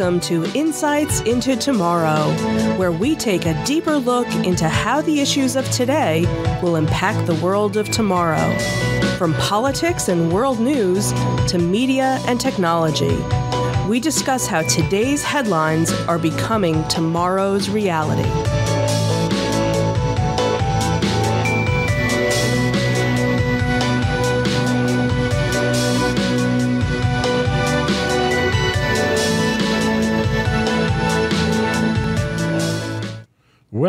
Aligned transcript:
Welcome 0.00 0.20
to 0.20 0.58
Insights 0.58 1.20
into 1.20 1.54
Tomorrow, 1.56 2.32
where 2.78 2.90
we 2.90 3.14
take 3.14 3.44
a 3.44 3.64
deeper 3.66 3.98
look 3.98 4.26
into 4.46 4.66
how 4.66 5.02
the 5.02 5.20
issues 5.20 5.56
of 5.56 5.70
today 5.70 6.22
will 6.62 6.76
impact 6.76 7.26
the 7.26 7.34
world 7.34 7.76
of 7.76 7.90
tomorrow. 7.90 8.58
From 9.18 9.34
politics 9.34 10.08
and 10.08 10.32
world 10.32 10.58
news 10.58 11.12
to 11.48 11.58
media 11.58 12.18
and 12.26 12.40
technology, 12.40 13.14
we 13.90 14.00
discuss 14.00 14.46
how 14.46 14.62
today's 14.62 15.22
headlines 15.22 15.92
are 16.08 16.18
becoming 16.18 16.82
tomorrow's 16.88 17.68
reality. 17.68 18.49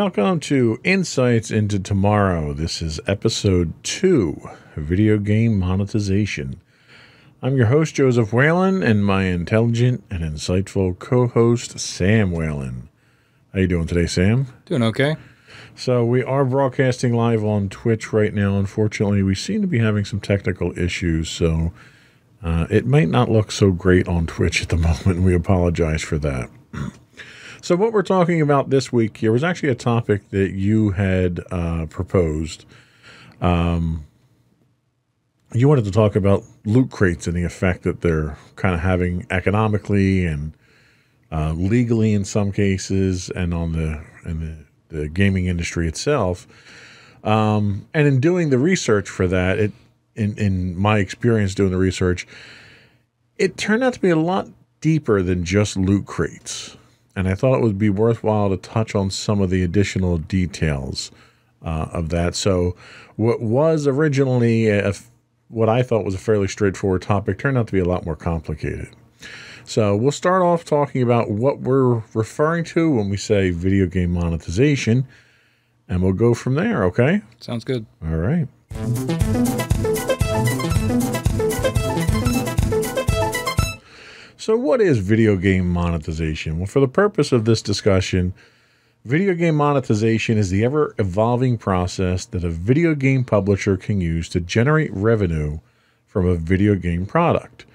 Welcome 0.03 0.39
to 0.39 0.79
Insights 0.83 1.51
into 1.51 1.77
Tomorrow. 1.79 2.53
This 2.53 2.81
is 2.81 2.99
episode 3.05 3.71
two 3.83 4.49
video 4.75 5.19
game 5.19 5.59
monetization. 5.59 6.59
I'm 7.43 7.55
your 7.55 7.67
host, 7.67 7.93
Joseph 7.93 8.33
Whalen, 8.33 8.81
and 8.81 9.05
my 9.05 9.25
intelligent 9.25 10.03
and 10.09 10.23
insightful 10.23 10.97
co 10.97 11.27
host, 11.27 11.79
Sam 11.79 12.31
Whalen. 12.31 12.89
How 13.53 13.59
you 13.59 13.67
doing 13.67 13.85
today, 13.85 14.07
Sam? 14.07 14.47
Doing 14.65 14.81
okay. 14.81 15.17
So 15.75 16.03
we 16.03 16.23
are 16.23 16.45
broadcasting 16.45 17.13
live 17.13 17.45
on 17.45 17.69
Twitch 17.69 18.11
right 18.11 18.33
now. 18.33 18.57
Unfortunately, 18.57 19.21
we 19.21 19.35
seem 19.35 19.61
to 19.61 19.67
be 19.67 19.77
having 19.77 20.03
some 20.03 20.19
technical 20.19 20.75
issues, 20.75 21.29
so 21.29 21.73
uh, 22.41 22.65
it 22.71 22.87
might 22.87 23.09
not 23.09 23.29
look 23.29 23.51
so 23.51 23.71
great 23.71 24.07
on 24.07 24.25
Twitch 24.25 24.63
at 24.63 24.69
the 24.69 24.77
moment. 25.05 25.21
We 25.21 25.35
apologize 25.35 26.01
for 26.01 26.17
that. 26.17 26.49
So, 27.63 27.75
what 27.75 27.93
we're 27.93 28.01
talking 28.01 28.41
about 28.41 28.71
this 28.71 28.91
week 28.91 29.17
here 29.17 29.31
was 29.31 29.43
actually 29.43 29.69
a 29.69 29.75
topic 29.75 30.31
that 30.31 30.53
you 30.53 30.89
had 30.91 31.41
uh, 31.51 31.85
proposed. 31.85 32.65
Um, 33.39 34.07
you 35.53 35.67
wanted 35.67 35.85
to 35.85 35.91
talk 35.91 36.15
about 36.15 36.43
loot 36.65 36.89
crates 36.89 37.27
and 37.27 37.37
the 37.37 37.43
effect 37.43 37.83
that 37.83 38.01
they're 38.01 38.35
kind 38.55 38.73
of 38.73 38.81
having 38.81 39.27
economically 39.29 40.25
and 40.25 40.53
uh, 41.31 41.53
legally 41.53 42.13
in 42.13 42.25
some 42.25 42.51
cases, 42.51 43.29
and 43.29 43.53
on 43.53 43.73
the 43.73 44.03
and 44.23 44.65
the, 44.89 44.97
the 44.97 45.07
gaming 45.07 45.45
industry 45.45 45.87
itself. 45.87 46.47
Um, 47.23 47.87
and 47.93 48.07
in 48.07 48.19
doing 48.19 48.49
the 48.49 48.57
research 48.57 49.07
for 49.07 49.27
that, 49.27 49.59
it 49.59 49.71
in 50.15 50.35
in 50.39 50.75
my 50.75 50.97
experience 50.97 51.53
doing 51.53 51.69
the 51.69 51.77
research, 51.77 52.25
it 53.37 53.55
turned 53.55 53.83
out 53.83 53.93
to 53.93 53.99
be 53.99 54.09
a 54.09 54.15
lot 54.15 54.49
deeper 54.79 55.21
than 55.21 55.45
just 55.45 55.77
loot 55.77 56.07
crates 56.07 56.75
and 57.15 57.27
I 57.27 57.35
thought 57.35 57.55
it 57.55 57.61
would 57.61 57.77
be 57.77 57.89
worthwhile 57.89 58.49
to 58.49 58.57
touch 58.57 58.95
on 58.95 59.09
some 59.09 59.41
of 59.41 59.49
the 59.49 59.63
additional 59.63 60.17
details 60.17 61.11
uh, 61.63 61.87
of 61.91 62.09
that. 62.09 62.35
So, 62.35 62.75
what 63.15 63.41
was 63.41 63.87
originally 63.87 64.69
a, 64.69 64.93
what 65.49 65.69
I 65.69 65.83
thought 65.83 66.05
was 66.05 66.15
a 66.15 66.19
fairly 66.19 66.47
straightforward 66.47 67.01
topic 67.01 67.37
turned 67.39 67.57
out 67.57 67.67
to 67.67 67.73
be 67.73 67.79
a 67.79 67.85
lot 67.85 68.05
more 68.05 68.15
complicated. 68.15 68.89
So, 69.63 69.95
we'll 69.95 70.11
start 70.11 70.41
off 70.41 70.63
talking 70.65 71.01
about 71.01 71.29
what 71.29 71.59
we're 71.59 72.01
referring 72.13 72.63
to 72.65 72.89
when 72.89 73.09
we 73.09 73.17
say 73.17 73.51
video 73.51 73.85
game 73.85 74.11
monetization, 74.11 75.07
and 75.87 76.01
we'll 76.01 76.13
go 76.13 76.33
from 76.33 76.55
there, 76.55 76.83
okay? 76.85 77.21
Sounds 77.39 77.63
good. 77.63 77.85
All 78.03 78.15
right. 78.17 78.47
So, 84.41 84.57
what 84.57 84.81
is 84.81 84.97
video 84.97 85.35
game 85.35 85.69
monetization? 85.69 86.57
Well, 86.57 86.65
for 86.65 86.79
the 86.79 86.87
purpose 86.87 87.31
of 87.31 87.45
this 87.45 87.61
discussion, 87.61 88.33
video 89.05 89.35
game 89.35 89.53
monetization 89.53 90.39
is 90.39 90.49
the 90.49 90.65
ever 90.65 90.95
evolving 90.97 91.59
process 91.59 92.25
that 92.25 92.43
a 92.43 92.49
video 92.49 92.95
game 92.95 93.23
publisher 93.23 93.77
can 93.77 94.01
use 94.01 94.27
to 94.29 94.39
generate 94.39 94.91
revenue 94.95 95.59
from 96.07 96.25
a 96.25 96.33
video 96.33 96.73
game 96.73 97.05
product. 97.05 97.65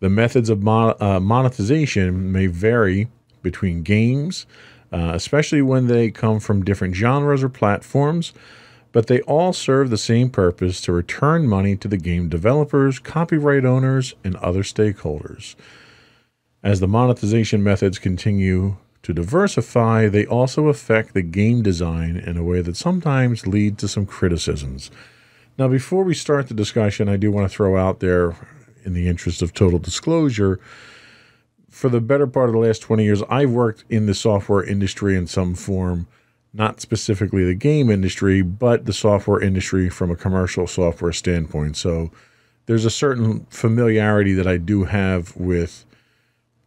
The 0.00 0.08
methods 0.08 0.50
of 0.50 0.60
mon- 0.60 0.96
uh, 1.00 1.20
monetization 1.20 2.32
may 2.32 2.48
vary 2.48 3.06
between 3.40 3.84
games, 3.84 4.44
uh, 4.92 5.12
especially 5.14 5.62
when 5.62 5.86
they 5.86 6.10
come 6.10 6.40
from 6.40 6.64
different 6.64 6.96
genres 6.96 7.44
or 7.44 7.48
platforms, 7.48 8.32
but 8.90 9.06
they 9.06 9.20
all 9.20 9.52
serve 9.52 9.90
the 9.90 9.96
same 9.96 10.30
purpose 10.30 10.80
to 10.80 10.90
return 10.90 11.46
money 11.46 11.76
to 11.76 11.86
the 11.86 11.96
game 11.96 12.28
developers, 12.28 12.98
copyright 12.98 13.64
owners, 13.64 14.16
and 14.24 14.34
other 14.38 14.64
stakeholders. 14.64 15.54
As 16.62 16.80
the 16.80 16.88
monetization 16.88 17.62
methods 17.62 18.00
continue 18.00 18.76
to 19.02 19.12
diversify, 19.12 20.08
they 20.08 20.26
also 20.26 20.66
affect 20.66 21.14
the 21.14 21.22
game 21.22 21.62
design 21.62 22.16
in 22.16 22.36
a 22.36 22.42
way 22.42 22.62
that 22.62 22.76
sometimes 22.76 23.46
lead 23.46 23.78
to 23.78 23.86
some 23.86 24.06
criticisms. 24.06 24.90
Now, 25.56 25.68
before 25.68 26.02
we 26.02 26.14
start 26.14 26.48
the 26.48 26.54
discussion, 26.54 27.08
I 27.08 27.16
do 27.16 27.30
want 27.30 27.48
to 27.48 27.54
throw 27.54 27.76
out 27.76 28.00
there, 28.00 28.34
in 28.84 28.92
the 28.92 29.08
interest 29.08 29.40
of 29.40 29.52
total 29.52 29.78
disclosure, 29.78 30.58
for 31.68 31.88
the 31.88 32.00
better 32.00 32.26
part 32.26 32.48
of 32.48 32.54
the 32.54 32.60
last 32.60 32.80
20 32.80 33.04
years, 33.04 33.22
I've 33.28 33.50
worked 33.50 33.84
in 33.88 34.06
the 34.06 34.14
software 34.14 34.64
industry 34.64 35.16
in 35.16 35.26
some 35.28 35.54
form, 35.54 36.08
not 36.52 36.80
specifically 36.80 37.44
the 37.44 37.54
game 37.54 37.88
industry, 37.88 38.42
but 38.42 38.84
the 38.84 38.92
software 38.92 39.40
industry 39.40 39.88
from 39.90 40.10
a 40.10 40.16
commercial 40.16 40.66
software 40.66 41.12
standpoint. 41.12 41.76
So 41.76 42.10
there's 42.66 42.84
a 42.84 42.90
certain 42.90 43.46
familiarity 43.50 44.32
that 44.32 44.46
I 44.46 44.56
do 44.56 44.84
have 44.84 45.36
with 45.36 45.84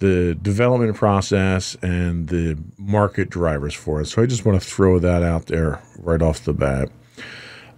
the 0.01 0.35
development 0.41 0.95
process 0.95 1.77
and 1.83 2.27
the 2.27 2.57
market 2.77 3.29
drivers 3.29 3.75
for 3.75 4.01
it. 4.01 4.07
So 4.07 4.23
I 4.23 4.25
just 4.25 4.45
want 4.45 4.61
to 4.61 4.67
throw 4.67 4.97
that 4.99 5.21
out 5.21 5.45
there 5.45 5.79
right 5.99 6.21
off 6.21 6.43
the 6.43 6.53
bat. 6.53 6.89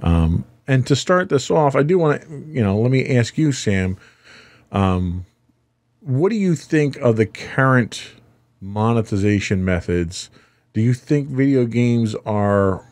Um, 0.02 0.46
and 0.66 0.88
to 0.88 0.96
start 0.96 1.28
this 1.28 1.52
off, 1.52 1.76
I 1.76 1.84
do 1.84 2.00
want 2.00 2.22
to, 2.22 2.30
you 2.48 2.64
know, 2.64 2.80
let 2.80 2.92
me 2.92 3.16
ask 3.18 3.38
you, 3.38 3.52
Sam, 3.52 3.98
um, 4.72 5.26
what 6.00 6.30
do 6.30 6.38
you 6.38 6.56
think 6.56 6.96
of 6.98 7.18
the 7.18 7.26
current 7.26 8.14
monetization 8.62 9.66
methods? 9.66 10.30
Do 10.72 10.80
you 10.80 10.94
think 10.94 11.28
video 11.28 11.66
games 11.66 12.16
are 12.26 12.90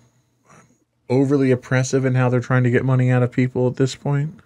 overly 1.09 1.51
oppressive 1.51 2.03
in 2.03 2.15
how 2.15 2.27
they're 2.27 2.41
trying 2.41 2.63
to 2.63 2.69
get 2.69 2.83
money 2.83 3.09
out 3.09 3.23
of 3.23 3.31
people 3.31 3.67
at 3.67 3.77
this 3.77 3.95
point? 3.95 4.41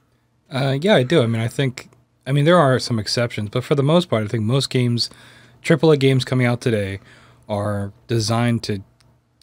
Uh, 0.52 0.78
yeah, 0.80 0.94
I 0.94 1.02
do. 1.02 1.24
I 1.24 1.26
mean, 1.26 1.42
I 1.42 1.48
think 1.48 1.90
I 2.26 2.32
mean, 2.32 2.46
there 2.46 2.58
are 2.58 2.80
some 2.80 3.00
exceptions, 3.00 3.50
but 3.50 3.64
for 3.64 3.76
the 3.76 3.84
most 3.84 4.10
part, 4.10 4.24
I 4.24 4.28
think 4.28 4.44
most 4.44 4.70
games, 4.70 5.10
AAA 5.64 6.00
games 6.00 6.26
coming 6.26 6.48
out 6.48 6.62
today, 6.62 7.00
are 7.48 7.92
designed 8.08 8.64
to 8.64 8.82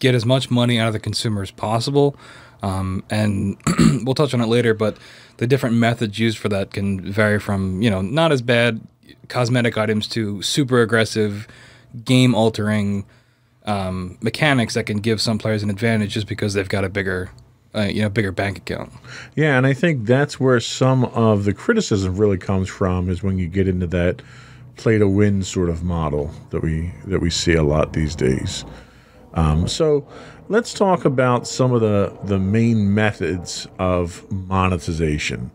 get 0.00 0.14
as 0.14 0.26
much 0.26 0.50
money 0.50 0.78
out 0.78 0.88
of 0.88 0.92
the 0.92 0.98
consumer 0.98 1.42
as 1.42 1.50
possible. 1.52 2.16
Um, 2.62 3.04
and 3.10 3.56
we'll 4.04 4.14
touch 4.14 4.34
on 4.34 4.40
it 4.40 4.46
later, 4.46 4.74
but 4.74 4.96
the 5.36 5.46
different 5.46 5.76
methods 5.76 6.18
used 6.18 6.38
for 6.38 6.48
that 6.48 6.72
can 6.72 7.00
vary 7.00 7.38
from, 7.38 7.82
you 7.82 7.90
know, 7.90 8.02
not 8.02 8.32
as 8.32 8.42
bad 8.42 8.80
cosmetic 9.28 9.78
items 9.78 10.06
to 10.08 10.42
super 10.42 10.82
aggressive, 10.82 11.46
game 12.04 12.34
altering 12.34 13.04
um, 13.64 14.18
mechanics 14.20 14.74
that 14.74 14.86
can 14.86 14.98
give 14.98 15.20
some 15.20 15.38
players 15.38 15.62
an 15.62 15.70
advantage 15.70 16.14
just 16.14 16.26
because 16.26 16.54
they've 16.54 16.68
got 16.68 16.84
a 16.84 16.88
bigger 16.88 17.30
uh, 17.74 17.82
you 17.82 18.02
know 18.02 18.08
bigger 18.08 18.32
bank 18.32 18.58
account. 18.58 18.92
Yeah, 19.34 19.56
and 19.56 19.66
I 19.66 19.72
think 19.72 20.06
that's 20.06 20.38
where 20.38 20.60
some 20.60 21.04
of 21.06 21.44
the 21.44 21.54
criticism 21.54 22.16
really 22.16 22.38
comes 22.38 22.68
from 22.68 23.08
is 23.08 23.22
when 23.22 23.38
you 23.38 23.48
get 23.48 23.68
into 23.68 23.86
that 23.88 24.22
play 24.76 24.98
to 24.98 25.08
win 25.08 25.42
sort 25.42 25.68
of 25.68 25.82
model 25.82 26.30
that 26.50 26.62
we 26.62 26.92
that 27.06 27.20
we 27.20 27.30
see 27.30 27.54
a 27.54 27.62
lot 27.62 27.92
these 27.92 28.14
days. 28.14 28.64
Um, 29.34 29.66
so 29.66 30.06
let's 30.48 30.74
talk 30.74 31.04
about 31.04 31.46
some 31.46 31.72
of 31.72 31.80
the 31.80 32.16
the 32.24 32.38
main 32.38 32.94
methods 32.94 33.66
of 33.78 34.30
monetization. 34.30 35.50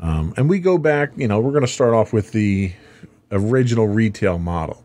Um, 0.00 0.34
and 0.36 0.50
we 0.50 0.58
go 0.58 0.76
back, 0.76 1.12
you 1.16 1.28
know, 1.28 1.40
we're 1.40 1.52
going 1.52 1.64
to 1.64 1.72
start 1.72 1.94
off 1.94 2.12
with 2.12 2.32
the 2.32 2.72
original 3.30 3.86
retail 3.86 4.38
model. 4.38 4.84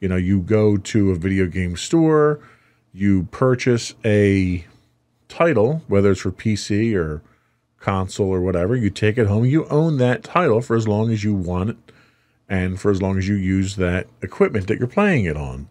You 0.00 0.08
know, 0.08 0.16
you 0.16 0.40
go 0.40 0.76
to 0.76 1.10
a 1.10 1.14
video 1.16 1.46
game 1.46 1.76
store, 1.76 2.40
you 2.92 3.24
purchase 3.30 3.94
a 4.04 4.64
title, 5.32 5.82
whether 5.88 6.12
it's 6.12 6.20
for 6.20 6.30
PC 6.30 6.94
or 6.94 7.22
console 7.80 8.28
or 8.28 8.40
whatever, 8.40 8.76
you 8.76 8.90
take 8.90 9.18
it 9.18 9.26
home, 9.26 9.44
you 9.44 9.66
own 9.66 9.96
that 9.98 10.22
title 10.22 10.60
for 10.60 10.76
as 10.76 10.86
long 10.86 11.10
as 11.10 11.24
you 11.24 11.34
want 11.34 11.70
it 11.70 11.76
and 12.48 12.78
for 12.78 12.90
as 12.90 13.00
long 13.00 13.16
as 13.18 13.26
you 13.26 13.34
use 13.34 13.76
that 13.76 14.06
equipment 14.20 14.66
that 14.68 14.78
you're 14.78 14.86
playing 14.86 15.24
it 15.24 15.36
on. 15.36 15.68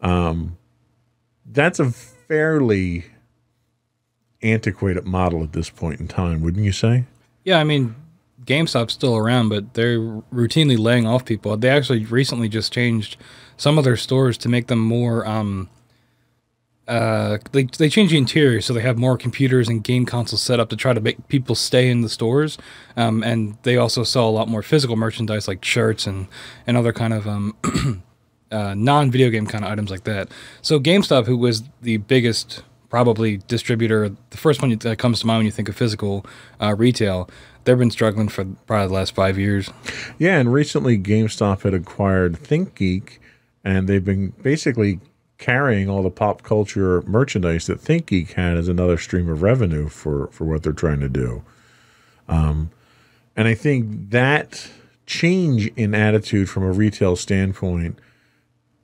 Um, 0.00 0.58
that's 1.44 1.78
a 1.78 1.90
fairly 1.90 3.04
antiquated 4.42 5.04
model 5.04 5.42
at 5.42 5.52
this 5.52 5.70
point 5.70 6.00
in 6.00 6.08
time, 6.08 6.42
wouldn't 6.42 6.64
you 6.64 6.72
say? 6.72 7.04
Yeah, 7.44 7.58
I 7.58 7.64
mean, 7.64 7.94
GameStop's 8.44 8.92
still 8.92 9.16
around, 9.16 9.48
but 9.48 9.74
they're 9.74 9.98
routinely 9.98 10.78
laying 10.78 11.06
off 11.06 11.24
people. 11.24 11.56
They 11.56 11.68
actually 11.68 12.04
recently 12.04 12.48
just 12.48 12.72
changed 12.72 13.16
some 13.56 13.78
of 13.78 13.84
their 13.84 13.96
stores 13.96 14.36
to 14.38 14.48
make 14.48 14.66
them 14.66 14.80
more. 14.80 15.26
Um, 15.26 15.70
uh, 16.88 17.38
they 17.52 17.64
they 17.64 17.88
change 17.88 18.10
the 18.10 18.18
interior 18.18 18.60
so 18.60 18.72
they 18.72 18.80
have 18.80 18.96
more 18.96 19.16
computers 19.18 19.68
and 19.68 19.82
game 19.82 20.06
consoles 20.06 20.42
set 20.42 20.60
up 20.60 20.68
to 20.68 20.76
try 20.76 20.92
to 20.92 21.00
make 21.00 21.26
people 21.28 21.54
stay 21.54 21.90
in 21.90 22.02
the 22.02 22.08
stores. 22.08 22.58
Um, 22.96 23.22
and 23.22 23.58
they 23.62 23.76
also 23.76 24.04
sell 24.04 24.28
a 24.28 24.30
lot 24.30 24.48
more 24.48 24.62
physical 24.62 24.96
merchandise 24.96 25.48
like 25.48 25.64
shirts 25.64 26.06
and 26.06 26.28
and 26.66 26.76
other 26.76 26.92
kind 26.92 27.12
of 27.12 27.26
um, 27.26 27.56
uh, 28.52 28.74
non 28.74 29.10
video 29.10 29.30
game 29.30 29.46
kind 29.46 29.64
of 29.64 29.70
items 29.70 29.90
like 29.90 30.04
that. 30.04 30.28
So 30.62 30.78
GameStop, 30.78 31.26
who 31.26 31.36
was 31.36 31.64
the 31.82 31.96
biggest 31.98 32.62
probably 32.88 33.38
distributor, 33.48 34.10
the 34.30 34.36
first 34.36 34.62
one 34.62 34.70
that 34.70 34.98
comes 34.98 35.20
to 35.20 35.26
mind 35.26 35.40
when 35.40 35.46
you 35.46 35.52
think 35.52 35.68
of 35.68 35.76
physical 35.76 36.24
uh, 36.62 36.74
retail, 36.76 37.28
they've 37.64 37.76
been 37.76 37.90
struggling 37.90 38.28
for 38.28 38.44
probably 38.66 38.86
the 38.86 38.94
last 38.94 39.14
five 39.14 39.38
years. 39.38 39.70
Yeah, 40.18 40.38
and 40.38 40.52
recently 40.52 40.98
GameStop 40.98 41.62
had 41.62 41.74
acquired 41.74 42.34
ThinkGeek, 42.34 43.18
and 43.64 43.88
they've 43.88 44.04
been 44.04 44.30
basically 44.42 45.00
carrying 45.38 45.88
all 45.88 46.02
the 46.02 46.10
pop 46.10 46.42
culture 46.42 47.02
merchandise 47.02 47.66
that 47.66 47.80
ThinkGeek 47.80 48.32
had 48.32 48.56
as 48.56 48.68
another 48.68 48.96
stream 48.96 49.28
of 49.28 49.42
revenue 49.42 49.88
for 49.88 50.28
for 50.28 50.44
what 50.44 50.62
they're 50.62 50.72
trying 50.72 51.00
to 51.00 51.08
do. 51.08 51.42
Um, 52.28 52.70
and 53.36 53.46
I 53.46 53.54
think 53.54 54.10
that 54.10 54.68
change 55.04 55.66
in 55.76 55.94
attitude 55.94 56.48
from 56.48 56.64
a 56.64 56.72
retail 56.72 57.16
standpoint 57.16 57.98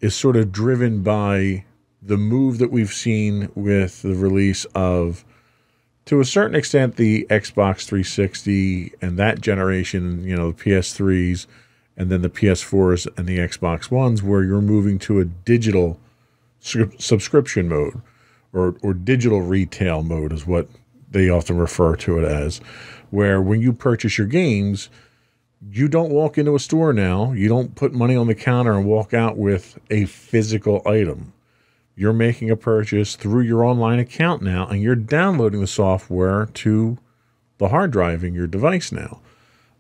is 0.00 0.14
sort 0.14 0.37
of 0.37 0.52
driven 0.52 1.02
by 1.02 1.64
the 2.02 2.16
move 2.16 2.58
that 2.58 2.70
we've 2.70 2.93
seen 2.93 3.50
with 3.54 4.02
the 4.02 4.14
release 4.14 4.64
of 4.75 5.25
to 6.04 6.20
a 6.20 6.25
certain 6.25 6.56
extent 6.56 6.96
the 6.96 7.26
Xbox 7.31 7.84
360 7.84 8.93
and 9.00 9.16
that 9.19 9.40
generation, 9.40 10.25
you 10.25 10.37
know, 10.37 10.50
the 10.50 10.64
PS3s 10.64 11.46
and 11.96 12.10
then 12.10 12.22
the 12.22 12.31
PS4s 12.31 13.06
and 13.16 13.26
the 13.26 13.38
Xbox 13.38 13.90
Ones 13.90 14.22
where 14.22 14.43
you're 14.43 14.60
moving 14.60 14.99
to 15.00 15.20
a 15.20 15.25
digital 15.25 16.00
subscription 16.62 17.69
mode 17.69 18.00
or 18.53 18.76
or 18.82 18.94
digital 18.94 19.43
retail 19.43 20.03
mode 20.03 20.32
is 20.32 20.47
what 20.47 20.69
they 21.11 21.29
often 21.29 21.59
refer 21.59 21.97
to 21.97 22.19
it 22.19 22.25
as 22.25 22.59
where 23.11 23.43
when 23.43 23.61
you 23.61 23.73
purchase 23.73 24.17
your 24.17 24.26
games 24.26 24.88
you 25.70 25.88
don't 25.88 26.11
walk 26.11 26.38
into 26.38 26.55
a 26.55 26.59
store 26.59 26.93
now. 26.93 27.32
You 27.32 27.49
don't 27.49 27.75
put 27.75 27.93
money 27.93 28.17
on 28.17 28.26
the 28.26 28.35
counter 28.35 28.73
and 28.73 28.85
walk 28.85 29.14
out 29.14 29.37
with 29.37 29.79
a 29.91 30.06
physical 30.06 30.82
item. 30.87 31.32
You're 31.94 32.12
making 32.12 32.50
a 32.50 32.56
purchase 32.56 33.17
through 33.17 33.43
your 33.43 33.64
online 33.64 33.99
account 33.99 34.43
now 34.43 34.67
and 34.67 34.82
you're 34.82 34.97
downloading 34.97 35.61
the 35.61 35.67
software 35.67 36.47
to 36.47 36.99
the 37.59 37.69
hard 37.69 37.93
drive 37.93 38.25
in 38.25 38.35
your 38.35 38.47
device 38.47 38.91
now. 38.91 39.20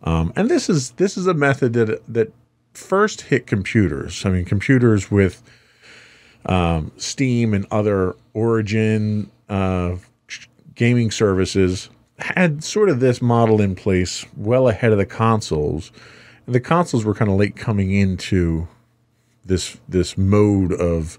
Um, 0.02 0.32
and 0.36 0.48
this 0.48 0.68
is 0.68 0.92
this 0.92 1.16
is 1.16 1.26
a 1.26 1.34
method 1.34 1.72
that 1.72 2.02
that 2.12 2.32
first 2.74 3.22
hit 3.22 3.46
computers. 3.46 4.24
I 4.26 4.30
mean 4.30 4.44
computers 4.44 5.10
with 5.10 5.42
um, 6.46 6.90
steam 6.96 7.54
and 7.54 7.66
other 7.70 8.16
origin 8.34 9.30
uh, 9.48 9.96
gaming 10.74 11.10
services 11.10 11.88
had 12.18 12.62
sort 12.62 12.88
of 12.88 13.00
this 13.00 13.20
model 13.20 13.60
in 13.60 13.74
place 13.74 14.24
well 14.36 14.68
ahead 14.68 14.92
of 14.92 14.98
the 14.98 15.06
consoles 15.06 15.92
and 16.46 16.54
the 16.54 16.60
consoles 16.60 17.04
were 17.04 17.14
kind 17.14 17.30
of 17.30 17.36
late 17.36 17.56
coming 17.56 17.92
into 17.92 18.68
this 19.44 19.78
this 19.88 20.16
mode 20.16 20.72
of 20.72 21.18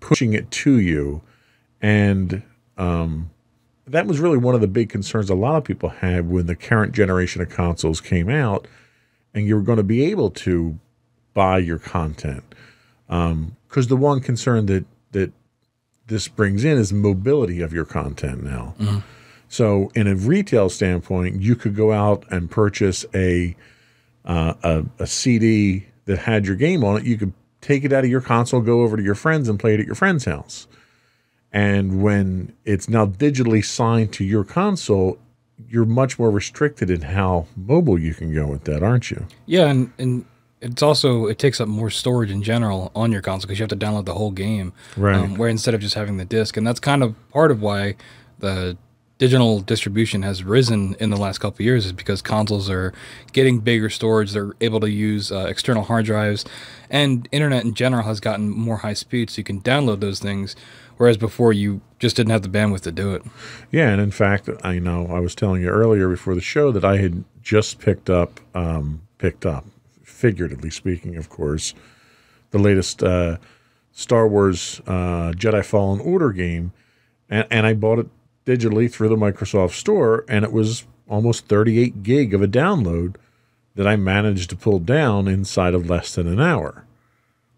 pushing 0.00 0.32
it 0.32 0.50
to 0.50 0.78
you. 0.78 1.22
And 1.80 2.42
um, 2.76 3.30
that 3.86 4.06
was 4.06 4.18
really 4.18 4.38
one 4.38 4.54
of 4.54 4.60
the 4.60 4.68
big 4.68 4.88
concerns 4.88 5.30
a 5.30 5.34
lot 5.34 5.56
of 5.56 5.64
people 5.64 5.88
had 5.88 6.28
when 6.28 6.46
the 6.46 6.56
current 6.56 6.92
generation 6.92 7.42
of 7.42 7.48
consoles 7.48 8.00
came 8.00 8.28
out, 8.28 8.66
and 9.34 9.46
you 9.46 9.56
were 9.56 9.62
going 9.62 9.78
to 9.78 9.84
be 9.84 10.04
able 10.04 10.30
to 10.30 10.78
buy 11.34 11.58
your 11.58 11.78
content. 11.78 12.44
Because 13.68 13.88
the 13.88 13.96
one 13.96 14.20
concern 14.20 14.66
that 14.66 14.84
that 15.12 15.32
this 16.06 16.28
brings 16.28 16.64
in 16.64 16.78
is 16.78 16.92
mobility 16.92 17.60
of 17.60 17.72
your 17.72 17.84
content 17.84 18.42
now. 18.42 18.74
Mm-hmm. 18.78 18.98
So, 19.48 19.90
in 19.94 20.06
a 20.06 20.14
retail 20.14 20.68
standpoint, 20.68 21.40
you 21.40 21.54
could 21.54 21.76
go 21.76 21.92
out 21.92 22.24
and 22.30 22.50
purchase 22.50 23.04
a, 23.14 23.56
uh, 24.24 24.54
a 24.62 24.84
a 24.98 25.06
CD 25.06 25.86
that 26.06 26.18
had 26.18 26.46
your 26.46 26.56
game 26.56 26.84
on 26.84 26.98
it. 26.98 27.04
You 27.04 27.16
could 27.16 27.32
take 27.60 27.84
it 27.84 27.92
out 27.92 28.04
of 28.04 28.10
your 28.10 28.20
console, 28.20 28.60
go 28.60 28.82
over 28.82 28.96
to 28.96 29.02
your 29.02 29.14
friends 29.14 29.48
and 29.48 29.58
play 29.58 29.74
it 29.74 29.80
at 29.80 29.86
your 29.86 29.94
friend's 29.94 30.24
house. 30.24 30.66
And 31.52 32.02
when 32.02 32.54
it's 32.64 32.88
now 32.88 33.06
digitally 33.06 33.64
signed 33.64 34.12
to 34.14 34.24
your 34.24 34.44
console, 34.44 35.18
you're 35.68 35.84
much 35.84 36.18
more 36.18 36.30
restricted 36.30 36.90
in 36.90 37.02
how 37.02 37.46
mobile 37.56 37.98
you 37.98 38.14
can 38.14 38.32
go 38.32 38.46
with 38.46 38.64
that, 38.64 38.82
aren't 38.82 39.10
you? 39.10 39.26
Yeah, 39.46 39.68
and, 39.68 39.92
and 39.98 40.24
it's 40.66 40.82
also 40.82 41.26
it 41.26 41.38
takes 41.38 41.60
up 41.60 41.68
more 41.68 41.90
storage 41.90 42.30
in 42.30 42.42
general 42.42 42.90
on 42.94 43.12
your 43.12 43.22
console 43.22 43.46
because 43.46 43.58
you 43.58 43.62
have 43.62 43.70
to 43.70 43.76
download 43.76 44.04
the 44.04 44.14
whole 44.14 44.30
game, 44.30 44.72
right? 44.96 45.16
Um, 45.16 45.34
where 45.36 45.48
instead 45.48 45.74
of 45.74 45.80
just 45.80 45.94
having 45.94 46.16
the 46.16 46.24
disc, 46.24 46.56
and 46.56 46.66
that's 46.66 46.80
kind 46.80 47.02
of 47.02 47.14
part 47.30 47.50
of 47.50 47.62
why 47.62 47.96
the 48.38 48.76
digital 49.18 49.60
distribution 49.60 50.22
has 50.22 50.44
risen 50.44 50.94
in 51.00 51.08
the 51.08 51.16
last 51.16 51.38
couple 51.38 51.64
years 51.64 51.86
is 51.86 51.92
because 51.92 52.20
consoles 52.20 52.68
are 52.68 52.92
getting 53.32 53.60
bigger 53.60 53.88
storage. 53.88 54.32
They're 54.32 54.52
able 54.60 54.80
to 54.80 54.90
use 54.90 55.32
uh, 55.32 55.46
external 55.48 55.84
hard 55.84 56.04
drives, 56.04 56.44
and 56.90 57.28
internet 57.32 57.64
in 57.64 57.74
general 57.74 58.04
has 58.04 58.20
gotten 58.20 58.50
more 58.50 58.78
high 58.78 58.94
speed, 58.94 59.30
so 59.30 59.38
you 59.38 59.44
can 59.44 59.60
download 59.60 60.00
those 60.00 60.20
things. 60.20 60.56
Whereas 60.98 61.18
before, 61.18 61.52
you 61.52 61.82
just 61.98 62.16
didn't 62.16 62.30
have 62.30 62.40
the 62.40 62.48
bandwidth 62.48 62.80
to 62.82 62.92
do 62.92 63.14
it. 63.14 63.22
Yeah, 63.70 63.90
and 63.90 64.00
in 64.00 64.10
fact, 64.10 64.48
I 64.64 64.78
know 64.78 65.08
I 65.10 65.20
was 65.20 65.34
telling 65.34 65.60
you 65.60 65.68
earlier 65.68 66.08
before 66.08 66.34
the 66.34 66.40
show 66.40 66.72
that 66.72 66.86
I 66.86 66.96
had 66.96 67.24
just 67.42 67.80
picked 67.80 68.08
up, 68.08 68.40
um, 68.54 69.02
picked 69.18 69.44
up, 69.44 69.66
figuratively 70.16 70.70
speaking, 70.70 71.16
of 71.16 71.28
course, 71.28 71.74
the 72.50 72.58
latest 72.58 73.02
uh, 73.02 73.36
Star 73.92 74.26
Wars 74.26 74.80
uh, 74.86 75.32
Jedi 75.36 75.64
Fallen 75.64 76.00
Order 76.00 76.32
game, 76.32 76.72
and, 77.28 77.46
and 77.50 77.66
I 77.66 77.74
bought 77.74 77.98
it 77.98 78.08
digitally 78.46 78.90
through 78.90 79.08
the 79.08 79.16
Microsoft 79.16 79.72
Store, 79.72 80.24
and 80.28 80.44
it 80.44 80.52
was 80.52 80.86
almost 81.08 81.46
38 81.46 82.02
gig 82.02 82.34
of 82.34 82.42
a 82.42 82.48
download 82.48 83.16
that 83.74 83.86
I 83.86 83.96
managed 83.96 84.50
to 84.50 84.56
pull 84.56 84.78
down 84.78 85.28
inside 85.28 85.74
of 85.74 85.88
less 85.88 86.14
than 86.14 86.26
an 86.26 86.40
hour, 86.40 86.86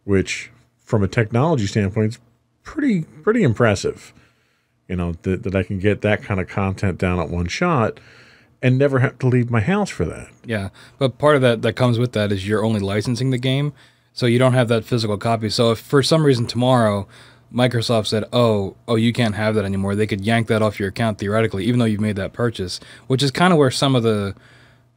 which, 0.05 0.51
from 0.85 1.03
a 1.03 1.09
technology 1.09 1.67
standpoint, 1.67 2.15
is 2.15 2.19
pretty 2.65 3.03
pretty 3.03 3.43
impressive. 3.43 4.13
You 4.89 4.97
know 4.97 5.13
that 5.23 5.45
that 5.45 5.55
I 5.55 5.63
can 5.63 5.79
get 5.79 6.01
that 6.01 6.23
kind 6.23 6.41
of 6.41 6.49
content 6.49 6.99
down 6.99 7.21
at 7.21 7.31
one 7.31 7.47
shot 7.47 8.01
and 8.63 8.79
never 8.79 8.99
have 8.99 9.19
to 9.21 9.29
leave 9.29 9.51
my 9.51 9.61
house 9.61 9.91
for 9.91 10.05
that. 10.05 10.29
Yeah, 10.45 10.71
but 10.99 11.19
part 11.19 11.37
of 11.37 11.43
that 11.43 11.63
that 11.63 11.75
comes 11.75 11.99
with 11.99 12.13
that 12.13 12.33
is 12.33 12.47
you're 12.47 12.65
only 12.65 12.81
licensing 12.81 13.31
the 13.31 13.39
game, 13.39 13.73
so 14.13 14.27
you 14.27 14.39
don't 14.39 14.55
have 14.55 14.69
that 14.69 14.85
physical 14.85 15.17
copy. 15.17 15.49
So 15.51 15.73
if 15.73 15.79
for 15.79 16.03
some 16.03 16.25
reason 16.25 16.47
tomorrow 16.47 17.07
Microsoft 17.53 18.07
said, 18.07 18.25
"Oh, 18.33 18.77
oh, 18.87 18.97
you 18.97 19.13
can't 19.13 19.35
have 19.35 19.55
that 19.55 19.65
anymore." 19.65 19.95
They 19.95 20.07
could 20.07 20.21
yank 20.21 20.49
that 20.49 20.63
off 20.63 20.79
your 20.79 20.89
account 20.91 21.19
theoretically, 21.19 21.65
even 21.65 21.79
though 21.79 21.87
you've 21.87 22.01
made 22.01 22.17
that 22.17 22.33
purchase, 22.33 22.79
which 23.07 23.23
is 23.23 23.31
kind 23.31 23.53
of 23.53 23.59
where 23.59 23.71
some 23.71 23.95
of 23.95 24.03
the 24.03 24.35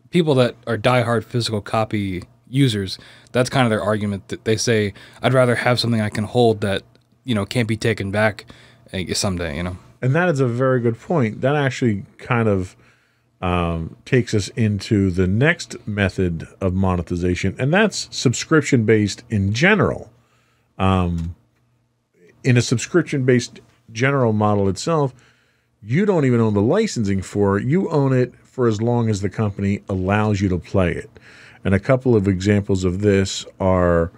people 0.10 0.36
that 0.36 0.56
are 0.68 0.78
diehard 0.78 1.24
physical 1.24 1.62
copy 1.62 2.24
users, 2.50 3.00
that's 3.32 3.50
kind 3.50 3.66
of 3.66 3.70
their 3.70 3.82
argument. 3.82 4.28
That 4.28 4.44
they 4.44 4.58
say, 4.58 4.94
"I'd 5.22 5.34
rather 5.34 5.56
have 5.56 5.80
something 5.80 6.02
I 6.02 6.10
can 6.10 6.26
hold 6.26 6.62
that 6.62 6.84
you 7.24 7.34
know 7.34 7.46
can't 7.46 7.68
be 7.68 7.78
taken 7.78 8.12
back 8.12 8.46
eh, 8.92 9.14
someday," 9.14 9.56
you 9.56 9.64
know. 9.64 9.78
And 10.02 10.14
that 10.16 10.28
is 10.30 10.40
a 10.40 10.48
very 10.48 10.82
good 10.82 11.00
point. 11.00 11.42
That 11.42 11.56
actually 11.56 12.04
kind 12.18 12.50
of 12.50 12.76
um, 13.42 13.96
takes 14.06 14.34
us 14.34 14.50
into 14.50 15.10
the 15.10 15.28
next 15.28 15.76
method 15.88 16.48
of 16.60 16.74
monetization, 16.74 17.56
and 17.58 17.74
that's 17.74 18.08
subscription 18.16 18.86
based 18.86 19.24
in 19.30 19.54
general. 19.54 20.12
Um, 20.78 21.36
in 22.44 22.58
a 22.58 22.62
subscription 22.62 23.26
based 23.26 23.60
general 23.92 24.34
model 24.34 24.70
itself, 24.70 25.14
you 25.82 26.06
don't 26.06 26.26
even 26.26 26.40
own 26.40 26.54
the 26.54 26.62
licensing 26.62 27.22
for 27.22 27.58
it. 27.58 27.66
You 27.66 27.90
own 27.90 28.14
it 28.14 28.34
for 28.44 28.68
as 28.68 28.82
long 28.82 29.10
as 29.10 29.22
the 29.22 29.30
company 29.30 29.82
allows 29.90 30.42
you 30.42 30.50
to 30.50 30.58
play 30.58 30.92
it. 30.92 31.10
And 31.64 31.74
a 31.74 31.80
couple 31.80 32.16
of 32.16 32.28
examples 32.28 32.84
of 32.84 33.02
this 33.02 33.46
are 33.60 34.12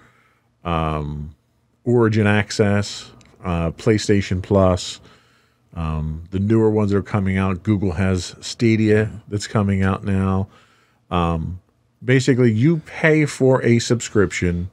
um, 0.63 1.35
Origin 1.83 2.27
Access, 2.27 3.11
uh, 3.43 3.71
PlayStation 3.71 4.41
Plus, 4.41 4.99
um, 5.75 6.23
the 6.31 6.39
newer 6.39 6.69
ones 6.69 6.93
are 6.93 7.01
coming 7.01 7.37
out. 7.37 7.63
Google 7.63 7.93
has 7.93 8.35
Stadia 8.41 9.09
that's 9.27 9.47
coming 9.47 9.83
out 9.83 10.03
now. 10.03 10.47
Um, 11.09 11.61
basically, 12.03 12.51
you 12.51 12.77
pay 12.77 13.25
for 13.25 13.63
a 13.63 13.79
subscription 13.79 14.69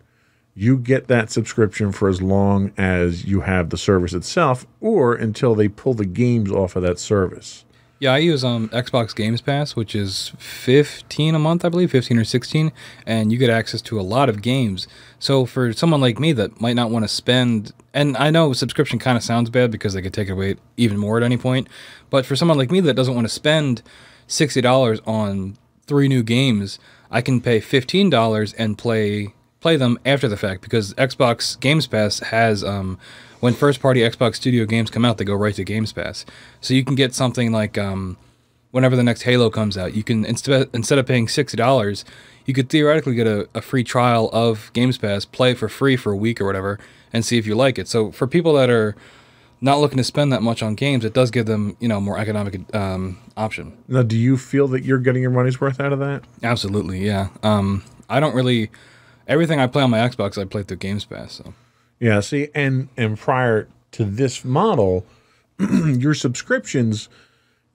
you 0.55 0.77
get 0.77 1.09
that 1.09 1.31
subscription 1.31 1.93
for 1.93 2.09
as 2.09 2.21
long 2.21 2.73
as 2.77 3.25
you 3.25 3.41
have 3.41 3.71
the 3.71 3.79
service 3.79 4.13
itself 4.13 4.67
or 4.81 5.15
until 5.15 5.55
they 5.55 5.69
pull 5.69 5.95
the 5.95 6.05
games 6.05 6.51
off 6.51 6.77
of 6.77 6.83
that 6.83 6.99
service. 6.99 7.65
Yeah, 8.01 8.15
I 8.15 8.19
use 8.19 8.43
um 8.45 8.71
Xbox 8.71 9.15
Games 9.15 9.43
Pass, 9.43 9.77
which 9.77 9.95
is 9.95 10.33
fifteen 10.39 11.35
a 11.35 11.39
month, 11.39 11.67
I 11.67 11.69
believe, 11.69 11.91
fifteen 11.91 12.17
or 12.17 12.25
sixteen, 12.25 12.73
and 13.05 13.31
you 13.31 13.37
get 13.37 13.51
access 13.51 13.83
to 13.83 14.01
a 14.01 14.03
lot 14.03 14.31
of 14.31 14.41
games. 14.41 14.89
So 15.19 15.45
for 15.45 15.75
someone 15.75 16.01
like 16.01 16.19
me 16.19 16.33
that 16.33 16.63
might 16.63 16.77
not 16.77 16.91
want 16.91 17.05
to 17.05 17.09
spend, 17.09 17.73
and 17.93 18.17
I 18.17 18.31
know 18.31 18.55
subscription 18.55 18.99
kind 18.99 19.19
of 19.19 19.23
sounds 19.23 19.51
bad 19.51 19.71
because 19.71 19.93
they 19.93 20.01
could 20.01 20.15
take 20.15 20.29
it 20.29 20.33
away 20.33 20.57
even 20.79 20.97
more 20.97 21.19
at 21.19 21.23
any 21.23 21.37
point, 21.37 21.69
but 22.09 22.25
for 22.25 22.37
someone 22.37 22.57
like 22.57 22.71
me 22.71 22.81
that 22.81 22.95
doesn't 22.95 23.15
want 23.15 23.27
to 23.27 23.35
spend 23.35 23.83
sixty 24.27 24.63
dollars 24.63 25.01
on 25.07 25.59
three 25.87 26.09
new 26.09 26.23
games, 26.23 26.79
I 27.11 27.21
can 27.21 27.43
pay 27.43 27.61
fifteen 27.61 28.09
dollars 28.09 28.55
and 28.55 28.79
play 28.79 29.35
play 29.61 29.77
them 29.77 29.99
after 30.05 30.27
the 30.29 30.37
fact 30.37 30.63
because 30.63 30.95
Xbox 30.95 31.59
Games 31.61 31.87
Pass 31.87 32.21
has 32.21 32.65
um 32.65 32.99
when 33.41 33.55
first 33.55 33.81
party 33.81 34.01
Xbox 34.01 34.37
Studio 34.37 34.67
games 34.67 34.91
come 34.91 35.05
out, 35.05 35.19
they 35.19 35.25
go 35.25 35.35
right 35.35 35.55
to 35.55 35.65
Games 35.65 35.93
Pass. 35.93 36.25
So 36.61 36.75
you 36.75 36.85
can 36.85 36.95
get 36.95 37.15
something 37.15 37.53
like 37.53 37.79
um, 37.79 38.17
whenever 38.71 38.97
the 38.97 39.03
next 39.03 39.23
Halo 39.23 39.51
comes 39.51 39.77
out, 39.77 39.95
you 39.95 40.05
can 40.05 40.25
instead 40.25 40.69
instead 40.73 40.99
of 40.99 41.07
paying 41.07 41.27
sixty 41.27 41.57
dollars, 41.57 42.05
you 42.47 42.55
could 42.55 42.69
theoretically 42.69 43.15
get 43.15 43.27
a, 43.27 43.49
a 43.55 43.63
free 43.63 43.85
trial 43.85 44.31
of 44.33 44.71
Games 44.73 44.99
Pass, 44.99 45.25
play 45.25 45.55
for 45.55 45.69
free 45.69 45.97
for 45.97 46.13
a 46.13 46.17
week 46.17 46.41
or 46.41 46.47
whatever, 46.47 46.79
and 47.13 47.25
see 47.25 47.39
if 47.39 47.47
you 47.47 47.55
like 47.55 47.79
it. 47.79 47.89
So 47.89 48.11
for 48.11 48.27
people 48.27 48.53
that 48.55 48.71
are 48.71 48.95
not 49.63 49.79
looking 49.79 49.99
to 49.99 50.05
spend 50.05 50.33
that 50.33 50.43
much 50.43 50.63
on 50.63 50.75
games, 50.75 51.05
it 51.05 51.13
does 51.13 51.31
give 51.31 51.47
them 51.47 51.77
you 51.81 51.89
know 51.89 52.01
more 52.01 52.19
economic 52.19 52.75
um, 52.75 53.19
option. 53.37 53.77
Now, 53.89 54.03
do 54.03 54.17
you 54.17 54.37
feel 54.37 54.69
that 54.69 54.85
you're 54.85 54.99
getting 54.99 55.23
your 55.23 55.31
money's 55.31 55.61
worth 55.61 55.81
out 55.81 55.93
of 55.93 55.99
that? 56.01 56.25
Absolutely, 56.43 57.05
yeah. 57.05 57.29
Um, 57.43 57.85
I 58.09 58.21
don't 58.21 58.35
really 58.35 58.71
everything 59.31 59.61
I 59.61 59.67
play 59.67 59.83
on 59.83 59.91
my 59.91 59.99
Xbox, 59.99 60.37
I 60.37 60.45
play 60.45 60.63
through 60.65 60.79
Games 60.79 61.07
Pass. 61.07 61.35
So 61.35 61.55
Yeah, 61.99 62.21
see, 62.21 62.49
and 62.55 62.89
and 62.99 63.19
prior 63.19 63.69
to 63.93 64.05
this 64.05 64.45
model, 64.45 65.07
your 65.59 66.15
subscriptions, 66.15 67.09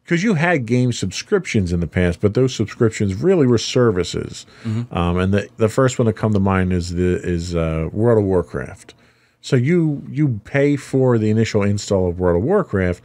because 0.03 0.23
you 0.23 0.35
had 0.35 0.65
game 0.65 0.91
subscriptions 0.91 1.73
in 1.73 1.79
the 1.79 1.87
past, 1.87 2.21
but 2.21 2.33
those 2.33 2.53
subscriptions 2.53 3.15
really 3.15 3.47
were 3.47 3.57
services. 3.57 4.45
Um, 4.91 5.17
and 5.17 5.33
the 5.33 5.49
the 5.57 5.69
first 5.69 5.97
one 5.97 6.05
to 6.05 6.13
come 6.13 6.33
to 6.33 6.39
mind 6.39 6.73
is 6.73 6.91
the 6.91 7.19
is 7.23 7.55
uh, 7.55 7.89
World 7.91 8.19
of 8.19 8.25
Warcraft. 8.25 8.93
So 9.41 9.55
you 9.55 10.03
you 10.09 10.41
pay 10.43 10.75
for 10.75 11.17
the 11.17 11.29
initial 11.29 11.63
install 11.63 12.09
of 12.09 12.19
World 12.19 12.37
of 12.37 12.43
Warcraft, 12.43 13.01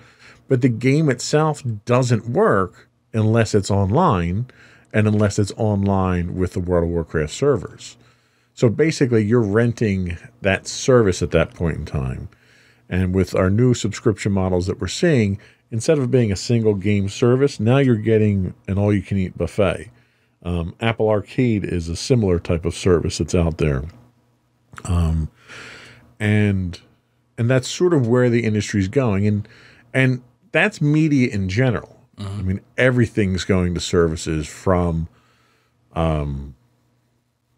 but 0.48 0.62
the 0.62 0.68
game 0.68 1.08
itself 1.08 1.62
doesn't 1.84 2.28
work 2.28 2.88
unless 3.12 3.54
it's 3.54 3.70
online, 3.70 4.46
and 4.92 5.06
unless 5.06 5.38
it's 5.38 5.52
online 5.56 6.36
with 6.36 6.54
the 6.54 6.60
World 6.60 6.84
of 6.84 6.90
Warcraft 6.90 7.32
servers. 7.32 7.96
So 8.60 8.68
basically, 8.68 9.24
you're 9.24 9.40
renting 9.40 10.18
that 10.42 10.66
service 10.66 11.22
at 11.22 11.30
that 11.30 11.54
point 11.54 11.78
in 11.78 11.86
time. 11.86 12.28
And 12.90 13.14
with 13.14 13.34
our 13.34 13.48
new 13.48 13.72
subscription 13.72 14.32
models 14.32 14.66
that 14.66 14.78
we're 14.78 14.86
seeing, 14.86 15.38
instead 15.70 15.96
of 15.96 16.10
being 16.10 16.30
a 16.30 16.36
single 16.36 16.74
game 16.74 17.08
service, 17.08 17.58
now 17.58 17.78
you're 17.78 17.96
getting 17.96 18.52
an 18.68 18.76
all 18.76 18.92
you 18.92 19.00
can 19.00 19.16
eat 19.16 19.38
buffet. 19.38 19.90
Um, 20.42 20.74
Apple 20.78 21.08
Arcade 21.08 21.64
is 21.64 21.88
a 21.88 21.96
similar 21.96 22.38
type 22.38 22.66
of 22.66 22.74
service 22.74 23.16
that's 23.16 23.34
out 23.34 23.56
there. 23.56 23.84
Um, 24.84 25.30
and 26.18 26.78
and 27.38 27.48
that's 27.48 27.66
sort 27.66 27.94
of 27.94 28.08
where 28.08 28.28
the 28.28 28.44
industry's 28.44 28.88
going. 28.88 29.26
And 29.26 29.48
and 29.94 30.22
that's 30.52 30.82
media 30.82 31.30
in 31.30 31.48
general. 31.48 31.98
I 32.18 32.42
mean, 32.42 32.60
everything's 32.76 33.44
going 33.44 33.72
to 33.72 33.80
services 33.80 34.46
from 34.46 35.08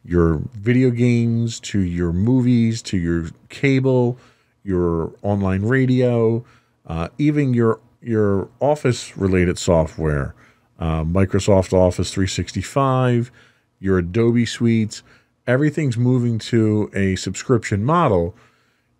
your 0.05 0.43
video 0.53 0.91
games 0.91 1.61
to 1.61 1.81
your 1.81 2.13
movies 2.13 2.83
to 2.83 2.97
your 2.97 3.29
cable, 3.49 4.19
your 4.65 5.13
online 5.23 5.63
radio, 5.63 6.45
uh, 6.87 7.09
even 7.19 7.55
your 7.55 7.81
your 8.01 8.49
office 8.61 9.17
related 9.17 9.59
software, 9.59 10.35
uh, 10.81 11.05
Microsoft 11.05 11.73
Office 11.73 12.13
365, 12.13 13.31
your 13.79 13.99
Adobe 13.99 14.45
suites, 14.45 15.05
everything's 15.47 15.97
moving 15.97 16.39
to 16.39 16.91
a 16.95 17.15
subscription 17.15 17.85
model, 17.85 18.35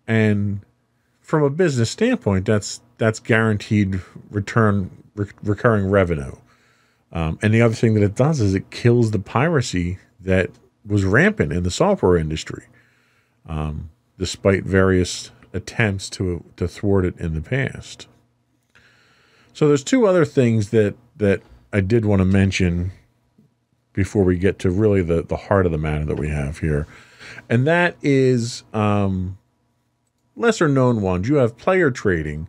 and 0.07 0.61
from 1.19 1.43
a 1.43 1.49
business 1.49 1.89
standpoint, 1.89 2.45
that's 2.45 2.81
that's 2.97 3.19
guaranteed 3.19 4.01
return 4.29 4.89
re- 5.15 5.27
recurring 5.43 5.89
revenue. 5.89 6.35
Um, 7.11 7.37
and 7.41 7.53
the 7.53 7.61
other 7.61 7.75
thing 7.75 7.93
that 7.93 8.03
it 8.03 8.15
does 8.15 8.39
is 8.39 8.55
it 8.55 8.71
kills 8.71 9.11
the 9.11 9.19
piracy 9.19 9.99
that 10.21 10.49
was 10.85 11.05
rampant 11.05 11.53
in 11.53 11.63
the 11.63 11.71
software 11.71 12.17
industry, 12.17 12.65
um, 13.47 13.89
despite 14.17 14.63
various 14.63 15.31
attempts 15.53 16.09
to 16.09 16.43
to 16.57 16.67
thwart 16.67 17.05
it 17.05 17.17
in 17.17 17.33
the 17.33 17.41
past. 17.41 18.07
So 19.53 19.67
there's 19.67 19.83
two 19.83 20.05
other 20.05 20.25
things 20.25 20.69
that 20.71 20.95
that 21.17 21.41
I 21.71 21.81
did 21.81 22.05
want 22.05 22.19
to 22.19 22.25
mention 22.25 22.91
before 23.93 24.23
we 24.23 24.37
get 24.37 24.59
to 24.59 24.71
really 24.71 25.01
the 25.01 25.21
the 25.21 25.37
heart 25.37 25.65
of 25.65 25.71
the 25.71 25.77
matter 25.77 26.05
that 26.05 26.17
we 26.17 26.29
have 26.29 26.59
here, 26.59 26.87
and 27.49 27.67
that 27.67 27.95
is 28.01 28.63
um, 28.73 29.37
lesser 30.35 30.67
known 30.67 31.01
ones. 31.01 31.29
You 31.29 31.35
have 31.35 31.57
player 31.57 31.91
trading, 31.91 32.47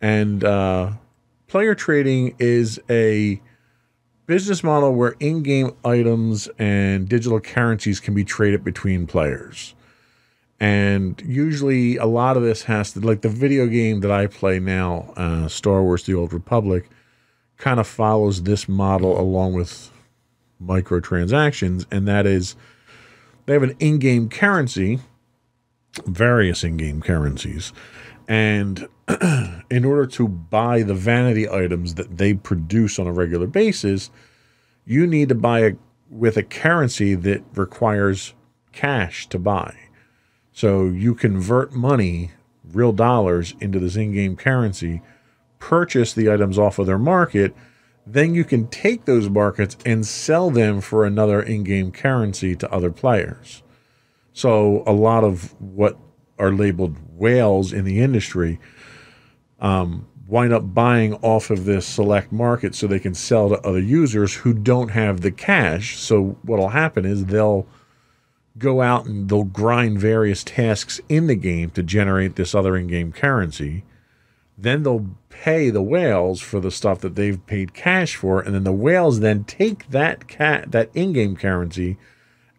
and 0.00 0.44
uh, 0.44 0.92
player 1.48 1.74
trading 1.74 2.36
is 2.38 2.80
a 2.88 3.40
business 4.30 4.62
model 4.62 4.94
where 4.94 5.16
in-game 5.18 5.74
items 5.84 6.48
and 6.56 7.08
digital 7.08 7.40
currencies 7.40 7.98
can 7.98 8.14
be 8.14 8.22
traded 8.22 8.62
between 8.62 9.04
players. 9.04 9.74
And 10.60 11.20
usually 11.26 11.96
a 11.96 12.06
lot 12.06 12.36
of 12.36 12.44
this 12.44 12.62
has 12.62 12.92
to 12.92 13.00
like 13.00 13.22
the 13.22 13.28
video 13.28 13.66
game 13.66 13.98
that 14.02 14.12
I 14.12 14.28
play 14.28 14.60
now, 14.60 15.12
uh, 15.16 15.48
Star 15.48 15.82
Wars 15.82 16.04
The 16.04 16.14
Old 16.14 16.32
Republic, 16.32 16.88
kind 17.56 17.80
of 17.80 17.88
follows 17.88 18.44
this 18.44 18.68
model 18.68 19.20
along 19.20 19.54
with 19.54 19.90
microtransactions, 20.64 21.84
and 21.90 22.06
that 22.06 22.24
is 22.24 22.54
they 23.46 23.54
have 23.54 23.64
an 23.64 23.74
in-game 23.80 24.28
currency, 24.28 25.00
various 26.06 26.62
in-game 26.62 27.02
currencies, 27.02 27.72
and 28.28 28.86
in 29.70 29.84
order 29.84 30.06
to 30.06 30.28
buy 30.28 30.82
the 30.82 30.94
vanity 30.94 31.48
items 31.48 31.94
that 31.94 32.18
they 32.18 32.34
produce 32.34 32.98
on 32.98 33.06
a 33.06 33.12
regular 33.12 33.46
basis, 33.46 34.10
you 34.84 35.06
need 35.06 35.28
to 35.28 35.34
buy 35.34 35.62
it 35.62 35.78
with 36.10 36.36
a 36.36 36.42
currency 36.42 37.14
that 37.14 37.42
requires 37.54 38.34
cash 38.72 39.28
to 39.28 39.38
buy. 39.38 39.74
So 40.52 40.86
you 40.86 41.14
convert 41.14 41.72
money, 41.72 42.32
real 42.72 42.92
dollars, 42.92 43.54
into 43.60 43.78
this 43.78 43.96
in 43.96 44.12
game 44.12 44.36
currency, 44.36 45.02
purchase 45.58 46.12
the 46.12 46.30
items 46.30 46.58
off 46.58 46.78
of 46.78 46.86
their 46.86 46.98
market, 46.98 47.54
then 48.06 48.34
you 48.34 48.44
can 48.44 48.66
take 48.68 49.04
those 49.04 49.28
markets 49.28 49.76
and 49.86 50.06
sell 50.06 50.50
them 50.50 50.80
for 50.80 51.04
another 51.04 51.40
in 51.40 51.62
game 51.62 51.92
currency 51.92 52.56
to 52.56 52.72
other 52.72 52.90
players. 52.90 53.62
So 54.32 54.82
a 54.86 54.92
lot 54.92 55.22
of 55.22 55.54
what 55.60 55.98
are 56.38 56.52
labeled 56.52 56.96
whales 57.16 57.72
in 57.72 57.84
the 57.84 58.00
industry 58.00 58.58
um, 59.60 60.06
wind 60.26 60.52
up 60.52 60.74
buying 60.74 61.14
off 61.14 61.50
of 61.50 61.64
this 61.64 61.86
select 61.86 62.30
market 62.30 62.74
so 62.74 62.86
they 62.86 63.00
can 63.00 63.14
sell 63.14 63.48
to 63.48 63.60
other 63.60 63.80
users 63.80 64.34
who 64.34 64.54
don't 64.54 64.90
have 64.90 65.20
the 65.20 65.32
cash. 65.32 65.98
So 65.98 66.36
what'll 66.42 66.68
happen 66.68 67.04
is 67.04 67.26
they'll 67.26 67.66
go 68.58 68.80
out 68.80 69.06
and 69.06 69.28
they'll 69.28 69.44
grind 69.44 69.98
various 69.98 70.44
tasks 70.44 71.00
in 71.08 71.26
the 71.26 71.34
game 71.34 71.70
to 71.70 71.82
generate 71.82 72.36
this 72.36 72.54
other 72.54 72.76
in-game 72.76 73.12
currency. 73.12 73.84
Then 74.56 74.82
they'll 74.82 75.06
pay 75.30 75.70
the 75.70 75.82
whales 75.82 76.40
for 76.40 76.60
the 76.60 76.70
stuff 76.70 77.00
that 77.00 77.14
they've 77.14 77.44
paid 77.46 77.72
cash 77.72 78.14
for, 78.14 78.40
and 78.40 78.54
then 78.54 78.64
the 78.64 78.72
whales 78.72 79.20
then 79.20 79.44
take 79.44 79.88
that 79.90 80.28
cat 80.28 80.70
that 80.72 80.90
in-game 80.94 81.36
currency 81.36 81.96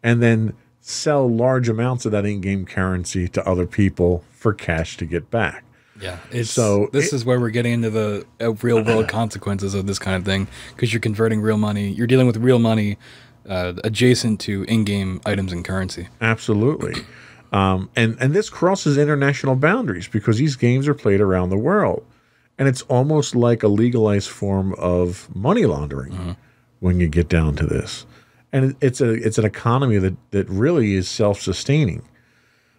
and 0.01 0.22
then 0.22 0.53
sell 0.79 1.29
large 1.29 1.70
amounts 1.70 2.05
of 2.05 2.12
that 2.12 2.25
in-game 2.25 2.65
currency 2.65 3.27
to 3.27 3.48
other 3.48 3.67
people 3.67 4.24
for 4.31 4.53
cash 4.53 4.98
to 4.98 5.05
get 5.05 5.29
back. 5.29 5.63
Yeah, 6.01 6.17
it's 6.31 6.50
So 6.50 6.89
this 6.91 7.13
it- 7.13 7.15
is 7.17 7.25
where 7.25 7.39
we're 7.39 7.50
getting 7.51 7.74
into 7.74 7.89
the 7.89 8.25
uh, 8.41 8.53
real 8.53 8.84
world 8.84 9.08
consequences 9.20 9.74
of 9.74 9.86
this 9.88 10.00
kind 10.00 10.15
of 10.17 10.25
thing 10.25 10.48
because 10.75 10.91
you're 10.93 11.00
converting 11.00 11.41
real 11.41 11.58
money. 11.58 11.89
You're 11.91 12.08
dealing 12.08 12.27
with 12.27 12.38
real 12.38 12.60
money 12.60 12.98
uh, 13.48 13.74
adjacent 13.84 14.39
to 14.41 14.63
in-game 14.63 15.20
items 15.25 15.51
and 15.51 15.63
currency. 15.65 16.08
Absolutely. 16.22 17.03
Um, 17.51 17.89
and 17.96 18.15
and 18.22 18.34
this 18.34 18.50
crosses 18.50 18.98
international 18.98 19.55
boundaries 19.55 20.08
because 20.08 20.38
these 20.38 20.55
games 20.55 20.88
are 20.88 20.93
played 20.93 21.20
around 21.20 21.50
the 21.50 21.58
world, 21.58 22.05
and 22.58 22.67
it's 22.70 22.81
almost 22.84 23.36
like 23.36 23.62
a 23.62 23.67
legalized 23.67 24.29
form 24.29 24.74
of 24.75 25.27
money 25.36 25.65
laundering 25.65 26.38
when 26.79 27.00
you 27.01 27.10
get 27.10 27.27
down 27.27 27.55
to 27.58 27.65
this. 27.65 28.05
And 28.53 28.75
it's 28.79 29.01
a 29.01 29.12
it's 29.12 29.38
an 29.38 29.43
economy 29.43 29.98
that 29.98 30.15
that 30.31 30.48
really 30.50 30.93
is 30.93 31.10
self 31.10 31.41
sustaining. 31.41 32.03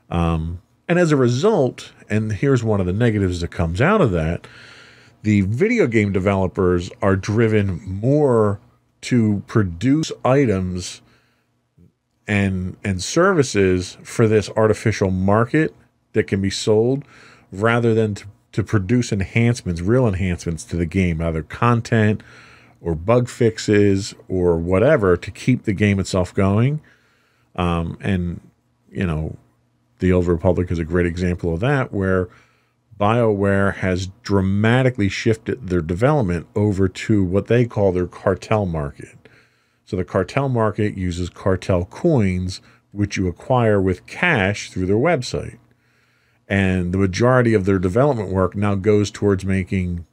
Um, 0.08 0.61
and 0.88 0.98
as 0.98 1.12
a 1.12 1.16
result, 1.16 1.92
and 2.08 2.32
here's 2.32 2.62
one 2.64 2.80
of 2.80 2.86
the 2.86 2.92
negatives 2.92 3.40
that 3.40 3.50
comes 3.50 3.80
out 3.80 4.00
of 4.00 4.10
that, 4.12 4.46
the 5.22 5.42
video 5.42 5.86
game 5.86 6.12
developers 6.12 6.90
are 7.00 7.16
driven 7.16 7.80
more 7.84 8.60
to 9.02 9.42
produce 9.46 10.12
items 10.24 11.00
and 12.28 12.76
and 12.84 13.02
services 13.02 13.96
for 14.02 14.28
this 14.28 14.48
artificial 14.50 15.10
market 15.10 15.74
that 16.12 16.26
can 16.26 16.40
be 16.40 16.50
sold 16.50 17.04
rather 17.50 17.94
than 17.94 18.14
to 18.14 18.26
to 18.52 18.62
produce 18.62 19.12
enhancements, 19.12 19.80
real 19.80 20.06
enhancements 20.06 20.64
to 20.64 20.76
the 20.76 20.86
game, 20.86 21.20
either 21.20 21.42
content 21.42 22.22
or 22.80 22.94
bug 22.94 23.28
fixes 23.28 24.14
or 24.28 24.58
whatever 24.58 25.16
to 25.16 25.30
keep 25.30 25.64
the 25.64 25.72
game 25.72 25.98
itself 25.98 26.34
going. 26.34 26.80
Um, 27.56 27.98
and, 28.00 28.40
you 28.90 29.06
know, 29.06 29.36
the 30.02 30.12
Old 30.12 30.26
Republic 30.26 30.70
is 30.70 30.78
a 30.78 30.84
great 30.84 31.06
example 31.06 31.54
of 31.54 31.60
that, 31.60 31.92
where 31.92 32.28
BioWare 33.00 33.76
has 33.76 34.08
dramatically 34.22 35.08
shifted 35.08 35.68
their 35.68 35.80
development 35.80 36.46
over 36.54 36.88
to 36.88 37.24
what 37.24 37.46
they 37.46 37.64
call 37.64 37.92
their 37.92 38.06
cartel 38.06 38.66
market. 38.66 39.16
So 39.86 39.96
the 39.96 40.04
cartel 40.04 40.50
market 40.50 40.98
uses 40.98 41.30
cartel 41.30 41.86
coins, 41.86 42.60
which 42.90 43.16
you 43.16 43.28
acquire 43.28 43.80
with 43.80 44.06
cash 44.06 44.70
through 44.70 44.86
their 44.86 44.96
website. 44.96 45.58
And 46.48 46.92
the 46.92 46.98
majority 46.98 47.54
of 47.54 47.64
their 47.64 47.78
development 47.78 48.28
work 48.28 48.54
now 48.54 48.74
goes 48.74 49.10
towards 49.10 49.44
making 49.44 50.04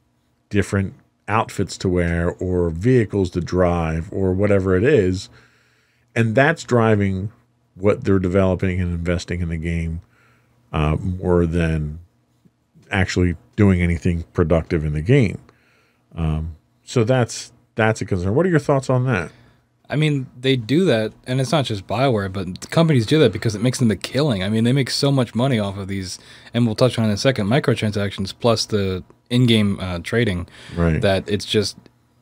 different 0.48 0.94
outfits 1.28 1.76
to 1.78 1.88
wear 1.88 2.30
or 2.30 2.70
vehicles 2.70 3.30
to 3.30 3.40
drive 3.40 4.08
or 4.12 4.32
whatever 4.32 4.76
it 4.76 4.84
is. 4.84 5.28
And 6.14 6.34
that's 6.34 6.64
driving 6.64 7.30
what 7.80 8.04
they're 8.04 8.18
developing 8.18 8.80
and 8.80 8.92
investing 8.92 9.40
in 9.40 9.48
the 9.48 9.56
game 9.56 10.00
uh, 10.72 10.96
more 10.96 11.46
than 11.46 11.98
actually 12.90 13.36
doing 13.56 13.80
anything 13.82 14.24
productive 14.32 14.84
in 14.84 14.92
the 14.92 15.02
game. 15.02 15.38
Um, 16.14 16.56
so 16.84 17.04
that's 17.04 17.52
that's 17.74 18.00
a 18.00 18.04
concern. 18.04 18.34
What 18.34 18.46
are 18.46 18.50
your 18.50 18.58
thoughts 18.58 18.90
on 18.90 19.06
that? 19.06 19.30
I 19.88 19.96
mean, 19.96 20.28
they 20.38 20.54
do 20.54 20.84
that, 20.84 21.12
and 21.26 21.40
it's 21.40 21.50
not 21.50 21.64
just 21.64 21.84
Bioware, 21.86 22.32
but 22.32 22.70
companies 22.70 23.06
do 23.06 23.18
that 23.18 23.32
because 23.32 23.56
it 23.56 23.62
makes 23.62 23.80
them 23.80 23.90
a 23.90 23.96
killing. 23.96 24.44
I 24.44 24.48
mean, 24.48 24.62
they 24.62 24.72
make 24.72 24.88
so 24.88 25.10
much 25.10 25.34
money 25.34 25.58
off 25.58 25.76
of 25.76 25.88
these, 25.88 26.20
and 26.54 26.64
we'll 26.64 26.76
touch 26.76 26.96
on 26.96 27.06
in 27.06 27.10
a 27.10 27.16
second, 27.16 27.48
microtransactions 27.48 28.32
plus 28.38 28.66
the 28.66 29.02
in-game 29.30 29.80
uh, 29.80 29.98
trading. 29.98 30.48
Right. 30.76 31.00
That 31.00 31.28
it's 31.28 31.44
just 31.44 31.76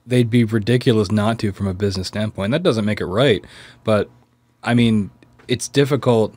they'd 0.06 0.30
be 0.30 0.44
ridiculous 0.44 1.10
not 1.10 1.38
to 1.40 1.52
from 1.52 1.66
a 1.66 1.74
business 1.74 2.08
standpoint. 2.08 2.52
That 2.52 2.62
doesn't 2.62 2.86
make 2.86 3.02
it 3.02 3.06
right, 3.06 3.44
but 3.84 4.08
I 4.62 4.72
mean, 4.72 5.10
it's 5.48 5.68
difficult 5.68 6.34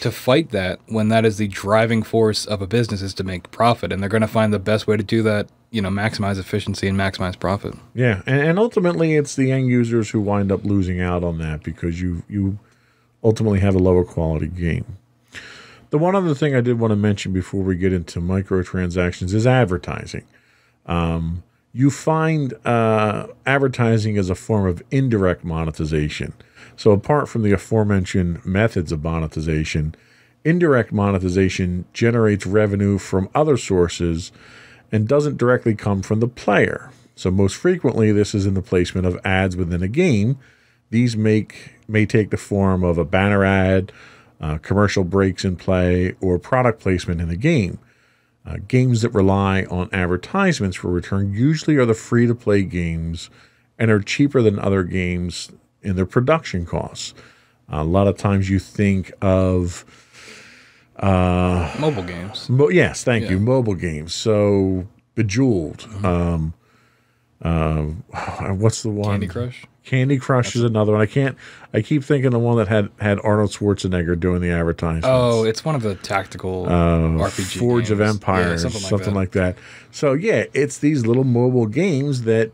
to 0.00 0.10
fight 0.10 0.50
that 0.50 0.80
when 0.86 1.08
that 1.08 1.24
is 1.24 1.36
the 1.36 1.48
driving 1.48 2.02
force 2.02 2.46
of 2.46 2.62
a 2.62 2.66
business 2.66 3.02
is 3.02 3.14
to 3.14 3.24
make 3.24 3.50
profit, 3.50 3.92
and 3.92 4.02
they're 4.02 4.08
going 4.08 4.22
to 4.22 4.28
find 4.28 4.52
the 4.52 4.58
best 4.58 4.86
way 4.86 4.96
to 4.96 5.02
do 5.02 5.22
that 5.22 5.48
you 5.72 5.80
know 5.80 5.88
maximize 5.88 6.38
efficiency 6.38 6.86
and 6.86 6.96
maximize 6.96 7.36
profit. 7.36 7.74
Yeah, 7.94 8.22
and, 8.26 8.40
and 8.40 8.58
ultimately 8.58 9.16
it's 9.16 9.34
the 9.34 9.50
end 9.50 9.68
users 9.68 10.10
who 10.10 10.20
wind 10.20 10.52
up 10.52 10.64
losing 10.64 11.00
out 11.00 11.24
on 11.24 11.38
that 11.38 11.64
because 11.64 12.00
you 12.00 12.22
you 12.28 12.58
ultimately 13.24 13.60
have 13.60 13.74
a 13.74 13.78
lower 13.78 14.04
quality 14.04 14.46
game. 14.46 14.98
The 15.90 15.98
one 15.98 16.14
other 16.14 16.34
thing 16.34 16.54
I 16.54 16.60
did 16.60 16.78
want 16.78 16.92
to 16.92 16.96
mention 16.96 17.32
before 17.32 17.62
we 17.62 17.76
get 17.76 17.92
into 17.92 18.20
microtransactions 18.20 19.34
is 19.34 19.46
advertising. 19.46 20.24
Um, 20.86 21.42
you 21.72 21.90
find 21.90 22.54
uh, 22.66 23.28
advertising 23.46 24.18
as 24.18 24.30
a 24.30 24.34
form 24.34 24.66
of 24.66 24.82
indirect 24.90 25.44
monetization. 25.44 26.34
So, 26.82 26.90
apart 26.90 27.28
from 27.28 27.42
the 27.42 27.52
aforementioned 27.52 28.44
methods 28.44 28.90
of 28.90 29.04
monetization, 29.04 29.94
indirect 30.44 30.90
monetization 30.90 31.84
generates 31.92 32.44
revenue 32.44 32.98
from 32.98 33.28
other 33.36 33.56
sources 33.56 34.32
and 34.90 35.06
doesn't 35.06 35.36
directly 35.36 35.76
come 35.76 36.02
from 36.02 36.18
the 36.18 36.26
player. 36.26 36.90
So 37.14 37.30
most 37.30 37.54
frequently, 37.54 38.10
this 38.10 38.34
is 38.34 38.46
in 38.46 38.54
the 38.54 38.62
placement 38.62 39.06
of 39.06 39.20
ads 39.24 39.56
within 39.56 39.80
a 39.84 39.86
game. 39.86 40.40
These 40.90 41.16
make 41.16 41.76
may 41.86 42.04
take 42.04 42.30
the 42.30 42.36
form 42.36 42.82
of 42.82 42.98
a 42.98 43.04
banner 43.04 43.44
ad, 43.44 43.92
uh, 44.40 44.58
commercial 44.58 45.04
breaks 45.04 45.44
in 45.44 45.54
play, 45.54 46.16
or 46.20 46.36
product 46.36 46.80
placement 46.80 47.20
in 47.20 47.28
the 47.28 47.36
game. 47.36 47.78
Uh, 48.44 48.56
games 48.66 49.02
that 49.02 49.10
rely 49.10 49.66
on 49.70 49.88
advertisements 49.92 50.78
for 50.78 50.90
return 50.90 51.32
usually 51.32 51.76
are 51.76 51.86
the 51.86 51.94
free 51.94 52.26
to 52.26 52.34
play 52.34 52.64
games 52.64 53.30
and 53.78 53.88
are 53.88 54.00
cheaper 54.00 54.42
than 54.42 54.58
other 54.58 54.82
games 54.82 55.52
in 55.82 55.96
their 55.96 56.06
production 56.06 56.66
costs. 56.66 57.14
A 57.68 57.84
lot 57.84 58.06
of 58.06 58.16
times 58.18 58.50
you 58.50 58.58
think 58.58 59.12
of 59.22 59.84
uh, 60.96 61.74
mobile 61.78 62.02
games. 62.02 62.48
Mo- 62.48 62.68
yes, 62.68 63.02
thank 63.02 63.24
yeah. 63.24 63.30
you. 63.30 63.40
Mobile 63.40 63.74
games. 63.74 64.14
So 64.14 64.86
Bejeweled. 65.14 65.78
Mm-hmm. 65.78 66.06
Um, 66.06 66.54
uh, 67.42 67.82
what's 68.54 68.82
the 68.82 68.90
one? 68.90 69.20
Candy 69.20 69.26
Crush. 69.26 69.64
Candy 69.84 70.16
Crush 70.16 70.46
That's 70.46 70.56
is 70.56 70.62
another 70.62 70.92
one. 70.92 71.00
I 71.00 71.06
can't. 71.06 71.36
I 71.74 71.82
keep 71.82 72.04
thinking 72.04 72.30
the 72.30 72.38
one 72.38 72.56
that 72.58 72.68
had 72.68 72.90
had 73.00 73.18
Arnold 73.24 73.50
Schwarzenegger 73.50 74.18
doing 74.18 74.40
the 74.40 74.50
advertising. 74.50 75.02
Oh, 75.04 75.44
it's 75.44 75.64
one 75.64 75.74
of 75.74 75.82
the 75.82 75.96
tactical 75.96 76.66
uh, 76.66 77.28
RPG. 77.28 77.58
Forge 77.58 77.88
games. 77.88 77.90
of 77.90 78.00
Empires, 78.00 78.62
yeah, 78.62 78.70
something, 78.70 78.82
like, 78.82 78.90
something 78.90 79.14
that. 79.14 79.18
like 79.18 79.32
that. 79.32 79.56
So 79.90 80.12
yeah, 80.12 80.44
it's 80.54 80.78
these 80.78 81.04
little 81.04 81.24
mobile 81.24 81.66
games 81.66 82.22
that 82.22 82.52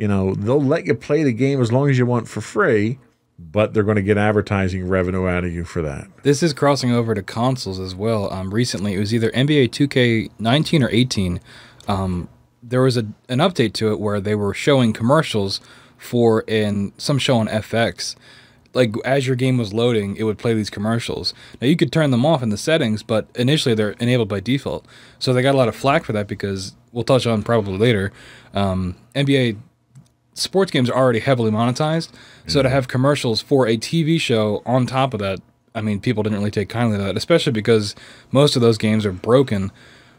you 0.00 0.08
know 0.08 0.34
they'll 0.34 0.62
let 0.62 0.86
you 0.86 0.94
play 0.94 1.22
the 1.22 1.32
game 1.32 1.60
as 1.60 1.70
long 1.70 1.88
as 1.88 1.98
you 1.98 2.06
want 2.06 2.26
for 2.26 2.40
free 2.40 2.98
but 3.52 3.72
they're 3.72 3.82
going 3.82 3.96
to 3.96 4.02
get 4.02 4.18
advertising 4.18 4.86
revenue 4.86 5.26
out 5.26 5.44
of 5.44 5.52
you 5.52 5.64
for 5.64 5.80
that. 5.82 6.08
This 6.22 6.42
is 6.42 6.52
crossing 6.52 6.92
over 6.92 7.14
to 7.14 7.22
consoles 7.22 7.80
as 7.80 7.94
well. 7.94 8.30
Um, 8.32 8.52
recently, 8.52 8.94
it 8.94 8.98
was 8.98 9.14
either 9.14 9.30
NBA 9.30 9.70
2K19 9.70 10.84
or 10.84 10.90
18. 10.90 11.40
Um, 11.88 12.28
there 12.62 12.82
was 12.82 12.96
a, 12.96 13.06
an 13.28 13.38
update 13.38 13.72
to 13.74 13.90
it 13.92 13.98
where 13.98 14.20
they 14.20 14.34
were 14.34 14.52
showing 14.52 14.92
commercials 14.92 15.60
for 15.96 16.42
in 16.42 16.92
some 16.98 17.18
show 17.18 17.38
on 17.38 17.48
FX. 17.48 18.14
Like 18.72 18.94
as 19.04 19.26
your 19.26 19.36
game 19.36 19.58
was 19.58 19.72
loading, 19.72 20.16
it 20.16 20.24
would 20.24 20.38
play 20.38 20.54
these 20.54 20.70
commercials. 20.70 21.34
Now 21.60 21.66
you 21.66 21.76
could 21.76 21.90
turn 21.90 22.10
them 22.10 22.24
off 22.24 22.42
in 22.42 22.50
the 22.50 22.58
settings, 22.58 23.02
but 23.02 23.26
initially 23.34 23.74
they're 23.74 23.92
enabled 23.92 24.28
by 24.28 24.40
default. 24.40 24.86
So 25.18 25.32
they 25.32 25.42
got 25.42 25.54
a 25.54 25.58
lot 25.58 25.68
of 25.68 25.74
flack 25.74 26.04
for 26.04 26.12
that 26.12 26.28
because 26.28 26.74
we'll 26.92 27.04
touch 27.04 27.26
on 27.26 27.42
probably 27.42 27.78
later. 27.78 28.12
Um, 28.54 28.96
NBA 29.14 29.56
sports 30.34 30.70
games 30.70 30.88
are 30.88 30.96
already 30.96 31.20
heavily 31.20 31.50
monetized. 31.50 32.10
So 32.46 32.62
to 32.62 32.68
have 32.68 32.88
commercials 32.88 33.40
for 33.40 33.66
a 33.66 33.76
TV 33.76 34.20
show 34.20 34.62
on 34.66 34.86
top 34.86 35.14
of 35.14 35.20
that, 35.20 35.40
I 35.74 35.80
mean, 35.82 36.00
people 36.00 36.22
didn't 36.22 36.38
really 36.38 36.50
take 36.50 36.68
kindly 36.68 36.98
to 36.98 37.04
that, 37.04 37.16
especially 37.16 37.52
because 37.52 37.94
most 38.32 38.56
of 38.56 38.62
those 38.62 38.78
games 38.78 39.06
are 39.06 39.12
broken 39.12 39.70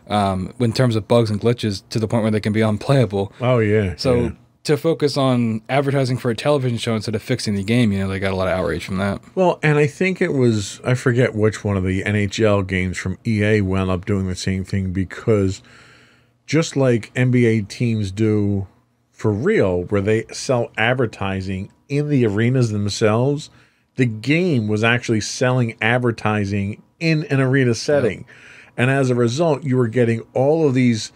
um, 0.08 0.54
in 0.60 0.74
terms 0.74 0.96
of 0.96 1.08
bugs 1.08 1.30
and 1.30 1.40
glitches 1.40 1.84
to 1.90 2.00
the 2.00 2.08
point 2.08 2.24
where 2.24 2.32
they 2.32 2.40
can 2.40 2.54
be 2.54 2.62
unplayable. 2.62 3.34
Oh 3.42 3.60
yeah. 3.60 3.96
So 3.98 4.16
yeah. 4.16 4.32
to 4.66 4.78
focus 4.78 5.18
on 5.18 5.62
advertising 5.70 6.18
for 6.18 6.32
a 6.32 6.36
television 6.36 6.78
show 6.78 6.96
instead 6.96 7.16
of 7.16 7.22
fixing 7.22 7.56
the 7.56 7.64
game, 7.64 7.92
you 7.92 8.00
know, 8.00 8.08
they 8.08 8.20
got 8.20 8.32
a 8.32 8.36
lot 8.36 8.48
of 8.48 8.54
outrage 8.54 8.86
from 8.86 8.98
that. 8.98 9.22
Well, 9.36 9.60
and 9.64 9.78
I 9.78 9.88
think 9.88 10.22
it 10.22 10.34
was 10.34 10.80
I 10.86 10.94
forget 10.94 11.36
which 11.36 11.64
one 11.64 11.78
of 11.78 11.84
the 11.84 12.04
NHL 12.04 12.66
games 12.68 12.98
from 12.98 13.18
EA 13.26 13.62
wound 13.62 13.90
up 13.90 14.06
doing 14.06 14.28
the 14.28 14.36
same 14.36 14.64
thing 14.64 14.94
because 14.94 15.62
just 16.46 16.76
like 16.76 17.14
NBA 17.14 17.68
teams 17.68 18.12
do 18.12 18.68
for 19.22 19.32
real, 19.32 19.84
where 19.84 20.02
they 20.02 20.26
sell 20.32 20.72
advertising 20.78 21.72
in 21.88 22.10
the 22.10 22.26
arenas 22.26 22.72
themselves, 22.72 23.52
the 23.96 24.08
game 24.08 24.68
was 24.68 24.84
actually 24.84 25.22
selling 25.22 25.78
advertising 25.80 26.82
in 27.00 27.26
an 27.26 27.40
arena 27.40 27.76
setting. 27.76 28.20
Yep. 28.20 28.28
And 28.78 28.90
as 28.90 29.12
a 29.12 29.16
result, 29.16 29.64
you 29.64 29.78
were 29.78 29.88
getting 29.88 30.24
all 30.34 30.68
of 30.68 30.74
these 30.74 31.12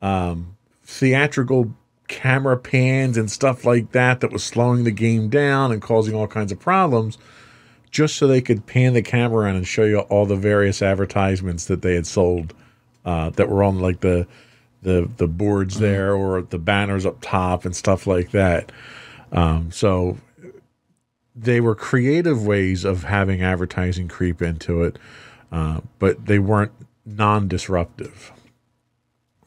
um, 0.00 0.56
theatrical 0.84 1.74
camera 2.08 2.56
pans 2.56 3.18
and 3.18 3.30
stuff 3.30 3.66
like 3.66 3.92
that 3.92 4.20
that 4.20 4.32
was 4.32 4.42
slowing 4.42 4.84
the 4.84 4.90
game 4.90 5.28
down 5.28 5.70
and 5.70 5.82
causing 5.82 6.14
all 6.14 6.26
kinds 6.26 6.52
of 6.52 6.58
problems 6.58 7.18
just 7.90 8.16
so 8.16 8.26
they 8.26 8.40
could 8.40 8.64
pan 8.64 8.94
the 8.94 9.02
camera 9.02 9.44
around 9.44 9.56
and 9.56 9.66
show 9.66 9.84
you 9.84 9.98
all 9.98 10.24
the 10.24 10.34
various 10.34 10.80
advertisements 10.80 11.66
that 11.66 11.82
they 11.82 11.94
had 11.94 12.06
sold 12.06 12.54
uh, 13.04 13.28
that 13.30 13.50
were 13.50 13.62
on 13.62 13.80
like 13.80 14.00
the 14.00 14.26
the 14.82 15.08
the 15.16 15.28
boards 15.28 15.74
mm-hmm. 15.74 15.84
there 15.84 16.14
or 16.14 16.42
the 16.42 16.58
banners 16.58 17.06
up 17.06 17.18
top 17.20 17.64
and 17.64 17.74
stuff 17.74 18.06
like 18.06 18.30
that. 18.30 18.72
Um, 19.32 19.70
so 19.70 20.18
they 21.34 21.60
were 21.60 21.74
creative 21.74 22.44
ways 22.44 22.84
of 22.84 23.04
having 23.04 23.42
advertising 23.42 24.08
creep 24.08 24.42
into 24.42 24.82
it, 24.82 24.98
uh, 25.52 25.80
but 25.98 26.26
they 26.26 26.38
weren't 26.38 26.72
non-disruptive. 27.06 28.32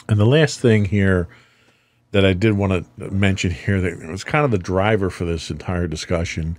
And 0.08 0.20
the 0.20 0.26
last 0.26 0.60
thing 0.60 0.86
here 0.86 1.28
that 2.12 2.26
I 2.26 2.34
did 2.34 2.54
want 2.54 2.86
to 2.98 3.12
mention 3.12 3.52
here 3.52 3.82
that 3.82 4.08
was 4.10 4.24
kind 4.24 4.46
of 4.46 4.52
the 4.52 4.58
driver 4.58 5.10
for 5.10 5.26
this 5.26 5.50
entire 5.50 5.88
discussion 5.88 6.58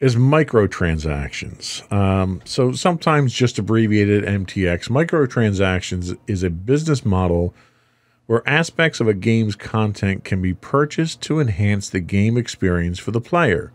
is 0.00 0.14
microtransactions. 0.16 1.90
Um, 1.92 2.40
so 2.44 2.72
sometimes 2.72 3.32
just 3.32 3.58
abbreviated 3.58 4.24
MTX. 4.24 4.88
Microtransactions 4.88 6.16
is 6.26 6.42
a 6.42 6.50
business 6.50 7.04
model 7.04 7.54
where 8.28 8.46
aspects 8.46 9.00
of 9.00 9.08
a 9.08 9.14
game's 9.14 9.56
content 9.56 10.22
can 10.22 10.42
be 10.42 10.52
purchased 10.52 11.22
to 11.22 11.40
enhance 11.40 11.88
the 11.88 11.98
game 11.98 12.36
experience 12.36 12.98
for 12.98 13.10
the 13.10 13.22
player. 13.22 13.72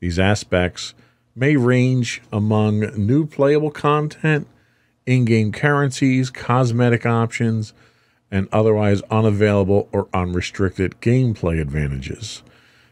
These 0.00 0.18
aspects 0.18 0.94
may 1.36 1.54
range 1.54 2.20
among 2.32 2.80
new 2.96 3.24
playable 3.24 3.70
content, 3.70 4.48
in 5.06 5.24
game 5.24 5.52
currencies, 5.52 6.28
cosmetic 6.28 7.06
options, 7.06 7.72
and 8.32 8.48
otherwise 8.50 9.00
unavailable 9.10 9.88
or 9.92 10.08
unrestricted 10.12 11.00
gameplay 11.00 11.60
advantages. 11.60 12.42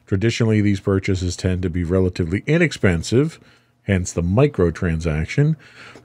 Traditionally, 0.06 0.60
these 0.60 0.78
purchases 0.78 1.34
tend 1.36 1.62
to 1.62 1.70
be 1.70 1.82
relatively 1.82 2.44
inexpensive, 2.46 3.40
hence 3.82 4.12
the 4.12 4.22
microtransaction, 4.22 5.56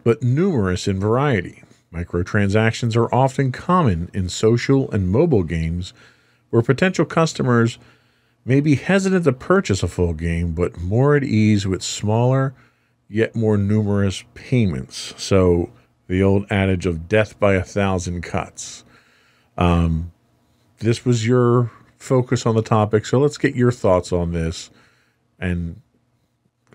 but 0.03 0.23
numerous 0.23 0.87
in 0.87 0.99
variety. 0.99 1.61
Microtransactions 1.93 2.95
are 2.95 3.13
often 3.13 3.51
common 3.51 4.09
in 4.13 4.29
social 4.29 4.89
and 4.91 5.09
mobile 5.09 5.43
games 5.43 5.93
where 6.49 6.61
potential 6.61 7.05
customers 7.05 7.79
may 8.45 8.59
be 8.59 8.75
hesitant 8.75 9.25
to 9.25 9.33
purchase 9.33 9.83
a 9.83 9.87
full 9.87 10.13
game, 10.13 10.53
but 10.53 10.77
more 10.79 11.15
at 11.15 11.23
ease 11.23 11.67
with 11.67 11.83
smaller 11.83 12.53
yet 13.09 13.35
more 13.35 13.57
numerous 13.57 14.23
payments. 14.33 15.13
So 15.17 15.71
the 16.07 16.23
old 16.23 16.45
adage 16.49 16.85
of 16.85 17.07
death 17.07 17.39
by 17.39 17.55
a 17.55 17.63
thousand 17.63 18.21
cuts. 18.21 18.83
Um, 19.57 20.11
this 20.79 21.05
was 21.05 21.25
your 21.25 21.71
focus 21.97 22.45
on 22.45 22.55
the 22.55 22.61
topic, 22.61 23.05
so 23.05 23.19
let's 23.19 23.37
get 23.37 23.55
your 23.55 23.71
thoughts 23.71 24.11
on 24.11 24.31
this, 24.31 24.69
and 25.39 25.81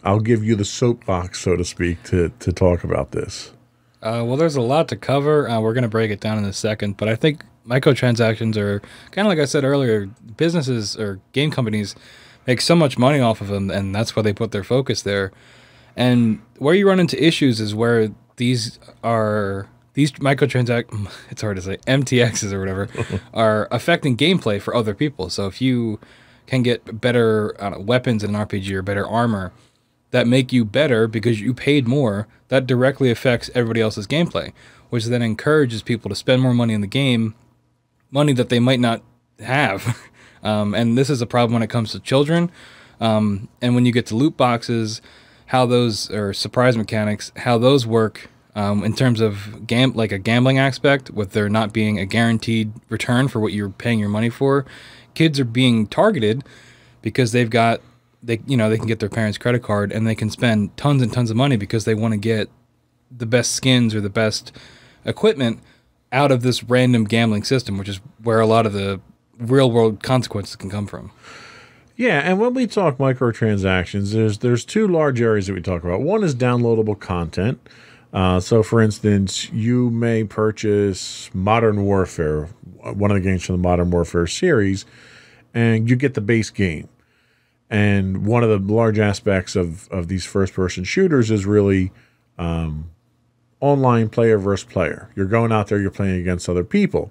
I'll 0.03 0.20
give 0.20 0.44
you 0.44 0.57
the 0.57 0.64
soapbox, 0.64 1.40
so 1.40 1.57
to 1.57 1.64
speak, 1.64 2.03
to 2.05 2.33
to 2.40 2.53
talk 2.53 2.83
about 2.83 3.12
this. 3.12 3.53
Uh, 4.02 4.24
well, 4.24 4.36
there's 4.36 4.56
a 4.56 4.60
lot 4.60 4.88
to 4.88 4.96
cover. 4.96 5.48
Uh, 5.48 5.60
we're 5.60 5.74
going 5.74 5.82
to 5.82 5.88
break 5.88 6.10
it 6.10 6.20
down 6.20 6.38
in 6.38 6.44
a 6.44 6.52
second, 6.52 6.96
but 6.96 7.08
I 7.08 7.14
think 7.14 7.44
microtransactions 7.66 8.56
are 8.56 8.80
kind 9.12 9.26
of 9.26 9.30
like 9.30 9.38
I 9.38 9.44
said 9.44 9.64
earlier. 9.64 10.06
Businesses 10.36 10.96
or 10.96 11.20
game 11.32 11.50
companies 11.50 11.94
make 12.46 12.60
so 12.60 12.74
much 12.74 12.98
money 12.98 13.20
off 13.20 13.40
of 13.40 13.48
them, 13.48 13.70
and 13.70 13.94
that's 13.94 14.16
why 14.16 14.22
they 14.22 14.32
put 14.32 14.50
their 14.50 14.64
focus 14.64 15.02
there. 15.02 15.30
And 15.96 16.40
where 16.58 16.74
you 16.74 16.88
run 16.88 16.98
into 16.98 17.22
issues 17.22 17.60
is 17.60 17.74
where 17.74 18.10
these 18.36 18.78
are 19.04 19.68
these 19.94 20.10
microtransact 20.12 21.12
it's 21.30 21.42
hard 21.42 21.56
to 21.56 21.62
say 21.62 21.76
MTXs 21.86 22.52
or 22.52 22.58
whatever 22.58 22.88
are 23.34 23.68
affecting 23.70 24.16
gameplay 24.16 24.60
for 24.60 24.74
other 24.74 24.94
people. 24.94 25.30
So 25.30 25.46
if 25.46 25.60
you 25.60 26.00
can 26.46 26.62
get 26.62 27.00
better 27.00 27.54
know, 27.60 27.78
weapons 27.78 28.24
in 28.24 28.34
an 28.34 28.46
RPG 28.46 28.72
or 28.72 28.82
better 28.82 29.06
armor 29.06 29.52
that 30.12 30.27
make 30.27 30.53
you 30.53 30.64
better 30.64 31.09
because 31.09 31.40
you 31.40 31.53
paid 31.53 31.88
more, 31.88 32.29
that 32.48 32.66
directly 32.66 33.11
affects 33.11 33.51
everybody 33.55 33.81
else's 33.81 34.07
gameplay, 34.07 34.53
which 34.90 35.07
then 35.07 35.22
encourages 35.22 35.83
people 35.83 36.09
to 36.09 36.14
spend 36.14 36.40
more 36.40 36.55
money 36.55 36.75
in 36.75 36.83
the 36.83 36.87
game, 36.87 37.35
money 38.11 38.33
that 38.35 38.48
they 38.51 38.61
might 38.61 38.79
not 38.79 39.03
have. 39.40 39.98
um, 40.42 40.75
and 40.75 40.96
this 40.96 41.11
is 41.11 41.20
a 41.20 41.27
problem 41.27 41.55
when 41.55 41.62
it 41.62 41.70
comes 41.70 41.92
to 41.92 41.98
children. 41.98 42.51
Um, 43.01 43.48
and 43.61 43.75
when 43.75 43.85
you 43.85 43.92
get 43.92 44.07
to 44.07 44.14
loot 44.14 44.37
boxes, 44.37 45.03
how 45.46 45.66
those 45.66 46.11
or 46.11 46.33
surprise 46.33 46.77
mechanics, 46.77 47.33
how 47.38 47.59
those 47.59 47.87
work 47.87 48.29
um, 48.55 48.85
in 48.85 48.94
terms 48.94 49.20
of 49.20 49.66
gam 49.66 49.94
like 49.94 50.12
a 50.12 50.18
gambling 50.18 50.59
aspect, 50.59 51.11
with 51.11 51.33
there 51.33 51.48
not 51.48 51.72
being 51.72 51.98
a 51.98 52.05
guaranteed 52.05 52.72
return 52.90 53.29
for 53.29 53.40
what 53.40 53.53
you're 53.53 53.70
paying 53.70 53.98
your 53.98 54.11
money 54.11 54.29
for. 54.29 54.66
Kids 55.14 55.40
are 55.40 55.44
being 55.44 55.87
targeted 55.87 56.44
because 57.01 57.33
they've 57.33 57.51
got 57.51 57.81
they 58.22 58.40
you 58.46 58.56
know 58.56 58.70
they 58.70 58.78
can 58.78 58.87
get 58.87 59.00
their 59.00 59.08
parents' 59.08 59.38
credit 59.38 59.62
card 59.62 59.92
and 59.92 60.06
they 60.06 60.14
can 60.14 60.30
spend 60.30 60.76
tons 60.76 61.02
and 61.02 61.12
tons 61.12 61.30
of 61.30 61.37
money 61.37 61.56
because 61.56 61.85
they 61.85 61.94
want 61.94 62.12
to 62.12 62.18
get 62.18 62.48
the 63.11 63.26
best 63.26 63.52
skins 63.52 63.94
or 63.94 64.00
the 64.00 64.11
best 64.11 64.52
equipment 65.04 65.61
out 66.12 66.30
of 66.30 66.42
this 66.42 66.62
random 66.64 67.04
gambling 67.04 67.42
system, 67.42 67.78
which 67.78 67.88
is 67.88 68.00
where 68.22 68.40
a 68.40 68.46
lot 68.46 68.66
of 68.66 68.72
the 68.72 69.00
real 69.38 69.70
world 69.70 70.02
consequences 70.02 70.56
can 70.56 70.70
come 70.70 70.87
from. 70.87 71.11
Yeah, 71.96 72.20
and 72.20 72.38
when 72.40 72.54
we 72.54 72.66
talk 72.66 72.98
microtransactions, 72.98 74.12
there's 74.12 74.38
there's 74.38 74.64
two 74.64 74.88
large 74.88 75.20
areas 75.20 75.46
that 75.46 75.54
we 75.54 75.61
talk 75.61 75.85
about. 75.85 76.00
One 76.00 76.24
is 76.24 76.35
downloadable 76.35 76.98
content. 76.98 77.61
Uh, 78.12 78.40
so, 78.40 78.62
for 78.62 78.82
instance, 78.82 79.50
you 79.52 79.88
may 79.90 80.22
purchase 80.22 81.30
Modern 81.32 81.85
Warfare, 81.85 82.44
one 82.82 83.11
of 83.11 83.14
the 83.14 83.20
games 83.20 83.44
from 83.44 83.56
the 83.56 83.62
Modern 83.62 83.90
Warfare 83.90 84.26
series, 84.26 84.85
and 85.54 85.88
you 85.88 85.96
get 85.96 86.14
the 86.14 86.20
base 86.20 86.50
game. 86.50 86.88
And 87.72 88.26
one 88.26 88.44
of 88.44 88.50
the 88.50 88.58
large 88.58 88.98
aspects 88.98 89.56
of, 89.56 89.88
of 89.88 90.08
these 90.08 90.26
first 90.26 90.52
person 90.52 90.85
shooters 90.85 91.30
is 91.30 91.46
really 91.46 91.90
um, 92.37 92.90
online 93.61 94.11
player 94.11 94.37
versus 94.37 94.70
player. 94.70 95.11
You're 95.16 95.24
going 95.24 95.52
out 95.52 95.68
there, 95.68 95.80
you're 95.80 95.90
playing 95.90 96.20
against 96.20 96.50
other 96.50 96.64
people. 96.64 97.11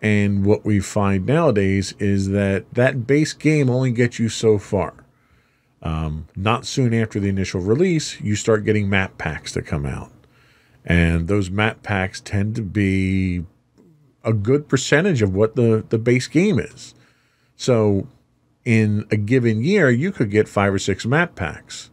And 0.00 0.46
what 0.46 0.64
we 0.64 0.80
find 0.80 1.26
nowadays 1.26 1.94
is 1.98 2.30
that 2.30 2.64
that 2.72 3.06
base 3.06 3.34
game 3.34 3.68
only 3.68 3.92
gets 3.92 4.18
you 4.18 4.30
so 4.30 4.56
far. 4.56 5.04
Um, 5.82 6.28
not 6.34 6.64
soon 6.64 6.94
after 6.94 7.20
the 7.20 7.28
initial 7.28 7.60
release, 7.60 8.18
you 8.22 8.36
start 8.36 8.64
getting 8.64 8.88
map 8.88 9.18
packs 9.18 9.52
that 9.52 9.66
come 9.66 9.84
out. 9.84 10.10
And 10.82 11.28
those 11.28 11.50
map 11.50 11.82
packs 11.82 12.22
tend 12.22 12.56
to 12.56 12.62
be 12.62 13.44
a 14.24 14.32
good 14.32 14.66
percentage 14.66 15.20
of 15.20 15.34
what 15.34 15.56
the, 15.56 15.84
the 15.90 15.98
base 15.98 16.26
game 16.26 16.58
is. 16.58 16.94
So 17.54 18.08
in 18.64 19.06
a 19.10 19.16
given 19.16 19.62
year, 19.62 19.90
you 19.90 20.12
could 20.12 20.30
get 20.30 20.48
five 20.48 20.72
or 20.72 20.78
six 20.78 21.04
map 21.04 21.34
packs. 21.34 21.90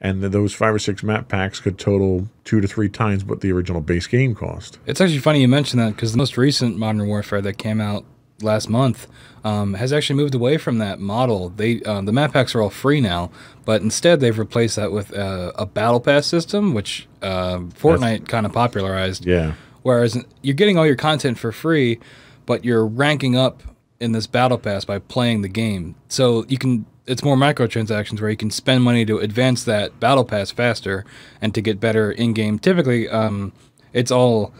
And 0.00 0.22
those 0.22 0.54
five 0.54 0.74
or 0.74 0.78
six 0.78 1.02
map 1.02 1.28
packs 1.28 1.58
could 1.58 1.78
total 1.78 2.28
two 2.44 2.60
to 2.60 2.68
three 2.68 2.88
times 2.88 3.24
what 3.24 3.40
the 3.40 3.50
original 3.50 3.80
base 3.80 4.06
game 4.06 4.34
cost. 4.34 4.78
It's 4.86 5.00
actually 5.00 5.18
funny 5.18 5.40
you 5.40 5.48
mentioned 5.48 5.82
that 5.82 5.96
because 5.96 6.12
the 6.12 6.18
most 6.18 6.36
recent 6.36 6.76
Modern 6.76 7.08
Warfare 7.08 7.40
that 7.42 7.54
came 7.58 7.80
out 7.80 8.04
last 8.40 8.68
month 8.68 9.08
um, 9.42 9.74
has 9.74 9.92
actually 9.92 10.16
moved 10.16 10.34
away 10.34 10.56
from 10.56 10.78
that 10.78 11.00
model. 11.00 11.48
They 11.48 11.82
uh, 11.82 12.00
the 12.02 12.12
map 12.12 12.32
packs 12.32 12.54
are 12.54 12.62
all 12.62 12.70
free 12.70 13.00
now, 13.00 13.30
but 13.64 13.82
instead 13.82 14.20
they've 14.20 14.38
replaced 14.38 14.76
that 14.76 14.92
with 14.92 15.16
uh, 15.16 15.52
a 15.56 15.66
battle 15.66 16.00
pass 16.00 16.26
system, 16.26 16.74
which 16.74 17.08
uh, 17.22 17.58
Fortnite 17.58 18.28
kind 18.28 18.46
of 18.46 18.52
popularized. 18.52 19.26
Yeah. 19.26 19.54
Whereas 19.82 20.22
you're 20.42 20.54
getting 20.54 20.78
all 20.78 20.86
your 20.86 20.96
content 20.96 21.38
for 21.38 21.50
free, 21.50 21.98
but 22.46 22.64
you're 22.64 22.86
ranking 22.86 23.36
up 23.36 23.62
in 24.00 24.12
this 24.12 24.26
battle 24.26 24.58
pass 24.58 24.84
by 24.84 24.98
playing 24.98 25.42
the 25.42 25.48
game. 25.48 25.94
So 26.08 26.44
you 26.48 26.58
can 26.58 26.86
it's 27.06 27.24
more 27.24 27.36
microtransactions 27.36 28.20
where 28.20 28.30
you 28.30 28.36
can 28.36 28.50
spend 28.50 28.84
money 28.84 29.04
to 29.06 29.18
advance 29.18 29.64
that 29.64 29.98
battle 29.98 30.24
pass 30.24 30.50
faster 30.50 31.04
and 31.40 31.54
to 31.54 31.62
get 31.62 31.80
better 31.80 32.12
in 32.12 32.34
game. 32.34 32.58
Typically, 32.58 33.08
um, 33.08 33.52
it's 33.94 34.10
all 34.10 34.52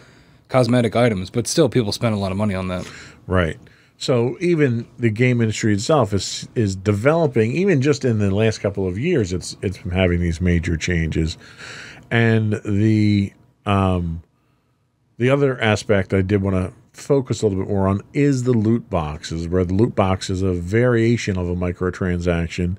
cosmetic 0.48 0.96
items, 0.96 1.28
but 1.28 1.46
still 1.46 1.68
people 1.68 1.92
spend 1.92 2.14
a 2.14 2.18
lot 2.18 2.32
of 2.32 2.38
money 2.38 2.54
on 2.54 2.68
that. 2.68 2.90
Right. 3.26 3.58
So 3.98 4.36
even 4.40 4.86
the 4.98 5.10
game 5.10 5.40
industry 5.40 5.74
itself 5.74 6.14
is 6.14 6.48
is 6.54 6.76
developing. 6.76 7.52
Even 7.52 7.82
just 7.82 8.04
in 8.04 8.18
the 8.18 8.30
last 8.34 8.58
couple 8.58 8.86
of 8.86 8.96
years, 8.96 9.32
it's 9.32 9.56
it's 9.60 9.78
been 9.78 9.90
having 9.90 10.20
these 10.20 10.40
major 10.40 10.76
changes, 10.76 11.36
and 12.10 12.60
the 12.64 13.32
um, 13.66 14.22
the 15.18 15.30
other 15.30 15.60
aspect 15.60 16.14
I 16.14 16.22
did 16.22 16.42
want 16.42 16.54
to 16.54 16.72
focus 16.98 17.42
a 17.42 17.46
little 17.46 17.64
bit 17.64 17.70
more 17.70 17.88
on 17.88 18.02
is 18.12 18.44
the 18.44 18.52
loot 18.52 18.90
boxes, 18.90 19.48
where 19.48 19.64
the 19.64 19.74
loot 19.74 19.94
box 19.94 20.30
is 20.30 20.42
a 20.42 20.52
variation 20.52 21.38
of 21.38 21.48
a 21.48 21.54
microtransaction, 21.54 22.76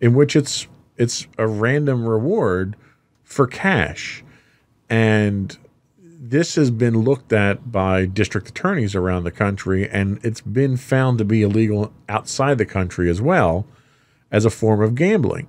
in 0.00 0.14
which 0.14 0.36
it's 0.36 0.66
it's 0.96 1.26
a 1.38 1.46
random 1.46 2.06
reward 2.06 2.76
for 3.24 3.46
cash, 3.46 4.24
and 4.88 5.58
this 6.18 6.54
has 6.56 6.70
been 6.70 7.02
looked 7.02 7.32
at 7.32 7.70
by 7.70 8.06
district 8.06 8.48
attorneys 8.48 8.94
around 8.94 9.24
the 9.24 9.30
country, 9.30 9.88
and 9.88 10.18
it's 10.24 10.40
been 10.40 10.76
found 10.76 11.18
to 11.18 11.24
be 11.24 11.42
illegal 11.42 11.92
outside 12.08 12.58
the 12.58 12.66
country 12.66 13.08
as 13.08 13.20
well 13.20 13.66
as 14.30 14.44
a 14.44 14.50
form 14.50 14.80
of 14.80 14.94
gambling. 14.94 15.46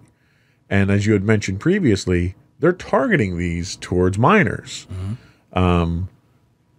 And 0.70 0.92
as 0.92 1.06
you 1.06 1.14
had 1.14 1.24
mentioned 1.24 1.60
previously, 1.60 2.36
they're 2.60 2.74
targeting 2.74 3.38
these 3.38 3.76
towards 3.78 4.18
minors. 4.18 4.88
Mm-hmm. 4.92 5.58
Um, 5.58 6.10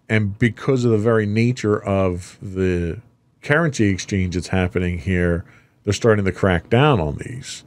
and 0.09 0.37
because 0.39 0.83
of 0.83 0.91
the 0.91 0.97
very 0.97 1.25
nature 1.25 1.81
of 1.81 2.37
the 2.41 2.99
currency 3.41 3.87
exchange 3.89 4.35
that's 4.35 4.47
happening 4.47 4.97
here, 4.97 5.45
they're 5.83 5.93
starting 5.93 6.25
to 6.25 6.31
crack 6.31 6.69
down 6.69 6.99
on 6.99 7.17
these. 7.17 7.63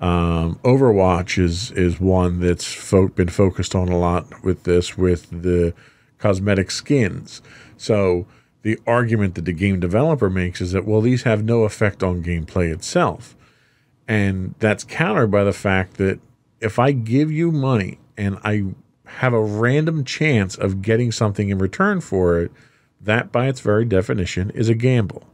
Um, 0.00 0.58
Overwatch 0.62 1.38
is 1.42 1.70
is 1.70 1.98
one 1.98 2.40
that's 2.40 2.70
fo- 2.70 3.08
been 3.08 3.28
focused 3.28 3.74
on 3.74 3.88
a 3.88 3.96
lot 3.96 4.44
with 4.44 4.64
this 4.64 4.98
with 4.98 5.30
the 5.30 5.72
cosmetic 6.18 6.70
skins. 6.70 7.40
So 7.78 8.26
the 8.62 8.78
argument 8.86 9.36
that 9.36 9.46
the 9.46 9.52
game 9.52 9.80
developer 9.80 10.28
makes 10.28 10.60
is 10.60 10.72
that 10.72 10.84
well 10.84 11.00
these 11.00 11.22
have 11.22 11.44
no 11.44 11.62
effect 11.62 12.02
on 12.02 12.22
gameplay 12.22 12.70
itself. 12.72 13.34
And 14.06 14.54
that's 14.58 14.84
countered 14.84 15.30
by 15.30 15.44
the 15.44 15.52
fact 15.52 15.94
that 15.94 16.20
if 16.60 16.78
I 16.78 16.92
give 16.92 17.32
you 17.32 17.50
money 17.50 17.98
and 18.16 18.38
I 18.44 18.64
have 19.06 19.32
a 19.32 19.40
random 19.40 20.04
chance 20.04 20.56
of 20.56 20.82
getting 20.82 21.12
something 21.12 21.48
in 21.48 21.58
return 21.58 22.00
for 22.00 22.38
it, 22.40 22.52
that 23.00 23.32
by 23.32 23.46
its 23.46 23.60
very 23.60 23.84
definition 23.84 24.50
is 24.50 24.68
a 24.68 24.74
gamble. 24.74 25.24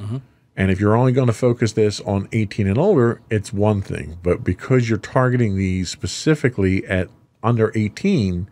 Mm-hmm. 0.00 0.18
And 0.56 0.70
if 0.70 0.80
you're 0.80 0.96
only 0.96 1.12
going 1.12 1.26
to 1.26 1.32
focus 1.32 1.72
this 1.72 2.00
on 2.00 2.28
18 2.32 2.66
and 2.66 2.78
older, 2.78 3.20
it's 3.30 3.52
one 3.52 3.82
thing. 3.82 4.18
But 4.22 4.44
because 4.44 4.88
you're 4.88 4.98
targeting 4.98 5.56
these 5.56 5.88
specifically 5.88 6.86
at 6.86 7.08
under 7.42 7.72
18, 7.74 8.48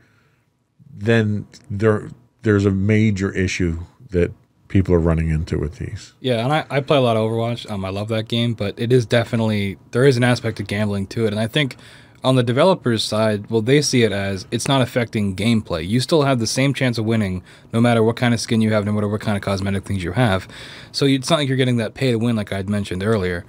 then 0.90 1.46
there 1.70 2.08
there's 2.42 2.64
a 2.64 2.70
major 2.70 3.32
issue 3.32 3.80
that 4.10 4.32
people 4.68 4.94
are 4.94 5.00
running 5.00 5.28
into 5.28 5.58
with 5.58 5.76
these. 5.76 6.14
Yeah, 6.20 6.44
and 6.44 6.52
I, 6.52 6.64
I 6.70 6.80
play 6.80 6.96
a 6.96 7.00
lot 7.00 7.16
of 7.16 7.28
Overwatch. 7.28 7.70
Um, 7.70 7.84
I 7.84 7.90
love 7.90 8.08
that 8.08 8.28
game, 8.28 8.54
but 8.54 8.78
it 8.78 8.92
is 8.92 9.06
definitely 9.06 9.76
there 9.90 10.04
is 10.04 10.16
an 10.16 10.24
aspect 10.24 10.60
of 10.60 10.66
gambling 10.66 11.06
to 11.08 11.26
it, 11.26 11.32
and 11.32 11.40
I 11.40 11.46
think 11.46 11.76
on 12.24 12.36
the 12.36 12.42
developers 12.42 13.04
side, 13.04 13.48
well, 13.50 13.62
they 13.62 13.80
see 13.80 14.02
it 14.02 14.12
as 14.12 14.46
it's 14.50 14.66
not 14.66 14.80
affecting 14.80 15.36
gameplay. 15.36 15.86
You 15.86 16.00
still 16.00 16.22
have 16.22 16.38
the 16.40 16.46
same 16.46 16.74
chance 16.74 16.98
of 16.98 17.04
winning 17.04 17.42
no 17.72 17.80
matter 17.80 18.02
what 18.02 18.16
kind 18.16 18.34
of 18.34 18.40
skin 18.40 18.60
you 18.60 18.72
have, 18.72 18.84
no 18.84 18.92
matter 18.92 19.08
what 19.08 19.20
kind 19.20 19.36
of 19.36 19.42
cosmetic 19.42 19.84
things 19.84 20.02
you 20.02 20.12
have. 20.12 20.48
So 20.90 21.06
it's 21.06 21.30
not 21.30 21.38
like 21.38 21.48
you're 21.48 21.56
getting 21.56 21.76
that 21.76 21.94
pay 21.94 22.10
to 22.10 22.18
win 22.18 22.36
like 22.36 22.52
I'd 22.52 22.68
mentioned 22.68 23.02
earlier. 23.02 23.44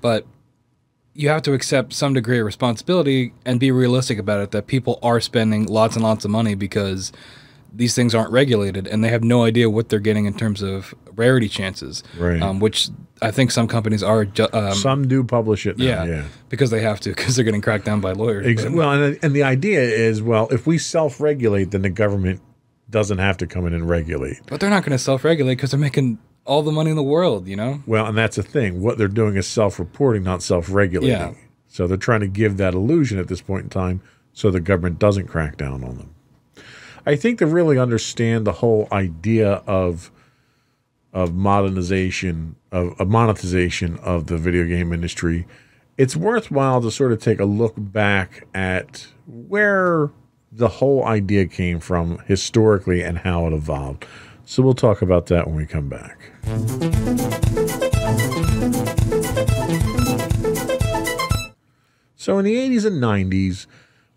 But 0.00 0.26
you 1.14 1.28
have 1.28 1.42
to 1.42 1.52
accept 1.52 1.92
some 1.92 2.14
degree 2.14 2.38
of 2.38 2.46
responsibility 2.46 3.32
and 3.44 3.58
be 3.58 3.70
realistic 3.70 4.18
about 4.18 4.42
it 4.42 4.50
that 4.52 4.66
people 4.66 4.98
are 5.02 5.20
spending 5.20 5.66
lots 5.66 5.96
and 5.96 6.02
lots 6.02 6.24
of 6.24 6.30
money 6.30 6.54
because 6.54 7.12
these 7.72 7.94
things 7.94 8.14
aren't 8.14 8.32
regulated 8.32 8.86
and 8.86 9.04
they 9.04 9.08
have 9.08 9.22
no 9.22 9.44
idea 9.44 9.70
what 9.70 9.88
they're 9.88 9.98
getting 9.98 10.26
in 10.26 10.34
terms 10.34 10.62
of 10.62 10.94
rarity 11.14 11.48
chances. 11.48 12.02
Right. 12.18 12.42
Um, 12.42 12.60
which 12.60 12.88
I 13.22 13.30
think 13.30 13.50
some 13.50 13.68
companies 13.68 14.02
are. 14.02 14.26
Um, 14.52 14.74
Some 14.74 15.06
do 15.06 15.22
publish 15.22 15.66
it 15.66 15.78
now. 15.78 15.84
yeah, 15.84 16.04
yeah. 16.04 16.24
because 16.48 16.70
they 16.70 16.80
have 16.80 17.00
to 17.00 17.10
because 17.10 17.36
they're 17.36 17.44
getting 17.44 17.60
cracked 17.60 17.84
down 17.84 18.00
by 18.00 18.12
lawyers. 18.12 18.64
Well, 18.70 18.90
and, 18.90 19.18
and 19.22 19.34
the 19.34 19.42
idea 19.42 19.82
is, 19.82 20.22
well, 20.22 20.48
if 20.50 20.66
we 20.66 20.78
self-regulate, 20.78 21.70
then 21.70 21.82
the 21.82 21.90
government 21.90 22.40
doesn't 22.88 23.18
have 23.18 23.36
to 23.38 23.46
come 23.46 23.66
in 23.66 23.74
and 23.74 23.88
regulate. 23.88 24.40
But 24.46 24.60
they're 24.60 24.70
not 24.70 24.82
going 24.82 24.92
to 24.92 24.98
self-regulate 24.98 25.56
because 25.56 25.70
they're 25.70 25.80
making 25.80 26.18
all 26.44 26.62
the 26.62 26.72
money 26.72 26.90
in 26.90 26.96
the 26.96 27.02
world. 27.02 27.46
You 27.46 27.56
know. 27.56 27.82
Well, 27.86 28.06
and 28.06 28.16
that's 28.16 28.36
the 28.36 28.42
thing. 28.42 28.80
What 28.80 28.98
they're 28.98 29.08
doing 29.08 29.36
is 29.36 29.46
self-reporting, 29.46 30.22
not 30.22 30.42
self-regulating. 30.42 31.16
Yeah. 31.16 31.34
So 31.68 31.86
they're 31.86 31.96
trying 31.96 32.20
to 32.20 32.28
give 32.28 32.56
that 32.56 32.74
illusion 32.74 33.18
at 33.18 33.28
this 33.28 33.42
point 33.42 33.64
in 33.64 33.70
time, 33.70 34.00
so 34.32 34.50
the 34.50 34.60
government 34.60 34.98
doesn't 34.98 35.28
crack 35.28 35.56
down 35.56 35.84
on 35.84 35.98
them. 35.98 36.14
I 37.06 37.16
think 37.16 37.38
to 37.38 37.46
really 37.46 37.78
understand 37.78 38.46
the 38.46 38.52
whole 38.52 38.88
idea 38.92 39.62
of 39.66 40.10
of 41.12 41.34
modernization 41.34 42.54
of, 42.70 43.00
of 43.00 43.08
monetization 43.08 43.98
of 43.98 44.26
the 44.26 44.36
video 44.38 44.64
game 44.64 44.92
industry, 44.92 45.46
it's 45.98 46.14
worthwhile 46.14 46.80
to 46.82 46.90
sort 46.90 47.12
of 47.12 47.20
take 47.20 47.40
a 47.40 47.44
look 47.44 47.74
back 47.76 48.46
at 48.54 49.08
where 49.26 50.10
the 50.52 50.68
whole 50.68 51.04
idea 51.04 51.46
came 51.46 51.80
from 51.80 52.18
historically 52.26 53.02
and 53.02 53.18
how 53.18 53.46
it 53.46 53.52
evolved. 53.52 54.06
So 54.44 54.62
we'll 54.62 54.74
talk 54.74 55.02
about 55.02 55.26
that 55.26 55.46
when 55.46 55.56
we 55.56 55.66
come 55.66 55.88
back. 55.88 56.18
So 62.16 62.38
in 62.38 62.44
the 62.44 62.56
80s 62.56 62.84
and 62.84 63.02
90s, 63.02 63.66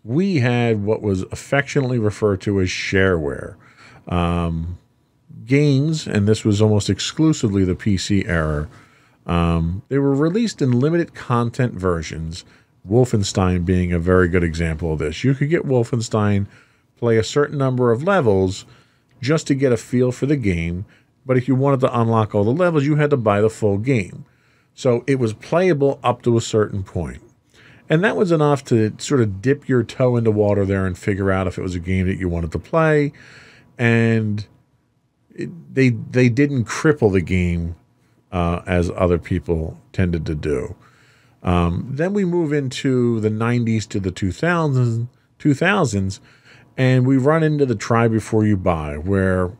we 0.04 0.36
had 0.36 0.84
what 0.84 1.00
was 1.00 1.22
affectionately 1.32 1.98
referred 1.98 2.40
to 2.42 2.60
as 2.60 2.68
shareware. 2.68 3.56
Um, 4.06 4.78
games, 5.46 6.06
and 6.06 6.28
this 6.28 6.44
was 6.44 6.60
almost 6.60 6.90
exclusively 6.90 7.64
the 7.64 7.74
PC 7.74 8.28
era, 8.28 8.68
um, 9.26 9.82
they 9.88 9.98
were 9.98 10.14
released 10.14 10.60
in 10.60 10.78
limited 10.78 11.14
content 11.14 11.74
versions, 11.74 12.44
Wolfenstein 12.88 13.64
being 13.64 13.92
a 13.92 13.98
very 13.98 14.28
good 14.28 14.44
example 14.44 14.92
of 14.92 14.98
this. 14.98 15.24
You 15.24 15.34
could 15.34 15.48
get 15.48 15.64
Wolfenstein, 15.64 16.46
play 16.98 17.16
a 17.16 17.24
certain 17.24 17.56
number 17.56 17.90
of 17.90 18.02
levels 18.02 18.66
just 19.22 19.46
to 19.46 19.54
get 19.54 19.72
a 19.72 19.78
feel 19.78 20.12
for 20.12 20.26
the 20.26 20.36
game, 20.36 20.84
but 21.24 21.38
if 21.38 21.48
you 21.48 21.54
wanted 21.54 21.80
to 21.80 21.98
unlock 21.98 22.34
all 22.34 22.44
the 22.44 22.50
levels, 22.50 22.84
you 22.84 22.96
had 22.96 23.10
to 23.10 23.16
buy 23.16 23.40
the 23.40 23.48
full 23.48 23.78
game. 23.78 24.26
So 24.74 25.02
it 25.06 25.18
was 25.18 25.32
playable 25.32 25.98
up 26.02 26.20
to 26.22 26.36
a 26.36 26.42
certain 26.42 26.82
point. 26.82 27.22
And 27.88 28.02
that 28.02 28.16
was 28.16 28.32
enough 28.32 28.64
to 28.66 28.94
sort 28.98 29.20
of 29.20 29.42
dip 29.42 29.68
your 29.68 29.82
toe 29.82 30.16
into 30.16 30.30
water 30.30 30.64
there 30.64 30.86
and 30.86 30.96
figure 30.96 31.30
out 31.30 31.46
if 31.46 31.58
it 31.58 31.62
was 31.62 31.74
a 31.74 31.80
game 31.80 32.06
that 32.06 32.18
you 32.18 32.28
wanted 32.28 32.52
to 32.52 32.58
play. 32.58 33.12
And 33.76 34.46
it, 35.34 35.50
they 35.74 35.90
they 35.90 36.28
didn't 36.28 36.64
cripple 36.64 37.12
the 37.12 37.20
game 37.20 37.76
uh, 38.32 38.62
as 38.66 38.90
other 38.90 39.18
people 39.18 39.78
tended 39.92 40.24
to 40.26 40.34
do. 40.34 40.74
Um, 41.42 41.86
then 41.90 42.14
we 42.14 42.24
move 42.24 42.52
into 42.52 43.20
the 43.20 43.28
90s 43.28 43.86
to 43.88 44.00
the 44.00 44.10
2000s, 44.10 45.08
2000s, 45.38 46.20
and 46.76 47.06
we 47.06 47.18
run 47.18 47.42
into 47.42 47.66
the 47.66 47.74
try 47.74 48.08
before 48.08 48.46
you 48.46 48.56
buy, 48.56 48.96
where 48.96 49.52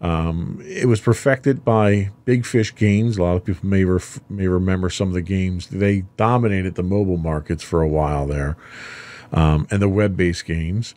um, 0.00 0.62
it 0.64 0.88
was 0.88 1.00
perfected 1.00 1.64
by 1.64 2.10
Big 2.24 2.46
Fish 2.46 2.74
Games. 2.74 3.18
A 3.18 3.22
lot 3.22 3.36
of 3.36 3.44
people 3.44 3.68
may 3.68 3.84
ref- 3.84 4.20
may 4.30 4.46
remember 4.46 4.88
some 4.88 5.08
of 5.08 5.14
the 5.14 5.22
games. 5.22 5.66
They 5.66 6.04
dominated 6.16 6.74
the 6.74 6.82
mobile 6.82 7.18
markets 7.18 7.62
for 7.62 7.82
a 7.82 7.88
while 7.88 8.26
there, 8.26 8.56
um, 9.32 9.66
and 9.70 9.82
the 9.82 9.88
web-based 9.88 10.46
games. 10.46 10.94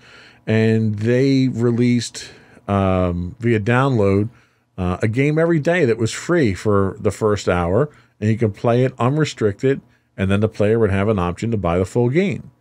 And 0.48 1.00
they 1.00 1.50
released 1.50 2.30
um, 2.68 3.36
via 3.40 3.60
download 3.60 4.30
uh, 4.78 4.98
a 5.02 5.08
game 5.08 5.38
every 5.38 5.60
day 5.60 5.84
that 5.86 5.98
was 5.98 6.12
free 6.12 6.54
for 6.54 6.96
the 7.00 7.12
first 7.12 7.50
hour, 7.50 7.90
and 8.22 8.30
you 8.30 8.38
can 8.38 8.54
play 8.54 8.86
it 8.86 8.94
unrestricted. 8.98 9.82
And 10.16 10.30
then 10.30 10.42
the 10.42 10.48
player 10.48 10.78
would 10.78 10.92
have 10.92 11.10
an 11.10 11.18
option 11.20 11.52
to 11.52 11.58
buy 11.58 11.78
the 11.80 11.86
full 11.86 12.10
game. 12.10 12.52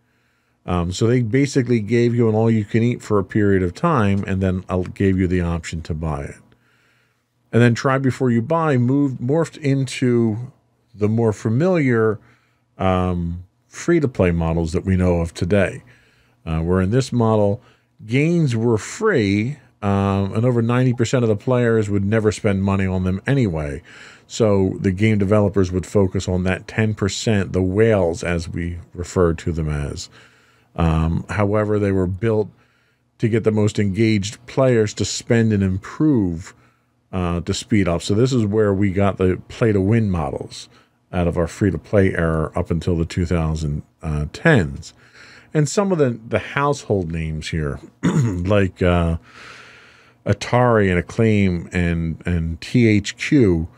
Um, 0.65 0.93
so 0.93 1.07
they 1.07 1.23
basically 1.23 1.81
gave 1.81 2.15
you 2.15 2.29
an 2.29 2.35
all 2.35 2.51
you 2.51 2.65
can 2.65 2.83
eat 2.83 3.03
for 3.03 3.19
a 3.19 3.25
period 3.25 3.63
of 3.63 3.75
time 3.75 4.25
and 4.27 4.41
then 4.41 4.65
gave 4.95 5.19
you 5.19 5.27
the 5.27 5.41
option 5.41 5.83
to 5.83 5.95
buy 5.95 6.23
it. 6.25 6.37
And 7.53 7.61
then 7.61 7.75
try 7.75 7.99
before 7.99 8.31
you 8.31 8.41
buy 8.41 8.77
moved 8.77 9.21
morphed 9.21 9.59
into 9.59 10.53
the 10.95 11.09
more 11.09 11.33
familiar 11.33 12.19
um, 12.79 13.45
free 13.69 14.01
to 14.01 14.09
play 14.09 14.31
models 14.31 14.73
that 14.73 14.85
we 14.85 14.97
know 14.97 15.21
of 15.21 15.35
today. 15.35 15.83
Uh, 16.45 16.61
where 16.61 16.81
in 16.81 16.91
this 16.91 17.13
model, 17.13 17.63
gains 18.05 18.57
were 18.57 18.79
free, 18.79 19.59
um, 19.81 20.35
and 20.35 20.45
over 20.45 20.63
90% 20.63 21.23
of 21.23 21.29
the 21.29 21.37
players 21.37 21.89
would 21.89 22.05
never 22.05 22.33
spend 22.33 22.65
money 22.65 22.87
on 22.87 23.05
them 23.05 23.21
anyway. 23.27 23.83
So 24.27 24.77
the 24.81 24.91
game 24.91 25.19
developers 25.19 25.71
would 25.71 25.87
focus 25.87 26.29
on 26.29 26.43
that 26.45 26.67
10%, 26.67 27.53
the 27.53 27.63
whales, 27.63 28.25
as 28.25 28.49
we 28.49 28.79
refer 28.95 29.35
to 29.35 29.53
them 29.53 29.69
as. 29.69 30.09
Um, 30.77 31.25
however, 31.29 31.79
they 31.79 31.93
were 31.93 32.07
built 32.07 32.49
to 33.19 33.29
get 33.29 33.45
the 33.45 33.53
most 33.53 33.79
engaged 33.79 34.45
players 34.47 34.95
to 34.95 35.05
spend 35.05 35.53
and 35.53 35.63
improve 35.63 36.55
uh, 37.13 37.41
to 37.43 37.55
speed 37.55 37.87
up. 37.87 38.03
So 38.03 38.15
this 38.15 38.33
is 38.33 38.45
where 38.47 38.73
we 38.73 38.93
got 38.93 39.19
the 39.19 39.41
play 39.49 39.73
to 39.73 39.81
win 39.81 40.11
models 40.11 40.69
out 41.13 41.29
of 41.29 41.37
our 41.37 41.47
free 41.47 41.71
to 41.71 41.79
play 41.79 42.15
era 42.15 42.51
up 42.57 42.71
until 42.71 42.97
the 42.97 43.05
2010s. 43.05 44.93
And 45.55 45.69
some 45.69 45.93
of 45.93 45.99
the, 45.99 46.19
the 46.27 46.39
household 46.39 47.13
names 47.13 47.49
here, 47.49 47.79
like 48.03 48.83
uh, 48.83 49.19
Atari 50.25 50.89
and 50.89 50.99
Acclaim 50.99 51.69
and, 51.73 52.23
and 52.27 52.61
THQ, 52.61 53.69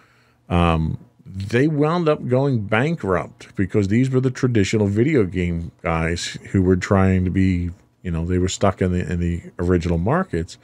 um, 0.48 0.98
they 1.34 1.66
wound 1.66 2.08
up 2.08 2.28
going 2.28 2.60
bankrupt 2.60 3.54
because 3.56 3.88
these 3.88 4.08
were 4.08 4.20
the 4.20 4.30
traditional 4.30 4.86
video 4.86 5.24
game 5.24 5.72
guys 5.82 6.38
who 6.52 6.62
were 6.62 6.76
trying 6.76 7.24
to 7.24 7.30
be, 7.30 7.70
you 8.02 8.10
know, 8.12 8.24
they 8.24 8.38
were 8.38 8.48
stuck 8.48 8.80
in 8.80 8.92
the 8.92 9.00
in 9.00 9.18
the 9.18 9.42
original 9.58 9.98
markets. 9.98 10.58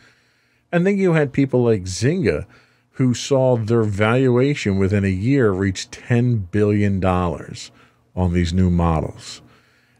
And 0.70 0.86
then 0.86 0.96
you 0.96 1.14
had 1.14 1.32
people 1.32 1.64
like 1.64 1.82
Zynga 1.82 2.46
who 2.92 3.14
saw 3.14 3.56
their 3.56 3.82
valuation 3.82 4.78
within 4.78 5.04
a 5.04 5.08
year 5.08 5.50
reach 5.50 5.90
$10 5.90 6.50
billion 6.52 7.04
on 7.04 8.32
these 8.32 8.52
new 8.52 8.70
models. 8.70 9.42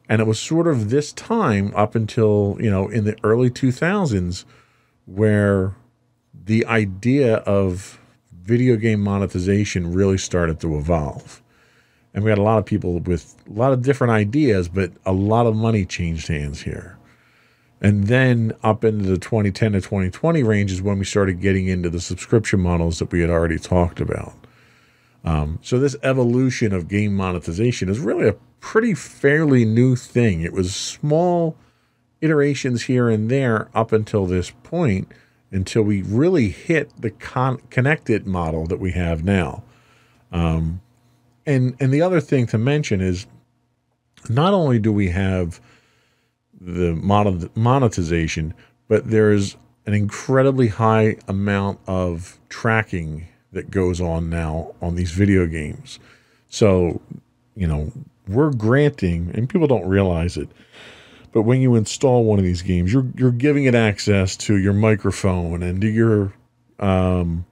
And 0.09 0.21
it 0.21 0.27
was 0.27 0.39
sort 0.39 0.69
of 0.69 0.91
this 0.91 1.13
time 1.13 1.73
up 1.75 1.95
until, 1.95 2.57
you 2.61 2.71
know, 2.71 2.89
in 2.89 3.05
the 3.05 3.17
early 3.25 3.51
2000s 3.51 4.45
where 5.07 5.75
the 6.33 6.67
idea 6.67 7.37
of 7.39 8.00
video 8.51 8.75
game 8.75 9.01
monetization 9.01 9.93
really 9.95 10.19
started 10.19 10.59
to 10.61 10.77
evolve. 10.77 11.41
And 12.13 12.25
we 12.25 12.31
had 12.31 12.39
a 12.39 12.43
lot 12.43 12.59
of 12.59 12.67
people 12.67 12.99
with 12.99 13.37
a 13.49 13.53
lot 13.53 13.73
of 13.73 13.83
different 13.83 14.11
ideas, 14.11 14.69
but 14.69 14.91
a 15.07 15.13
lot 15.13 15.47
of 15.47 15.55
money 15.55 15.85
changed 15.85 16.27
hands 16.27 16.63
here. 16.63 16.99
And 17.81 18.09
then 18.09 18.53
up 18.65 18.85
into 18.85 19.05
the 19.05 19.19
2010 19.19 19.73
to 19.73 19.81
2020 19.81 20.43
range 20.43 20.73
is 20.73 20.83
when 20.83 20.99
we 20.99 21.05
started 21.05 21.41
getting 21.41 21.69
into 21.69 21.89
the 21.89 22.01
subscription 22.01 22.59
models 22.59 22.99
that 22.99 23.13
we 23.13 23.21
had 23.21 23.31
already 23.31 23.59
talked 23.59 24.01
about. 24.01 24.35
Um, 25.25 25.61
so 25.63 25.79
this 25.79 25.97
evolution 26.03 26.73
of 26.73 26.89
game 26.89 27.15
monetization 27.15 27.89
is 27.89 28.01
really 28.01 28.29
a 28.29 28.37
pretty 28.59 28.95
fairly 28.95 29.65
new 29.65 29.95
thing. 29.95 30.43
It 30.43 30.53
was 30.53 30.75
small 30.75 31.57
iterations 32.21 32.83
here 32.83 33.09
and 33.09 33.31
there 33.31 33.69
up 33.75 33.93
until 33.93 34.27
this 34.27 34.51
point, 34.65 35.09
until 35.51 35.83
we 35.83 36.03
really 36.03 36.49
hit 36.49 36.91
the 37.01 37.11
con- 37.11 37.61
connected 37.71 38.27
model 38.27 38.67
that 38.67 38.79
we 38.79 38.93
have 38.93 39.25
now. 39.25 39.63
Um, 40.33 40.81
and 41.47 41.77
and 41.81 41.93
the 41.93 42.03
other 42.03 42.21
thing 42.21 42.47
to 42.49 42.59
mention 42.59 43.01
is, 43.01 43.27
not 44.29 44.53
only 44.55 44.79
do 44.79 44.93
we 44.93 45.09
have 45.09 45.61
the 46.61 46.95
monet- 46.95 47.49
monetization, 47.55 48.55
but 48.87 49.11
there's 49.11 49.57
an 49.87 49.95
incredibly 49.95 50.69
high 50.69 51.17
amount 51.27 51.81
of 51.87 52.39
tracking 52.49 53.27
that 53.53 53.71
goes 53.71 54.01
on 54.01 54.31
now 54.31 54.75
on 54.81 54.95
these 54.95 55.11
video 55.11 55.47
games. 55.47 55.99
So, 56.49 57.01
you 57.57 57.67
know, 57.67 57.91
we're 58.29 58.51
granting, 58.51 59.31
and 59.35 59.49
people 59.49 59.67
don't 59.67 59.89
realize 59.89 60.37
it, 60.37 60.49
but 61.33 61.43
when 61.43 61.61
you 61.61 61.75
install 61.77 62.25
one 62.25 62.39
of 62.39 62.45
these 62.45 62.63
games, 62.63 62.93
you're 62.93 63.07
you're 63.17 63.31
giving 63.31 63.65
it 63.65 63.75
access 63.75 64.37
to 64.39 64.57
your 64.57 64.73
microphone 64.73 65.63
and 65.63 65.81
to 65.81 65.89
your 65.89 66.33
um, 66.79 67.47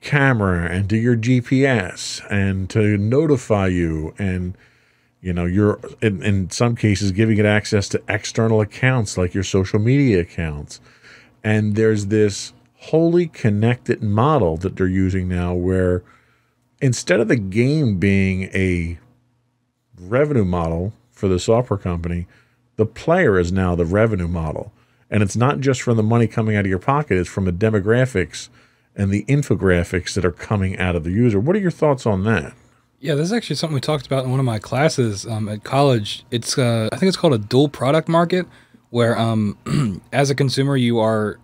camera 0.00 0.68
and 0.70 0.90
to 0.90 0.96
your 0.96 1.16
GPS 1.16 2.20
and 2.30 2.68
to 2.70 2.98
notify 2.98 3.68
you 3.68 4.14
and 4.18 4.56
you 5.20 5.32
know 5.32 5.46
you're 5.46 5.80
in, 6.02 6.22
in 6.22 6.50
some 6.50 6.76
cases 6.76 7.12
giving 7.12 7.38
it 7.38 7.46
access 7.46 7.88
to 7.88 8.02
external 8.08 8.60
accounts 8.60 9.16
like 9.16 9.32
your 9.32 9.44
social 9.44 9.78
media 9.78 10.20
accounts. 10.20 10.80
And 11.44 11.74
there's 11.74 12.06
this 12.06 12.52
wholly 12.76 13.28
connected 13.28 14.02
model 14.02 14.56
that 14.58 14.76
they're 14.76 14.86
using 14.86 15.28
now 15.28 15.54
where 15.54 16.02
instead 16.80 17.20
of 17.20 17.28
the 17.28 17.36
game 17.36 17.98
being 17.98 18.44
a 18.54 18.98
revenue 19.98 20.44
model 20.44 20.92
for 21.12 21.28
the 21.28 21.38
software 21.38 21.78
company 21.78 22.26
the 22.82 22.86
player 22.86 23.38
is 23.38 23.52
now 23.52 23.76
the 23.76 23.84
revenue 23.84 24.26
model 24.26 24.72
And 25.08 25.22
it's 25.22 25.36
not 25.36 25.60
just 25.60 25.82
from 25.82 25.96
the 25.96 26.02
money 26.02 26.26
coming 26.26 26.56
out 26.56 26.64
of 26.64 26.70
your 26.70 26.80
pocket, 26.80 27.16
it's 27.16 27.28
from 27.28 27.44
the 27.44 27.52
demographics 27.52 28.48
and 28.96 29.12
the 29.12 29.24
infographics 29.28 30.14
that 30.14 30.24
are 30.24 30.32
coming 30.32 30.76
out 30.78 30.96
of 30.96 31.04
the 31.04 31.12
user. 31.12 31.38
What 31.38 31.54
are 31.54 31.60
your 31.60 31.70
thoughts 31.70 32.06
on 32.06 32.24
that? 32.24 32.54
Yeah, 32.98 33.14
this 33.14 33.26
is 33.26 33.32
actually 33.32 33.56
something 33.56 33.74
we 33.74 33.80
talked 33.80 34.06
about 34.06 34.24
in 34.24 34.30
one 34.32 34.40
of 34.40 34.46
my 34.46 34.58
classes 34.58 35.26
um, 35.26 35.48
at 35.48 35.62
college. 35.62 36.24
It's 36.32 36.58
uh, 36.58 36.88
I 36.92 36.96
think 36.96 37.08
it's 37.08 37.16
called 37.16 37.34
a 37.34 37.38
dual 37.38 37.68
product 37.68 38.08
market, 38.08 38.46
where 38.90 39.16
um, 39.16 40.02
as 40.12 40.30
a 40.30 40.34
consumer 40.34 40.76
you 40.76 40.98
are 40.98 41.38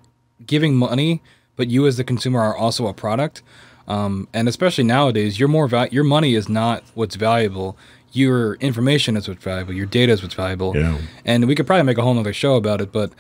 giving 0.45 0.75
money, 0.75 1.23
but 1.55 1.69
you 1.69 1.87
as 1.87 1.97
the 1.97 2.05
consumer 2.05 2.41
are 2.41 2.57
also 2.57 2.87
a 2.89 2.95
product. 2.95 3.43
Um, 3.87 4.29
and 4.35 4.49
especially 4.49 4.85
nowadays, 4.85 5.39
your 5.39 5.49
more 5.49 5.69
your 5.91 6.05
money 6.05 6.35
is 6.35 6.49
not 6.49 6.85
what's 6.95 7.17
valuable. 7.17 7.77
Your 8.13 8.55
information 8.55 9.17
is 9.17 9.29
what's 9.29 9.43
valuable. 9.43 9.73
Your 9.75 9.87
data 9.87 10.13
is 10.13 10.23
what's 10.23 10.35
valuable. 10.35 10.77
Yeah. 10.77 10.99
And 11.25 11.47
we 11.47 11.55
could 11.55 11.67
probably 11.67 11.85
make 11.85 11.99
a 11.99 12.03
whole 12.03 12.19
other 12.19 12.33
show 12.33 12.57
about 12.57 12.81
it, 12.81 12.91
but 12.93 13.13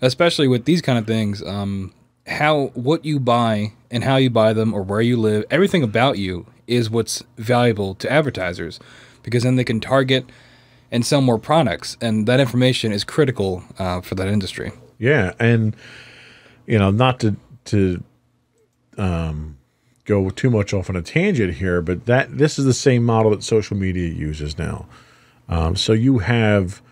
especially 0.00 0.48
with 0.48 0.64
these 0.64 0.80
kind 0.80 0.98
of 0.98 1.06
things, 1.06 1.42
um, 1.42 1.92
how 2.26 2.66
what 2.74 3.04
you 3.04 3.18
buy 3.18 3.72
and 3.90 4.04
how 4.04 4.16
you 4.16 4.30
buy 4.30 4.52
them 4.52 4.74
or 4.74 4.82
where 4.82 5.00
you 5.00 5.16
live, 5.16 5.44
everything 5.50 5.82
about 5.82 6.18
you 6.18 6.46
is 6.66 6.90
what's 6.90 7.24
valuable 7.36 7.94
to 7.96 8.10
advertisers, 8.10 8.78
because 9.22 9.42
then 9.42 9.56
they 9.56 9.64
can 9.64 9.80
target 9.80 10.24
and 10.90 11.04
sell 11.04 11.20
more 11.20 11.38
products, 11.38 11.96
and 12.00 12.26
that 12.26 12.40
information 12.40 12.92
is 12.92 13.04
critical 13.04 13.62
uh, 13.78 14.00
for 14.00 14.14
that 14.14 14.28
industry. 14.28 14.72
Yeah, 14.98 15.32
and 15.38 15.76
you 16.66 16.78
know, 16.78 16.90
not 16.90 17.20
to 17.20 17.36
to 17.66 18.02
um, 18.96 19.57
go 20.08 20.30
too 20.30 20.50
much 20.50 20.72
off 20.72 20.88
on 20.88 20.96
a 20.96 21.02
tangent 21.02 21.54
here, 21.54 21.82
but 21.82 22.06
that 22.06 22.38
this 22.38 22.58
is 22.58 22.64
the 22.64 22.72
same 22.72 23.04
model 23.04 23.30
that 23.30 23.44
social 23.44 23.76
media 23.76 24.08
uses 24.08 24.58
now. 24.58 24.86
Um, 25.48 25.76
so 25.76 25.92
you 25.92 26.18
have 26.18 26.82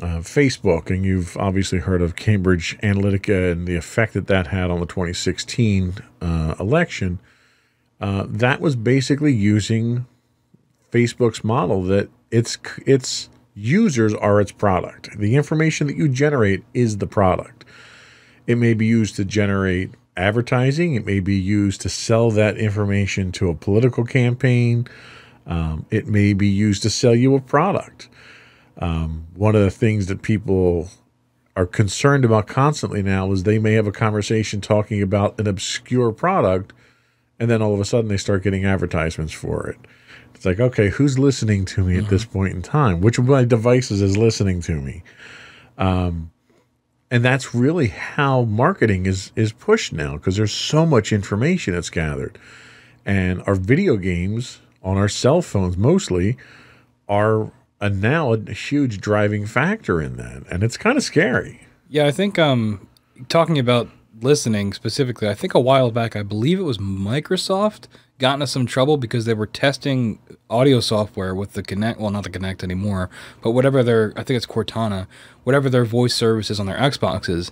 uh, 0.00 0.18
Facebook, 0.18 0.90
and 0.90 1.04
you've 1.04 1.36
obviously 1.36 1.78
heard 1.78 2.00
of 2.00 2.16
Cambridge 2.16 2.78
Analytica 2.82 3.52
and 3.52 3.68
the 3.68 3.76
effect 3.76 4.14
that 4.14 4.26
that 4.28 4.46
had 4.48 4.70
on 4.70 4.80
the 4.80 4.86
2016 4.86 5.94
uh, 6.22 6.54
election. 6.58 7.20
Uh, 8.00 8.24
that 8.28 8.60
was 8.60 8.74
basically 8.74 9.32
using 9.32 10.06
Facebook's 10.90 11.44
model 11.44 11.82
that 11.84 12.08
its 12.30 12.56
its 12.86 13.28
users 13.54 14.14
are 14.14 14.40
its 14.40 14.52
product. 14.52 15.18
The 15.18 15.36
information 15.36 15.86
that 15.86 15.96
you 15.96 16.08
generate 16.08 16.64
is 16.72 16.96
the 16.96 17.06
product. 17.06 17.66
It 18.46 18.56
may 18.56 18.72
be 18.74 18.86
used 18.86 19.16
to 19.16 19.24
generate 19.24 19.90
advertising. 20.16 20.94
It 20.94 21.06
may 21.06 21.20
be 21.20 21.36
used 21.36 21.80
to 21.82 21.88
sell 21.88 22.30
that 22.32 22.56
information 22.56 23.32
to 23.32 23.48
a 23.48 23.54
political 23.54 24.04
campaign. 24.04 24.86
Um, 25.46 25.86
it 25.90 26.06
may 26.06 26.32
be 26.32 26.48
used 26.48 26.82
to 26.82 26.90
sell 26.90 27.14
you 27.14 27.34
a 27.34 27.40
product. 27.40 28.08
Um, 28.78 29.26
one 29.34 29.54
of 29.54 29.62
the 29.62 29.70
things 29.70 30.06
that 30.06 30.22
people 30.22 30.88
are 31.56 31.66
concerned 31.66 32.24
about 32.24 32.46
constantly 32.46 33.02
now 33.02 33.30
is 33.32 33.42
they 33.42 33.58
may 33.58 33.74
have 33.74 33.86
a 33.86 33.92
conversation 33.92 34.60
talking 34.60 35.02
about 35.02 35.38
an 35.38 35.46
obscure 35.46 36.12
product, 36.12 36.72
and 37.38 37.50
then 37.50 37.60
all 37.60 37.74
of 37.74 37.80
a 37.80 37.84
sudden 37.84 38.08
they 38.08 38.16
start 38.16 38.42
getting 38.42 38.64
advertisements 38.64 39.32
for 39.32 39.68
it. 39.68 39.76
It's 40.34 40.46
like, 40.46 40.60
okay, 40.60 40.88
who's 40.88 41.18
listening 41.18 41.64
to 41.66 41.84
me 41.84 41.98
at 41.98 42.08
this 42.08 42.24
point 42.24 42.54
in 42.54 42.62
time? 42.62 43.00
Which 43.00 43.18
of 43.18 43.26
my 43.26 43.44
devices 43.44 44.00
is 44.00 44.16
listening 44.16 44.60
to 44.62 44.80
me? 44.80 45.02
Um, 45.78 46.32
and 47.12 47.22
that's 47.22 47.54
really 47.54 47.88
how 47.88 48.44
marketing 48.44 49.04
is 49.04 49.32
is 49.36 49.52
pushed 49.52 49.92
now 49.92 50.16
because 50.16 50.36
there's 50.36 50.50
so 50.52 50.86
much 50.86 51.12
information 51.12 51.74
that's 51.74 51.90
gathered, 51.90 52.38
and 53.04 53.42
our 53.46 53.54
video 53.54 53.98
games 53.98 54.60
on 54.82 54.96
our 54.96 55.10
cell 55.10 55.42
phones 55.42 55.76
mostly 55.76 56.38
are 57.10 57.52
a 57.82 57.90
now 57.90 58.32
a 58.32 58.52
huge 58.52 58.98
driving 58.98 59.44
factor 59.44 60.00
in 60.00 60.16
that, 60.16 60.42
and 60.50 60.62
it's 60.62 60.78
kind 60.78 60.96
of 60.96 61.04
scary. 61.04 61.66
Yeah, 61.90 62.06
I 62.06 62.12
think 62.12 62.38
um, 62.38 62.88
talking 63.28 63.58
about 63.58 63.90
listening 64.22 64.72
specifically, 64.72 65.28
I 65.28 65.34
think 65.34 65.52
a 65.52 65.60
while 65.60 65.90
back, 65.90 66.16
I 66.16 66.22
believe 66.22 66.58
it 66.58 66.62
was 66.62 66.78
Microsoft 66.78 67.88
got 68.18 68.34
into 68.34 68.46
some 68.46 68.66
trouble 68.66 68.96
because 68.96 69.24
they 69.24 69.34
were 69.34 69.46
testing 69.46 70.18
audio 70.48 70.80
software 70.80 71.34
with 71.34 71.52
the 71.54 71.62
Kinect, 71.62 71.98
Well, 71.98 72.10
not 72.10 72.24
the 72.24 72.30
Kinect 72.30 72.62
anymore, 72.62 73.10
but 73.42 73.50
whatever 73.50 73.82
their 73.82 74.12
I 74.16 74.22
think 74.22 74.36
it's 74.36 74.46
Cortana, 74.46 75.06
whatever 75.44 75.68
their 75.68 75.84
voice 75.84 76.14
services 76.14 76.60
on 76.60 76.66
their 76.66 76.78
Xboxes, 76.78 77.50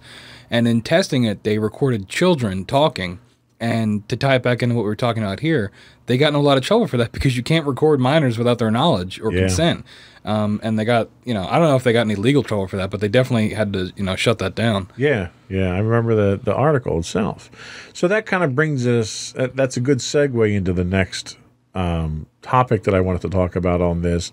and 0.51 0.69
in 0.69 0.83
testing 0.83 1.25
it, 1.25 1.43
they 1.43 1.59
recorded 1.59 2.09
children 2.09 2.65
talking. 2.65 3.19
And 3.61 4.09
to 4.09 4.17
tie 4.17 4.37
it 4.37 4.43
back 4.43 4.63
into 4.63 4.75
what 4.75 4.83
we 4.83 4.89
were 4.89 4.97
talking 4.97 5.23
about 5.23 5.41
here, 5.41 5.71
they 6.07 6.17
got 6.17 6.29
in 6.29 6.35
a 6.35 6.41
lot 6.41 6.57
of 6.57 6.65
trouble 6.65 6.87
for 6.87 6.97
that 6.97 7.13
because 7.17 7.37
you 7.37 7.43
can't 7.43 7.67
record 7.67 8.01
minors 8.01 8.39
without 8.39 8.59
their 8.59 8.71
knowledge 8.71 9.21
or 9.21 9.31
Yeah. 9.33 9.41
consent. 9.41 9.85
Um, 10.25 10.61
and 10.63 10.79
they 10.79 10.85
got, 10.85 11.09
you 11.25 11.33
know, 11.35 11.47
I 11.49 11.59
don't 11.59 11.69
know 11.69 11.77
if 11.77 11.85
they 11.85 11.93
got 11.93 12.03
any 12.03 12.15
legal 12.15 12.43
trouble 12.43 12.69
for 12.69 12.77
that, 12.77 12.91
but 12.91 13.01
they 13.01 13.09
definitely 13.09 13.51
had 13.51 13.73
to, 13.75 13.93
you 13.97 14.05
know, 14.05 14.17
shut 14.17 14.39
that 14.39 14.55
down. 14.55 14.89
Yeah, 14.97 15.29
yeah, 15.49 15.73
I 15.75 15.79
remember 15.79 16.15
the 16.15 16.39
the 16.43 16.55
article 16.55 16.99
itself. 16.99 17.51
So 17.95 18.07
that 18.09 18.27
kind 18.27 18.43
of 18.45 18.55
brings 18.55 18.87
us. 18.87 19.33
that- 19.33 19.57
That's 19.57 19.77
a 19.77 19.81
good 19.81 19.99
segue 19.99 20.55
into 20.55 20.73
the 20.75 20.85
next 20.85 21.39
um, 21.75 22.27
topic 22.43 22.83
that 22.85 22.95
I 22.95 23.01
wanted 23.01 23.23
to 23.23 23.31
talk 23.31 23.57
about 23.57 23.81
on 23.81 24.03
this, 24.03 24.31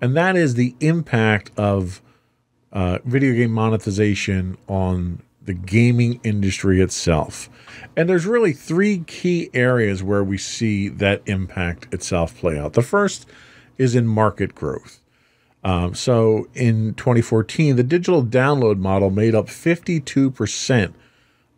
and 0.00 0.16
that 0.16 0.34
is 0.36 0.54
the 0.54 0.74
impact 0.80 1.50
of 1.58 2.00
uh, 2.72 2.98
video 3.04 3.34
game 3.34 3.50
monetization 3.52 4.56
on 4.68 5.20
the 5.48 5.54
gaming 5.54 6.20
industry 6.22 6.78
itself. 6.82 7.48
And 7.96 8.06
there's 8.06 8.26
really 8.26 8.52
three 8.52 8.98
key 8.98 9.48
areas 9.54 10.02
where 10.02 10.22
we 10.22 10.36
see 10.36 10.88
that 10.90 11.22
impact 11.24 11.92
itself 11.92 12.36
play 12.36 12.58
out. 12.58 12.74
The 12.74 12.82
first 12.82 13.26
is 13.78 13.94
in 13.94 14.06
market 14.06 14.54
growth. 14.54 15.00
Um, 15.64 15.94
so 15.94 16.48
in 16.54 16.92
2014, 16.94 17.76
the 17.76 17.82
digital 17.82 18.22
download 18.22 18.76
model 18.76 19.08
made 19.08 19.34
up 19.34 19.46
52% 19.46 20.92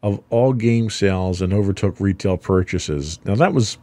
of 0.04 0.22
all 0.30 0.52
game 0.52 0.88
sales 0.88 1.42
and 1.42 1.52
overtook 1.52 1.98
retail 1.98 2.36
purchases. 2.36 3.18
Now, 3.24 3.34
that 3.34 3.52
was 3.52 3.76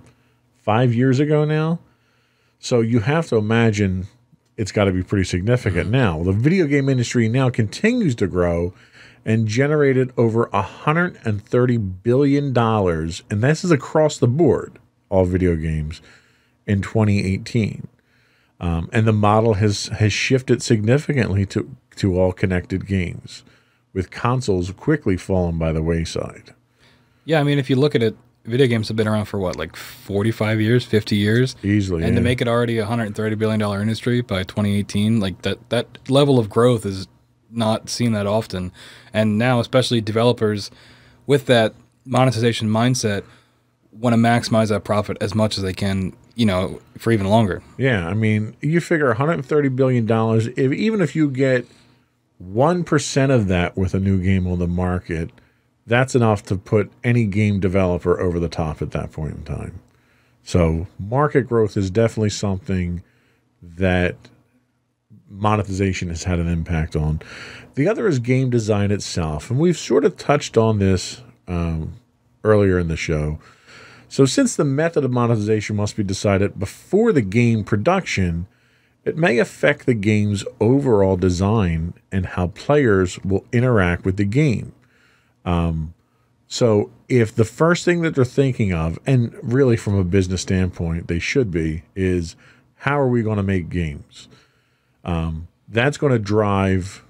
five 0.63 0.93
years 0.93 1.19
ago 1.19 1.43
now. 1.43 1.79
So 2.59 2.79
you 2.79 3.01
have 3.01 3.27
to 3.27 3.35
imagine 3.35 4.07
it's 4.55 4.71
got 4.71 4.85
to 4.85 4.93
be 4.93 5.03
pretty 5.03 5.25
significant 5.25 5.89
now. 5.89 6.23
The 6.23 6.31
video 6.31 6.65
game 6.65 6.87
industry 6.87 7.27
now 7.27 7.49
continues 7.49 8.15
to 8.15 8.27
grow 8.27 8.73
and 9.27 9.45
generated 9.45 10.13
over 10.17 10.45
$130 10.47 11.93
billion. 12.01 12.57
And 12.57 13.43
this 13.43 13.63
is 13.65 13.71
across 13.71 14.17
the 14.17 14.27
board, 14.27 14.79
all 15.09 15.25
video 15.25 15.57
games, 15.57 16.01
in 16.65 16.81
2018. 16.81 17.89
Um, 18.59 18.89
and 18.91 19.05
the 19.05 19.13
model 19.13 19.55
has 19.55 19.87
has 19.87 20.11
shifted 20.11 20.63
significantly 20.63 21.45
to 21.47 21.75
to 21.97 22.19
all 22.19 22.31
connected 22.31 22.87
games, 22.87 23.43
with 23.93 24.09
consoles 24.09 24.71
quickly 24.71 25.15
falling 25.15 25.59
by 25.59 25.71
the 25.71 25.83
wayside. 25.83 26.55
Yeah, 27.25 27.39
I 27.39 27.43
mean, 27.43 27.59
if 27.59 27.69
you 27.69 27.75
look 27.75 27.93
at 27.93 28.01
it, 28.01 28.17
video 28.45 28.65
games 28.65 28.87
have 28.87 28.97
been 28.97 29.07
around 29.07 29.25
for 29.25 29.37
what, 29.37 29.57
like 29.57 29.75
45 29.75 30.59
years, 30.59 30.85
50 30.85 31.15
years? 31.15 31.55
Easily, 31.61 32.03
and 32.03 32.15
to 32.15 32.21
make 32.21 32.41
it 32.41 32.47
already 32.47 32.79
a 32.79 32.81
130 32.81 33.35
billion 33.35 33.59
dollar 33.59 33.79
industry 33.79 34.21
by 34.21 34.41
2018 34.41 35.19
like 35.19 35.43
that 35.43 35.69
that 35.69 36.09
level 36.09 36.39
of 36.39 36.49
growth 36.49 36.83
is 36.83 37.07
not 37.49 37.89
seen 37.89 38.11
that 38.13 38.27
often 38.27 38.71
and 39.13 39.37
now 39.37 39.59
especially 39.59 40.01
developers 40.01 40.69
with 41.25 41.45
that 41.45 41.73
monetization 42.05 42.69
mindset 42.69 43.23
want 43.91 44.13
to 44.13 44.17
maximize 44.17 44.69
that 44.69 44.83
profit 44.83 45.17
as 45.21 45.33
much 45.33 45.57
as 45.57 45.63
they 45.63 45.73
can 45.73 46.13
you 46.35 46.45
know 46.45 46.79
for 46.97 47.11
even 47.11 47.27
longer 47.27 47.61
Yeah, 47.77 48.07
I 48.07 48.13
mean, 48.13 48.55
you 48.61 48.79
figure 48.79 49.07
130 49.07 49.69
billion 49.69 50.05
dollars. 50.05 50.47
If 50.47 50.71
even 50.71 51.01
if 51.01 51.15
you 51.15 51.29
get 51.29 51.65
one 52.37 52.83
percent 52.83 53.31
of 53.31 53.47
that 53.47 53.75
with 53.75 53.93
a 53.95 53.99
new 53.99 54.21
game 54.21 54.45
on 54.45 54.59
the 54.59 54.67
market, 54.67 55.31
that's 55.87 56.13
enough 56.13 56.43
to 56.43 56.55
put 56.55 56.91
any 57.03 57.25
game 57.25 57.59
developer 57.59 58.19
over 58.19 58.39
the 58.39 58.49
top 58.49 58.81
at 58.81 58.91
that 58.91 59.11
point 59.11 59.35
in 59.35 59.43
time. 59.43 59.81
So, 60.43 60.87
market 60.99 61.47
growth 61.47 61.75
is 61.75 61.89
definitely 61.89 62.29
something 62.29 63.01
that 63.61 64.15
monetization 65.29 66.09
has 66.09 66.23
had 66.23 66.39
an 66.39 66.47
impact 66.47 66.95
on. 66.95 67.21
The 67.75 67.87
other 67.87 68.07
is 68.07 68.19
game 68.19 68.49
design 68.49 68.91
itself, 68.91 69.49
and 69.49 69.59
we've 69.59 69.77
sort 69.77 70.05
of 70.05 70.17
touched 70.17 70.57
on 70.57 70.79
this 70.79 71.21
um, 71.47 71.93
earlier 72.43 72.79
in 72.79 72.87
the 72.87 72.97
show. 72.97 73.39
So, 74.09 74.25
since 74.25 74.55
the 74.55 74.65
method 74.65 75.03
of 75.03 75.11
monetization 75.11 75.75
must 75.75 75.97
be 75.97 76.03
decided 76.03 76.59
before 76.59 77.11
the 77.11 77.21
game 77.21 77.63
production, 77.63 78.47
it 79.03 79.17
may 79.17 79.37
affect 79.37 79.85
the 79.85 79.93
game's 79.93 80.43
overall 80.59 81.17
design 81.17 81.93
and 82.11 82.25
how 82.25 82.47
players 82.47 83.19
will 83.23 83.45
interact 83.51 84.05
with 84.05 84.17
the 84.17 84.25
game. 84.25 84.73
Um, 85.45 85.93
so, 86.47 86.89
if 87.09 87.35
the 87.35 87.45
first 87.45 87.83
thing 87.83 88.01
that 88.01 88.15
they're 88.15 88.25
thinking 88.25 88.73
of, 88.73 88.97
and 89.05 89.35
really 89.43 89.75
from 89.75 89.95
a 89.95 90.03
business 90.03 90.41
standpoint, 90.41 91.07
they 91.07 91.19
should 91.19 91.51
be, 91.51 91.83
is 91.95 92.37
how 92.75 92.99
are 92.99 93.07
we 93.07 93.23
going 93.23 93.37
to 93.37 93.43
make 93.43 93.69
games? 93.69 94.29
Um, 95.07 95.47
that's 95.69 95.97
going 95.97 96.13
to 96.13 96.19
drive 96.19 97.03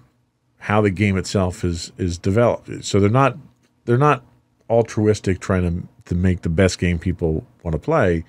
how 0.60 0.82
the 0.82 0.92
game 0.92 1.18
itself 1.18 1.66
is 1.66 1.92
is 1.98 2.18
developed. 2.18 2.86
So 2.86 3.00
they're 3.02 3.10
not 3.10 3.38
they're 3.86 3.98
not 3.98 4.24
altruistic 4.70 5.40
trying 5.42 5.64
to 5.64 5.88
to 6.06 6.16
make 6.16 6.42
the 6.44 6.50
best 6.50 6.80
game 6.80 7.00
people 7.00 7.46
want 7.64 7.74
to 7.74 7.80
play. 7.80 8.24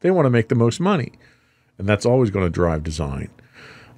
They 0.00 0.10
want 0.12 0.26
to 0.26 0.30
make 0.30 0.48
the 0.48 0.54
most 0.54 0.80
money, 0.80 1.12
and 1.78 1.88
that's 1.88 2.06
always 2.06 2.30
going 2.30 2.46
to 2.46 2.50
drive 2.50 2.84
design. 2.84 3.30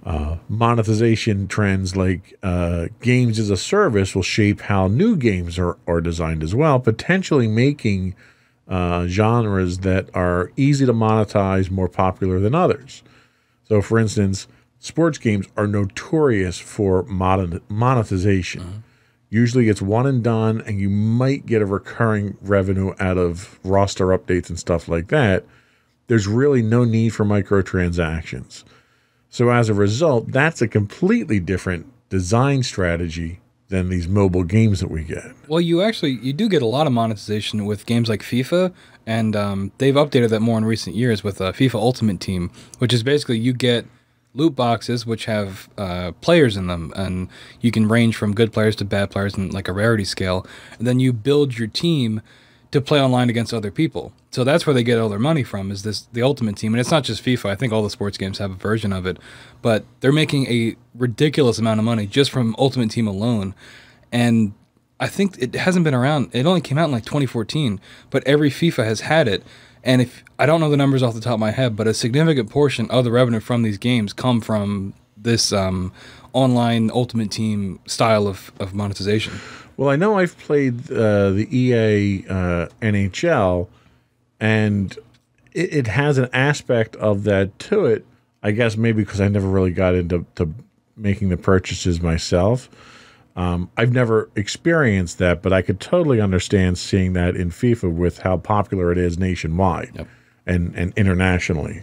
uh, 0.04 0.36
monetization 0.48 1.46
trends 1.46 1.94
like 1.96 2.34
uh, 2.42 2.86
games 3.02 3.38
as 3.38 3.50
a 3.50 3.56
service 3.56 4.14
will 4.14 4.22
shape 4.22 4.62
how 4.62 4.86
new 4.86 5.16
games 5.16 5.58
are, 5.58 5.76
are 5.86 6.00
designed 6.00 6.42
as 6.42 6.54
well, 6.54 6.80
potentially 6.80 7.46
making 7.46 8.14
uh, 8.68 9.06
genres 9.06 9.78
that 9.78 10.08
are 10.14 10.52
easy 10.56 10.86
to 10.86 10.94
monetize 10.94 11.70
more 11.70 11.88
popular 11.88 12.38
than 12.40 12.54
others. 12.54 13.02
So, 13.68 13.82
for 13.82 13.98
instance, 13.98 14.48
sports 14.80 15.18
games 15.18 15.46
are 15.56 15.68
notorious 15.68 16.58
for 16.58 17.04
monetization. 17.04 18.60
Uh-huh. 18.62 18.78
Usually 19.28 19.68
it's 19.68 19.80
one 19.80 20.08
and 20.08 20.24
done, 20.24 20.60
and 20.66 20.80
you 20.80 20.90
might 20.90 21.46
get 21.46 21.62
a 21.62 21.66
recurring 21.66 22.36
revenue 22.40 22.94
out 22.98 23.16
of 23.16 23.60
roster 23.62 24.06
updates 24.06 24.48
and 24.48 24.58
stuff 24.58 24.88
like 24.88 25.06
that. 25.08 25.44
There's 26.08 26.26
really 26.26 26.62
no 26.62 26.82
need 26.82 27.10
for 27.10 27.24
microtransactions. 27.24 28.64
So 29.28 29.50
as 29.50 29.68
a 29.68 29.74
result, 29.74 30.32
that's 30.32 30.60
a 30.60 30.66
completely 30.66 31.38
different 31.38 31.86
design 32.08 32.64
strategy 32.64 33.38
than 33.68 33.88
these 33.88 34.08
mobile 34.08 34.42
games 34.42 34.80
that 34.80 34.90
we 34.90 35.04
get. 35.04 35.32
Well, 35.46 35.60
you 35.60 35.80
actually 35.80 36.18
you 36.20 36.32
do 36.32 36.48
get 36.48 36.60
a 36.60 36.66
lot 36.66 36.88
of 36.88 36.92
monetization 36.92 37.66
with 37.66 37.86
games 37.86 38.08
like 38.08 38.22
FIFA, 38.22 38.74
and 39.06 39.36
um, 39.36 39.70
they've 39.78 39.94
updated 39.94 40.30
that 40.30 40.40
more 40.40 40.58
in 40.58 40.64
recent 40.64 40.96
years 40.96 41.22
with 41.22 41.40
uh, 41.40 41.52
FIFA 41.52 41.76
Ultimate 41.76 42.18
Team, 42.18 42.50
which 42.78 42.92
is 42.92 43.04
basically 43.04 43.38
you 43.38 43.52
get 43.52 43.86
loot 44.34 44.54
boxes 44.54 45.04
which 45.04 45.24
have 45.24 45.68
uh, 45.76 46.12
players 46.20 46.56
in 46.56 46.68
them 46.68 46.92
and 46.96 47.28
you 47.60 47.70
can 47.70 47.88
range 47.88 48.16
from 48.16 48.34
good 48.34 48.52
players 48.52 48.76
to 48.76 48.84
bad 48.84 49.10
players 49.10 49.34
in 49.36 49.50
like 49.50 49.68
a 49.68 49.72
rarity 49.72 50.04
scale. 50.04 50.46
And 50.78 50.86
then 50.86 51.00
you 51.00 51.12
build 51.12 51.58
your 51.58 51.68
team 51.68 52.22
to 52.70 52.80
play 52.80 53.02
online 53.02 53.28
against 53.28 53.52
other 53.52 53.70
people. 53.70 54.12
So 54.30 54.44
that's 54.44 54.64
where 54.64 54.74
they 54.74 54.84
get 54.84 54.98
all 54.98 55.08
their 55.08 55.18
money 55.18 55.42
from 55.42 55.72
is 55.72 55.82
this 55.82 56.02
the 56.12 56.22
ultimate 56.22 56.56
team. 56.56 56.72
And 56.72 56.80
it's 56.80 56.90
not 56.90 57.02
just 57.02 57.24
fifa. 57.24 57.50
I 57.50 57.56
think 57.56 57.72
all 57.72 57.82
the 57.82 57.90
sports 57.90 58.16
games 58.16 58.38
have 58.38 58.52
a 58.52 58.54
version 58.54 58.92
of 58.92 59.06
it. 59.06 59.18
But 59.60 59.84
they're 60.00 60.12
making 60.12 60.46
a 60.46 60.76
ridiculous 60.94 61.58
amount 61.58 61.80
of 61.80 61.84
money 61.84 62.06
just 62.06 62.30
from 62.30 62.54
ultimate 62.58 62.90
team 62.90 63.08
alone. 63.08 63.54
And 64.12 64.54
i 65.02 65.06
think 65.06 65.38
it 65.38 65.54
hasn't 65.54 65.82
been 65.82 65.94
around 65.94 66.28
it 66.34 66.44
only 66.44 66.60
came 66.60 66.76
out 66.76 66.84
in 66.84 66.92
like 66.92 67.06
2014 67.06 67.80
but 68.10 68.22
every 68.26 68.50
fifa 68.50 68.84
has 68.84 69.00
had 69.00 69.26
it 69.26 69.42
and 69.84 70.02
if 70.02 70.24
I 70.38 70.46
don't 70.46 70.60
know 70.60 70.70
the 70.70 70.76
numbers 70.76 71.02
off 71.02 71.14
the 71.14 71.20
top 71.20 71.34
of 71.34 71.40
my 71.40 71.50
head, 71.50 71.76
but 71.76 71.86
a 71.86 71.94
significant 71.94 72.50
portion 72.50 72.90
of 72.90 73.04
the 73.04 73.10
revenue 73.10 73.40
from 73.40 73.62
these 73.62 73.78
games 73.78 74.12
come 74.12 74.40
from 74.40 74.94
this 75.16 75.52
um, 75.52 75.92
online 76.32 76.90
Ultimate 76.92 77.30
Team 77.30 77.80
style 77.86 78.26
of, 78.26 78.52
of 78.58 78.74
monetization. 78.74 79.34
Well, 79.76 79.88
I 79.88 79.96
know 79.96 80.18
I've 80.18 80.36
played 80.38 80.90
uh, 80.90 81.30
the 81.30 81.48
EA 81.50 82.26
uh, 82.28 82.68
NHL, 82.82 83.68
and 84.38 84.96
it, 85.52 85.74
it, 85.74 85.86
has 85.86 86.18
an 86.18 86.28
aspect 86.32 86.96
of 86.96 87.24
that 87.24 87.58
to 87.60 87.86
it. 87.86 88.06
I 88.42 88.50
guess 88.52 88.76
maybe 88.76 89.02
because 89.02 89.20
I 89.20 89.28
never 89.28 89.48
really 89.48 89.72
got 89.72 89.94
into 89.94 90.24
making 90.96 91.30
the 91.30 91.36
purchases 91.36 92.00
myself. 92.00 92.68
Um, 93.40 93.70
I've 93.74 93.90
never 93.90 94.30
experienced 94.36 95.16
that, 95.16 95.40
but 95.40 95.50
I 95.50 95.62
could 95.62 95.80
totally 95.80 96.20
understand 96.20 96.76
seeing 96.76 97.14
that 97.14 97.36
in 97.36 97.48
FIFA 97.48 97.90
with 97.90 98.18
how 98.18 98.36
popular 98.36 98.92
it 98.92 98.98
is 98.98 99.18
nationwide 99.18 99.92
yep. 99.94 100.08
and 100.44 100.74
and 100.76 100.92
internationally. 100.94 101.82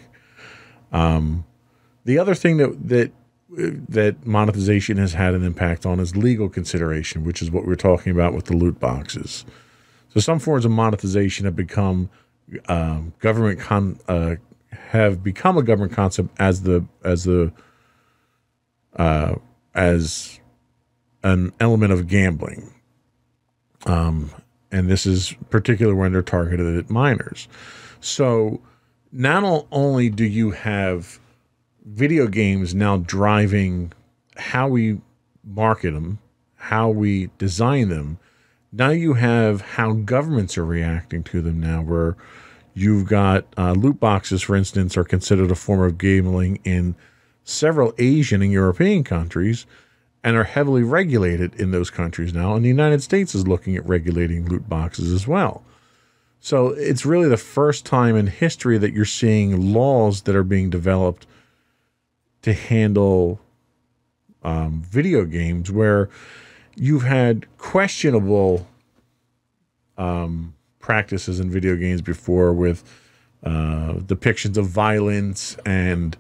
Um, 0.92 1.46
the 2.06 2.20
other 2.20 2.36
thing 2.36 2.58
that 2.58 2.88
that 2.88 3.12
that 3.90 4.24
monetization 4.24 4.98
has 4.98 5.14
had 5.14 5.34
an 5.34 5.44
impact 5.44 5.84
on 5.84 6.00
is 6.00 6.16
legal 6.16 6.48
consideration, 6.48 7.24
which 7.24 7.42
is 7.42 7.50
what 7.50 7.66
we 7.66 7.74
are 7.74 7.78
talking 7.78 8.12
about 8.12 8.36
with 8.36 8.46
the 8.46 8.56
loot 8.56 8.80
boxes. 8.80 9.44
So 10.10 10.20
some 10.20 10.38
forms 10.38 10.64
of 10.64 10.70
monetization 10.70 11.46
have 11.46 11.56
become 11.56 12.12
um, 12.68 13.14
government 13.18 13.60
con 13.60 14.00
uh, 14.08 14.36
have 14.90 15.24
become 15.24 15.58
a 15.58 15.64
government 15.64 15.94
concept 15.94 16.30
as 16.38 16.62
the 16.62 16.86
as 17.04 17.24
the 17.24 17.52
uh, 18.96 19.38
as 19.74 20.37
an 21.28 21.52
element 21.60 21.92
of 21.92 22.08
gambling. 22.08 22.74
Um, 23.86 24.32
and 24.72 24.90
this 24.90 25.06
is 25.06 25.36
particular 25.50 25.96
when 25.96 26.14
they're 26.14 26.22
targeted 26.22 26.78
at 26.78 26.90
minors. 26.90 27.48
So 28.00 28.62
not 29.12 29.66
only 29.72 30.10
do 30.10 30.26
you 30.26 30.52
have 30.52 31.20
video 31.86 32.28
games 32.28 32.74
now 32.74 32.98
driving 32.98 33.94
how 34.38 34.68
we 34.68 35.02
market 35.44 35.92
them, 35.92 36.20
how 36.56 36.90
we 36.90 37.30
design 37.38 37.90
them, 37.90 38.20
now 38.72 38.90
you 38.90 39.14
have 39.14 39.62
how 39.62 39.94
governments 39.94 40.58
are 40.58 40.66
reacting 40.66 41.24
to 41.24 41.42
them 41.42 41.60
now, 41.60 41.82
where 41.82 42.18
you've 42.74 43.08
got 43.08 43.46
uh, 43.58 43.72
loot 43.72 44.00
boxes, 44.00 44.42
for 44.42 44.56
instance, 44.56 44.98
are 44.98 45.06
considered 45.06 45.52
a 45.52 45.56
form 45.56 45.82
of 45.82 45.98
gambling 45.98 46.60
in 46.64 46.96
several 47.44 47.94
Asian 47.98 48.42
and 48.42 48.52
European 48.52 49.04
countries 49.04 49.66
and 50.24 50.36
are 50.36 50.44
heavily 50.44 50.84
regulated 50.84 51.56
in 51.56 51.72
those 51.72 51.90
countries 51.90 52.34
now. 52.34 52.56
And 52.56 52.64
the 52.64 52.70
United 52.70 53.02
States 53.02 53.36
is 53.36 53.48
looking 53.48 53.76
at 53.76 53.88
regulating 53.88 54.46
loot 54.48 54.68
boxes 54.68 55.12
as 55.12 55.28
well. 55.28 55.64
So 56.40 56.68
it's 56.70 57.06
really 57.06 57.30
the 57.30 57.38
first 57.38 57.86
time 57.86 58.16
in 58.16 58.28
history 58.28 58.78
that 58.78 58.94
you're 58.94 59.06
seeing 59.06 59.74
laws 59.74 60.22
that 60.24 60.36
are 60.36 60.44
being 60.44 60.70
developed 60.70 61.26
to 62.44 62.54
handle 62.54 63.40
um, 64.44 64.82
video 64.82 65.26
games 65.26 65.72
where 65.72 66.10
you've 66.76 67.04
had 67.04 67.46
questionable 67.58 68.68
um, 69.98 70.54
practices 70.80 71.40
in 71.40 71.50
video 71.50 71.76
games 71.76 72.02
before 72.02 72.54
with 72.54 72.84
uh, 73.44 73.94
depictions 73.94 74.58
of 74.58 74.68
violence 74.68 75.58
and 75.66 76.16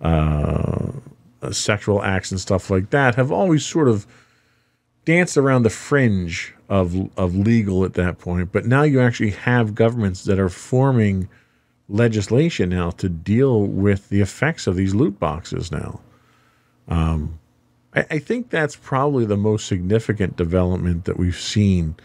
uh, 0.00 0.90
uh, 1.42 1.52
sexual 1.52 2.02
acts 2.02 2.30
and 2.30 2.40
stuff 2.40 2.70
like 2.70 2.90
that 2.90 3.14
have 3.14 3.30
always 3.30 3.64
sort 3.64 3.88
of 3.88 4.06
danced 5.04 5.36
around 5.36 5.62
the 5.62 5.70
fringe 5.70 6.54
of 6.68 7.10
of 7.16 7.34
legal 7.34 7.84
at 7.84 7.94
that 7.94 8.18
point. 8.18 8.52
But 8.52 8.66
now 8.66 8.82
you 8.82 9.00
actually 9.00 9.30
have 9.30 9.74
governments 9.74 10.24
that 10.24 10.38
are 10.38 10.48
forming 10.48 11.28
legislation 11.88 12.68
now 12.68 12.90
to 12.90 13.08
deal 13.08 13.62
with 13.62 14.08
the 14.10 14.20
effects 14.20 14.66
of 14.66 14.76
these 14.76 14.94
loot 14.94 15.18
boxes 15.18 15.72
now. 15.72 16.00
Um, 16.86 17.38
I, 17.94 18.04
I, 18.10 18.18
think 18.18 18.50
that's 18.50 18.76
probably 18.76 19.24
the 19.24 19.36
most 19.36 19.66
significant 19.66 20.36
development 20.36 21.04
that 21.04 21.18
we've 21.18 21.38
seen 21.38 21.96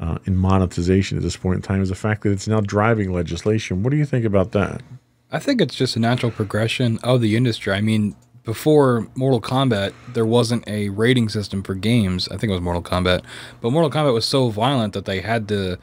uh, 0.00 0.18
in 0.24 0.36
monetization 0.36 1.18
at 1.18 1.22
this 1.22 1.36
point 1.36 1.56
in 1.56 1.62
time 1.62 1.82
is 1.82 1.90
the 1.90 1.94
fact 1.94 2.22
that 2.22 2.30
it's 2.30 2.48
now 2.48 2.60
driving 2.60 3.12
legislation. 3.12 3.82
What 3.82 3.90
do 3.90 3.96
you 3.96 4.06
think 4.06 4.24
about 4.24 4.52
that? 4.52 4.82
I 5.30 5.38
think 5.38 5.60
it's 5.60 5.74
just 5.74 5.96
a 5.96 6.00
natural 6.00 6.32
progression 6.32 6.98
of 7.02 7.20
the 7.20 7.36
industry. 7.36 7.72
I 7.72 7.80
mean, 7.80 8.16
before 8.44 9.08
Mortal 9.14 9.40
Kombat, 9.40 9.92
there 10.12 10.26
wasn't 10.26 10.66
a 10.66 10.88
rating 10.88 11.28
system 11.28 11.62
for 11.62 11.74
games. 11.74 12.28
I 12.28 12.36
think 12.36 12.50
it 12.50 12.54
was 12.54 12.60
Mortal 12.60 12.82
Kombat, 12.82 13.22
but 13.60 13.70
Mortal 13.70 13.90
Kombat 13.90 14.14
was 14.14 14.24
so 14.24 14.48
violent 14.48 14.92
that 14.94 15.04
they 15.04 15.20
had 15.20 15.48
to. 15.48 15.78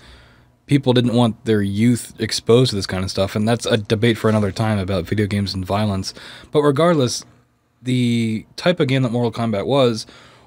People 0.66 0.92
didn't 0.92 1.14
want 1.14 1.46
their 1.46 1.62
youth 1.62 2.14
exposed 2.20 2.72
to 2.72 2.76
this 2.76 2.88
kind 2.88 3.04
of 3.04 3.10
stuff, 3.10 3.36
and 3.36 3.48
that's 3.48 3.66
a 3.66 3.78
debate 3.78 4.18
for 4.18 4.30
another 4.30 4.52
time 4.52 4.80
about 4.80 5.06
video 5.06 5.26
games 5.26 5.54
and 5.54 5.66
violence. 5.66 6.14
But 6.52 6.62
regardless, 6.62 7.24
the 7.82 8.46
type 8.58 8.80
of 8.80 8.88
game 8.88 9.04
that 9.04 9.12
Mortal 9.12 9.32
Kombat 9.32 9.66
was 9.66 10.06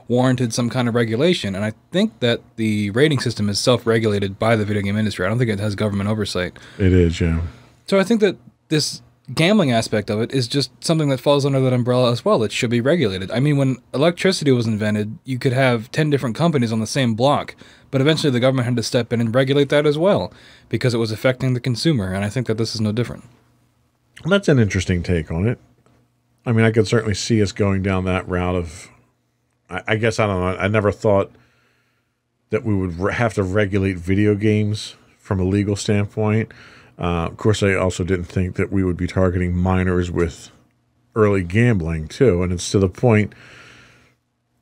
warranted 0.09 0.53
some 0.53 0.69
kind 0.69 0.89
of 0.89 0.95
regulation, 0.95 1.55
and 1.55 1.65
I 1.65 1.73
think 1.93 2.19
that 2.21 2.43
the 2.57 2.91
rating 2.91 3.21
system 3.21 3.49
is 3.49 3.59
self-regulated 3.61 4.39
by 4.39 4.57
the 4.57 4.65
video 4.65 4.83
game 4.83 4.97
industry. 4.97 5.25
I 5.25 5.29
don't 5.29 5.39
think 5.39 5.51
it 5.51 5.61
has 5.61 5.75
government 5.75 6.11
oversight. 6.11 6.59
It 6.79 6.93
is, 6.93 7.21
yeah. 7.21 7.41
So 7.87 7.99
I 7.99 8.05
think 8.05 8.21
that 8.21 8.37
this 8.69 9.01
gambling 9.35 9.70
aspect 9.70 10.11
of 10.11 10.20
it 10.20 10.33
is 10.33 10.49
just 10.49 10.70
something 10.83 11.09
that 11.09 11.20
falls 11.20 11.47
under 11.47 11.61
that 11.61 11.72
umbrella 11.72 12.11
as 12.11 12.24
well. 12.24 12.43
It 12.43 12.53
should 12.53 12.70
be 12.70 12.81
regulated. 12.81 13.31
I 13.31 13.41
mean, 13.41 13.57
when 13.57 13.76
electricity 13.95 14.53
was 14.53 14.66
invented, 14.66 15.18
you 15.24 15.39
could 15.39 15.53
have 15.53 15.91
10 15.93 16.11
different 16.11 16.37
companies 16.37 16.72
on 16.72 16.81
the 16.81 16.87
same 16.87 17.14
block, 17.14 17.55
but 17.91 18.01
eventually 18.01 18.31
the 18.31 18.41
government 18.41 18.66
had 18.66 18.76
to 18.76 18.83
step 18.83 19.12
in 19.12 19.20
and 19.20 19.35
regulate 19.35 19.68
that 19.68 19.87
as 19.87 19.99
well 19.99 20.33
because 20.68 20.95
it 20.95 20.99
was 20.99 21.12
affecting 21.12 21.55
the 21.55 21.61
consumer. 21.61 22.12
And 22.12 22.24
I 22.24 22.28
think 22.28 22.47
that 22.47 22.59
this 22.59 22.74
is 22.74 22.81
no 22.81 22.93
different. 22.93 23.24
Well, 24.24 24.31
that's 24.31 24.49
an 24.49 24.59
interesting 24.59 25.03
take 25.03 25.31
on 25.31 25.47
it. 25.47 25.59
I 26.45 26.53
mean, 26.53 26.64
I 26.64 26.70
could 26.70 26.89
certainly 26.89 27.14
see 27.14 27.43
us 27.43 27.53
going 27.53 27.83
down 27.83 28.05
that 28.05 28.28
route 28.28 28.55
of, 28.55 28.91
I, 29.68 29.83
I 29.89 29.97
guess, 29.97 30.18
I 30.18 30.26
don't 30.26 30.41
know. 30.41 30.57
I 30.57 30.68
never 30.68 30.91
thought 30.91 31.33
that 32.51 32.64
we 32.64 32.74
would 32.74 33.12
have 33.12 33.35
to 33.35 33.43
regulate 33.43 33.97
video 33.97 34.35
games 34.35 34.97
from 35.18 35.39
a 35.39 35.45
legal 35.45 35.76
standpoint. 35.76 36.53
Uh, 37.01 37.26
of 37.26 37.36
course, 37.38 37.62
I 37.62 37.74
also 37.74 38.05
didn't 38.05 38.26
think 38.26 38.57
that 38.57 38.70
we 38.70 38.84
would 38.84 38.96
be 38.96 39.07
targeting 39.07 39.57
minors 39.57 40.11
with 40.11 40.51
early 41.16 41.42
gambling 41.42 42.09
too, 42.09 42.42
and 42.42 42.53
it's 42.53 42.70
to 42.72 42.78
the 42.78 42.88
point. 42.88 43.34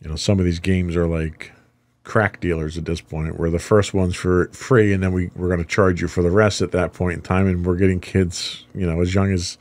You 0.01 0.09
know, 0.09 0.17
some 0.17 0.39
of 0.39 0.45
these 0.45 0.61
games 0.61 0.95
are 0.95 1.09
like 1.09 1.51
crack 2.05 2.41
dealers 2.41 2.79
at 2.79 2.85
this 2.85 3.01
point, 3.01 3.39
where 3.39 3.51
the 3.51 3.59
first 3.59 3.93
one's 3.93 4.15
for 4.15 4.49
free, 4.53 4.93
and 4.93 5.03
then 5.03 5.13
we 5.13 5.31
we're 5.35 5.49
going 5.49 5.59
to 5.59 5.67
charge 5.67 6.01
you 6.01 6.07
for 6.07 6.23
the 6.23 6.31
rest 6.31 6.63
at 6.63 6.71
that 6.71 6.93
point 6.93 7.17
in 7.17 7.23
time, 7.23 7.49
and 7.49 7.67
we're 7.67 7.75
getting 7.75 7.99
kids, 7.99 8.65
you 8.73 8.87
know, 8.87 9.01
as 9.01 9.15
young 9.15 9.33
as 9.33 9.59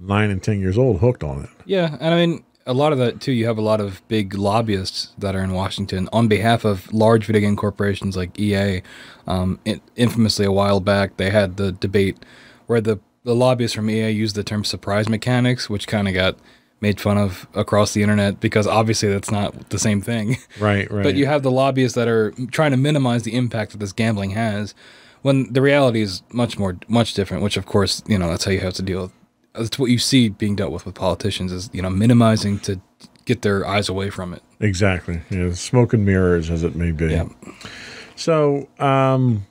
nine 0.00 0.30
and 0.30 0.42
ten 0.42 0.58
years 0.58 0.78
old 0.78 1.00
hooked 1.00 1.22
on 1.22 1.44
it. 1.44 1.50
Yeah, 1.66 1.98
and 2.00 2.14
I 2.14 2.26
mean, 2.26 2.44
a 2.66 2.74
lot 2.74 2.92
of 2.92 2.98
that 2.98 3.20
too. 3.20 3.32
You 3.32 3.46
have 3.46 3.58
a 3.58 3.62
lot 3.62 3.80
of 3.80 4.06
big 4.08 4.34
lobbyists 4.34 5.12
that 5.18 5.34
are 5.34 5.42
in 5.42 5.52
Washington 5.52 6.08
on 6.12 6.28
behalf 6.28 6.64
of 6.64 6.92
large 6.92 7.26
video 7.26 7.40
game 7.40 7.56
corporations 7.56 8.16
like 8.16 8.38
EA. 8.38 8.82
Um, 9.26 9.60
it, 9.64 9.80
infamously, 9.94 10.44
a 10.44 10.52
while 10.52 10.80
back, 10.80 11.16
they 11.16 11.30
had 11.30 11.56
the 11.56 11.72
debate 11.72 12.24
where 12.66 12.80
the 12.80 12.98
the 13.24 13.34
lobbyists 13.34 13.74
from 13.74 13.90
EA 13.90 14.10
used 14.10 14.36
the 14.36 14.44
term 14.44 14.64
surprise 14.64 15.08
mechanics, 15.08 15.68
which 15.68 15.86
kind 15.86 16.06
of 16.08 16.14
got 16.14 16.36
made 16.80 17.00
fun 17.00 17.18
of 17.18 17.46
across 17.54 17.94
the 17.94 18.02
internet 18.02 18.38
because 18.38 18.66
obviously 18.66 19.08
that's 19.08 19.30
not 19.30 19.70
the 19.70 19.78
same 19.78 20.00
thing. 20.00 20.36
Right, 20.60 20.90
right. 20.90 21.02
But 21.02 21.16
you 21.16 21.26
have 21.26 21.42
the 21.42 21.50
lobbyists 21.50 21.94
that 21.94 22.08
are 22.08 22.32
trying 22.50 22.70
to 22.72 22.76
minimize 22.76 23.22
the 23.22 23.34
impact 23.34 23.72
that 23.72 23.78
this 23.78 23.92
gambling 23.92 24.30
has 24.30 24.74
when 25.22 25.52
the 25.52 25.60
reality 25.60 26.00
is 26.00 26.22
much 26.32 26.58
more 26.58 26.76
much 26.88 27.14
different, 27.14 27.42
which 27.42 27.56
of 27.56 27.66
course, 27.66 28.02
you 28.06 28.18
know, 28.18 28.28
that's 28.28 28.44
how 28.44 28.50
you 28.50 28.60
have 28.60 28.74
to 28.74 28.82
deal 28.82 29.02
with 29.02 29.12
that's 29.56 29.78
what 29.78 29.90
you 29.90 29.98
see 29.98 30.28
being 30.28 30.56
dealt 30.56 30.72
with 30.72 30.86
with 30.86 30.94
politicians 30.94 31.52
is, 31.52 31.70
you 31.72 31.82
know, 31.82 31.90
minimizing 31.90 32.58
to 32.60 32.80
get 33.24 33.42
their 33.42 33.66
eyes 33.66 33.88
away 33.88 34.10
from 34.10 34.32
it. 34.32 34.42
Exactly. 34.60 35.20
Yeah, 35.30 35.52
smoke 35.52 35.92
and 35.92 36.04
mirrors 36.04 36.50
as 36.50 36.62
it 36.62 36.74
may 36.76 36.92
be. 36.92 37.06
Yeah. 37.06 37.28
So, 38.14 38.68
um, 38.78 39.46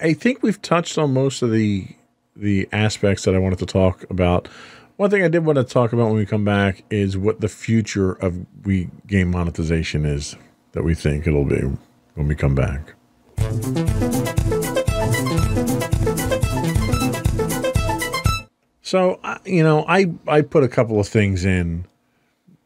I 0.00 0.12
think 0.12 0.42
we've 0.42 0.60
touched 0.60 0.98
on 0.98 1.12
most 1.12 1.42
of 1.42 1.50
the 1.50 1.86
the 2.36 2.68
aspects 2.72 3.24
that 3.24 3.34
I 3.34 3.38
wanted 3.38 3.58
to 3.58 3.66
talk 3.66 4.08
about. 4.10 4.48
One 4.96 5.10
thing 5.10 5.22
I 5.22 5.28
did 5.28 5.44
want 5.44 5.56
to 5.56 5.64
talk 5.64 5.92
about 5.92 6.06
when 6.06 6.16
we 6.16 6.26
come 6.26 6.44
back 6.44 6.84
is 6.90 7.16
what 7.16 7.40
the 7.40 7.48
future 7.48 8.12
of 8.12 8.46
we 8.64 8.90
game 9.06 9.30
monetization 9.30 10.04
is 10.04 10.36
that 10.72 10.82
we 10.82 10.94
think 10.94 11.26
it'll 11.26 11.44
be 11.44 11.62
when 12.14 12.28
we 12.28 12.34
come 12.34 12.54
back. 12.54 12.94
So, 18.88 19.20
you 19.44 19.62
know, 19.62 19.84
I 19.86 20.14
I 20.26 20.40
put 20.40 20.64
a 20.64 20.68
couple 20.68 20.98
of 20.98 21.06
things 21.06 21.44
in 21.44 21.84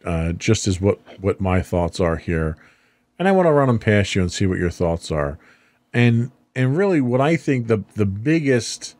uh, 0.04 0.30
just 0.34 0.68
as 0.68 0.80
what 0.80 1.00
what 1.20 1.40
my 1.40 1.62
thoughts 1.62 1.98
are 1.98 2.14
here, 2.14 2.56
and 3.18 3.26
I 3.26 3.32
want 3.32 3.46
to 3.46 3.50
run 3.50 3.66
them 3.66 3.80
past 3.80 4.14
you 4.14 4.22
and 4.22 4.30
see 4.30 4.46
what 4.46 4.60
your 4.60 4.70
thoughts 4.70 5.10
are, 5.10 5.36
and 5.92 6.30
and 6.54 6.76
really 6.76 7.00
what 7.00 7.20
I 7.20 7.34
think 7.34 7.66
the 7.66 7.82
the 7.96 8.06
biggest 8.06 8.94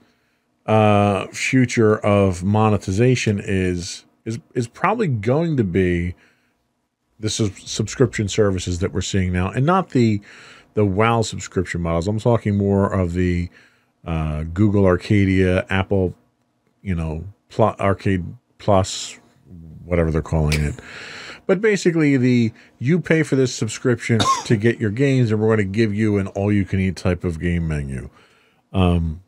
uh, 0.67 1.29
future 1.29 1.97
of 1.99 2.43
monetization 2.43 3.41
is 3.41 4.05
is 4.25 4.41
is 4.57 4.67
probably 4.67 5.07
going 5.07 5.57
to 5.59 5.65
be 5.65 6.17
the 7.21 7.31
sub- 7.31 7.57
subscription 7.57 8.27
services 8.27 8.81
that 8.81 8.93
we're 8.93 9.01
seeing 9.01 9.33
now, 9.33 9.49
and 9.49 9.65
not 9.65 9.91
the 9.91 10.21
the 10.75 10.85
WoW 10.85 11.23
subscription 11.23 11.83
models. 11.83 12.09
I'm 12.09 12.19
talking 12.19 12.57
more 12.57 12.93
of 12.93 13.13
the 13.13 13.49
uh, 14.05 14.43
Google 14.43 14.87
Arcadia, 14.87 15.65
Apple, 15.71 16.17
you 16.83 16.95
know, 16.95 17.25
pl- 17.49 17.77
Arcade 17.81 18.25
Plus, 18.59 19.19
whatever 19.85 20.11
they're 20.11 20.23
calling 20.23 20.61
it. 20.61 20.79
But 21.47 21.61
basically, 21.61 22.17
the 22.17 22.53
you 22.79 23.01
pay 23.01 23.23
for 23.23 23.37
this 23.37 23.55
subscription 23.55 24.21
to 24.45 24.57
get 24.57 24.79
your 24.79 24.91
games, 24.91 25.31
and 25.31 25.41
we're 25.41 25.49
going 25.49 25.59
to 25.59 25.65
give 25.65 25.95
you 25.95 26.19
an 26.19 26.29
all-you-can-eat 26.29 26.97
type 26.97 27.25
of 27.25 27.41
game 27.41 27.67
menu. 27.67 28.11
Um, 28.73 29.23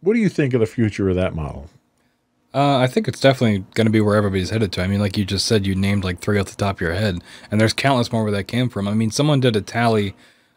what 0.00 0.14
do 0.14 0.20
you 0.20 0.28
think 0.28 0.54
of 0.54 0.60
the 0.60 0.66
future 0.66 1.08
of 1.08 1.16
that 1.16 1.34
model? 1.34 1.68
Uh, 2.54 2.78
I 2.78 2.86
think 2.86 3.08
it's 3.08 3.18
definitely 3.18 3.64
going 3.74 3.86
to 3.86 3.90
be 3.90 4.00
where 4.00 4.14
everybody's 4.14 4.50
headed 4.50 4.70
to. 4.72 4.82
I 4.82 4.86
mean, 4.86 5.00
like 5.00 5.18
you 5.18 5.24
just 5.24 5.44
said, 5.44 5.66
you 5.66 5.74
named 5.74 6.04
like 6.04 6.20
three 6.20 6.38
off 6.38 6.46
the 6.46 6.56
top 6.56 6.76
of 6.76 6.80
your 6.80 6.94
head, 6.94 7.20
and 7.50 7.60
there's 7.60 7.72
countless 7.72 8.12
more 8.12 8.22
where 8.22 8.32
that 8.32 8.44
came 8.44 8.68
from. 8.68 8.86
I 8.86 8.94
mean, 8.94 9.10
someone 9.10 9.40
did 9.40 9.56
a 9.56 9.60
tally 9.60 10.14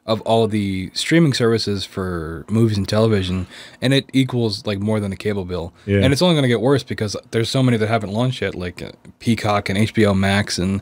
of 0.07 0.21
all 0.21 0.47
the 0.47 0.89
streaming 0.93 1.33
services 1.33 1.85
for 1.85 2.45
movies 2.49 2.77
and 2.77 2.87
television, 2.87 3.45
and 3.81 3.93
it 3.93 4.09
equals 4.13 4.65
like 4.65 4.79
more 4.79 4.99
than 4.99 5.11
a 5.11 5.17
cable 5.17 5.43
bill. 5.43 5.73
Yeah. 5.85 5.99
And 5.99 6.13
it's 6.13 6.21
only 6.21 6.33
going 6.33 6.43
to 6.43 6.49
get 6.49 6.61
worse 6.61 6.81
because 6.81 7.17
there's 7.31 7.49
so 7.49 7.61
many 7.61 7.77
that 7.77 7.87
haven't 7.87 8.11
launched 8.11 8.41
yet, 8.41 8.55
like 8.55 8.81
uh, 8.81 8.91
Peacock 9.19 9.69
and 9.69 9.77
HBO 9.77 10.17
Max 10.17 10.57
and 10.57 10.81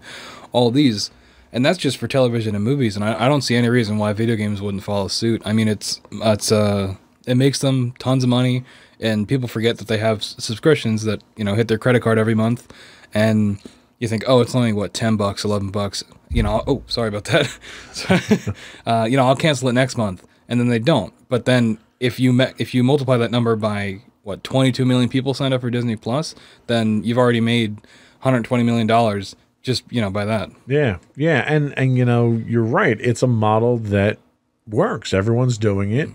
all 0.51 0.69
these. 0.69 1.09
And 1.51 1.65
that's 1.65 1.79
just 1.79 1.97
for 1.97 2.07
television 2.07 2.53
and 2.53 2.63
movies, 2.63 2.95
and 2.95 3.03
I, 3.03 3.25
I 3.25 3.27
don't 3.27 3.41
see 3.41 3.55
any 3.55 3.69
reason 3.69 3.97
why 3.97 4.13
video 4.13 4.35
games 4.35 4.61
wouldn't 4.61 4.83
follow 4.83 5.07
suit. 5.07 5.41
I 5.45 5.53
mean, 5.53 5.67
it's 5.67 6.01
it's 6.11 6.51
uh 6.51 6.95
it 7.25 7.35
makes 7.35 7.59
them 7.59 7.93
tons 7.97 8.23
of 8.23 8.29
money, 8.29 8.63
and 8.99 9.27
people 9.27 9.47
forget 9.47 9.77
that 9.77 9.87
they 9.87 9.97
have 9.97 10.21
subscriptions 10.21 11.03
that 11.05 11.23
you 11.37 11.45
know 11.45 11.55
hit 11.55 11.67
their 11.69 11.77
credit 11.77 12.01
card 12.01 12.19
every 12.19 12.35
month, 12.35 12.71
and 13.13 13.59
you 13.99 14.07
think, 14.07 14.23
oh, 14.27 14.41
it's 14.41 14.55
only 14.55 14.73
what 14.73 14.93
ten 14.93 15.15
bucks, 15.17 15.43
eleven 15.43 15.69
bucks. 15.71 16.03
You 16.29 16.43
know, 16.43 16.63
oh, 16.67 16.83
sorry 16.87 17.09
about 17.09 17.25
that. 17.25 18.55
Uh, 18.85 19.07
you 19.09 19.17
know, 19.17 19.25
I'll 19.25 19.35
cancel 19.35 19.67
it 19.67 19.73
next 19.73 19.97
month, 19.97 20.25
and 20.47 20.59
then 20.59 20.67
they 20.67 20.79
don't. 20.79 21.11
But 21.27 21.45
then 21.45 21.79
if 21.99 22.19
you 22.19 22.31
me- 22.33 22.53
if 22.57 22.73
you 22.73 22.83
multiply 22.83 23.17
that 23.17 23.31
number 23.31 23.55
by 23.55 24.01
what 24.23 24.43
22 24.43 24.85
million 24.85 25.09
people 25.09 25.33
signed 25.33 25.53
up 25.53 25.61
for 25.61 25.69
Disney 25.69 25.95
Plus, 25.95 26.35
then 26.67 27.03
you've 27.03 27.17
already 27.17 27.41
made 27.41 27.75
120 28.21 28.63
million 28.63 28.87
dollars 28.87 29.35
just 29.61 29.83
you 29.91 29.99
know 30.01 30.09
by 30.11 30.25
that. 30.25 30.49
Yeah, 30.67 30.97
yeah, 31.15 31.43
and 31.47 31.77
and 31.77 31.97
you 31.97 32.05
know 32.05 32.41
you're 32.45 32.63
right. 32.63 32.99
It's 33.01 33.23
a 33.23 33.27
model 33.27 33.77
that 33.77 34.19
works. 34.67 35.13
Everyone's 35.13 35.57
doing 35.57 35.91
it. 35.91 36.09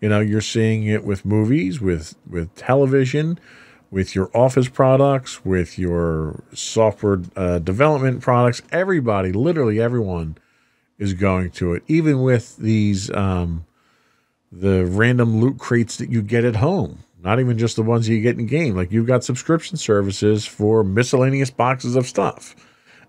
You 0.00 0.08
know, 0.08 0.20
you're 0.20 0.40
seeing 0.40 0.84
it 0.84 1.04
with 1.04 1.24
movies, 1.24 1.80
with 1.80 2.14
with 2.28 2.54
television, 2.56 3.38
with 3.90 4.14
your 4.14 4.30
office 4.34 4.68
products, 4.68 5.44
with 5.44 5.78
your 5.78 6.42
software 6.52 7.20
uh, 7.36 7.58
development 7.58 8.20
products. 8.20 8.62
Everybody, 8.70 9.32
literally 9.32 9.80
everyone, 9.80 10.36
is 10.98 11.14
going 11.14 11.50
to 11.52 11.74
it. 11.74 11.82
Even 11.86 12.22
with 12.22 12.56
these 12.56 13.10
um, 13.12 13.64
the 14.52 14.84
random 14.86 15.40
loot 15.40 15.58
crates 15.58 15.96
that 15.96 16.10
you 16.10 16.22
get 16.22 16.44
at 16.44 16.56
home. 16.56 17.04
Not 17.20 17.40
even 17.40 17.58
just 17.58 17.76
the 17.76 17.82
ones 17.82 18.08
you 18.08 18.20
get 18.20 18.38
in 18.38 18.46
game. 18.46 18.76
Like 18.76 18.92
you've 18.92 19.06
got 19.06 19.24
subscription 19.24 19.76
services 19.76 20.46
for 20.46 20.84
miscellaneous 20.84 21.50
boxes 21.50 21.96
of 21.96 22.06
stuff 22.06 22.54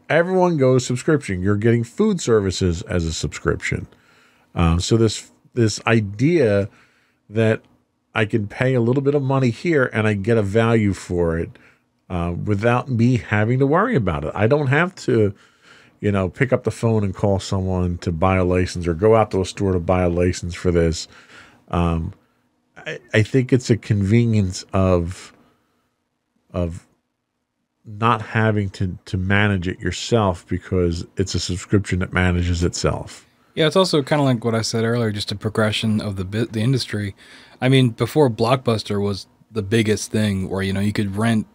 everyone 0.10 0.58
goes 0.58 0.86
subscription. 0.86 1.42
You're 1.42 1.56
getting 1.56 1.84
food 1.84 2.20
services 2.20 2.82
as 2.84 3.06
a 3.06 3.14
subscription. 3.14 3.88
Um, 4.56 4.80
so 4.80 4.98
this 4.98 5.32
this 5.54 5.80
idea 5.86 6.70
that 7.30 7.62
I 8.20 8.26
can 8.26 8.50
pay 8.50 8.74
a 8.74 8.82
little 8.82 9.02
bit 9.02 9.16
of 9.16 9.24
money 9.24 9.50
here 9.50 9.90
and 9.94 10.06
I 10.06 10.14
get 10.14 10.38
a 10.38 10.42
value 10.42 10.92
for 10.92 11.40
it 11.40 11.52
uh, 12.10 12.34
without 12.44 12.90
me 12.90 13.16
having 13.16 13.60
to 13.60 13.66
worry 13.66 13.96
about 13.96 14.26
it. 14.26 14.34
I 14.36 14.46
don't 14.46 14.68
have 14.68 14.94
to, 15.06 15.34
you 16.02 16.12
know, 16.12 16.28
pick 16.28 16.52
up 16.52 16.66
the 16.66 16.72
phone 16.72 17.06
and 17.06 17.16
call 17.16 17.40
someone 17.40 17.98
to 18.00 18.12
buy 18.12 18.36
a 18.36 18.44
license 18.44 18.88
or 18.88 18.94
go 18.94 19.16
out 19.16 19.32
to 19.32 19.40
a 19.40 19.46
store 19.46 19.72
to 19.72 19.80
buy 19.80 20.04
a 20.04 20.10
license 20.10 20.54
for 20.54 20.70
this. 20.70 21.08
Um, 21.70 22.14
I, 22.76 23.00
I 23.14 23.24
think 23.24 23.54
it's 23.54 23.70
a 23.70 23.78
convenience 23.78 24.66
of 24.74 25.32
of 26.52 26.86
not 27.86 28.22
having 28.22 28.70
to 28.72 28.98
to 29.06 29.16
manage 29.16 29.66
it 29.66 29.80
yourself 29.80 30.46
because 30.46 31.08
it's 31.16 31.36
a 31.36 31.40
subscription 31.40 32.00
that 32.00 32.12
manages 32.12 32.66
itself. 32.66 33.26
Yeah, 33.60 33.68
it's 33.68 33.76
also 33.76 34.02
kind 34.02 34.22
of 34.22 34.26
like 34.26 34.46
what 34.46 34.56
I 34.56 34.62
said 34.62 34.86
earlier, 34.86 35.12
just 35.12 35.34
a 35.34 35.36
progression 35.36 36.00
of 36.00 36.16
the 36.16 36.24
bit, 36.24 36.54
the 36.54 36.62
industry. 36.62 37.14
I 37.60 37.68
mean, 37.68 37.90
before 37.90 38.30
Blockbuster 38.30 39.02
was 39.02 39.28
the 39.52 39.62
biggest 39.62 40.14
thing, 40.14 40.48
where 40.48 40.62
you 40.62 40.72
know 40.72 40.80
you 40.80 40.94
could 40.94 41.18
rent, 41.18 41.46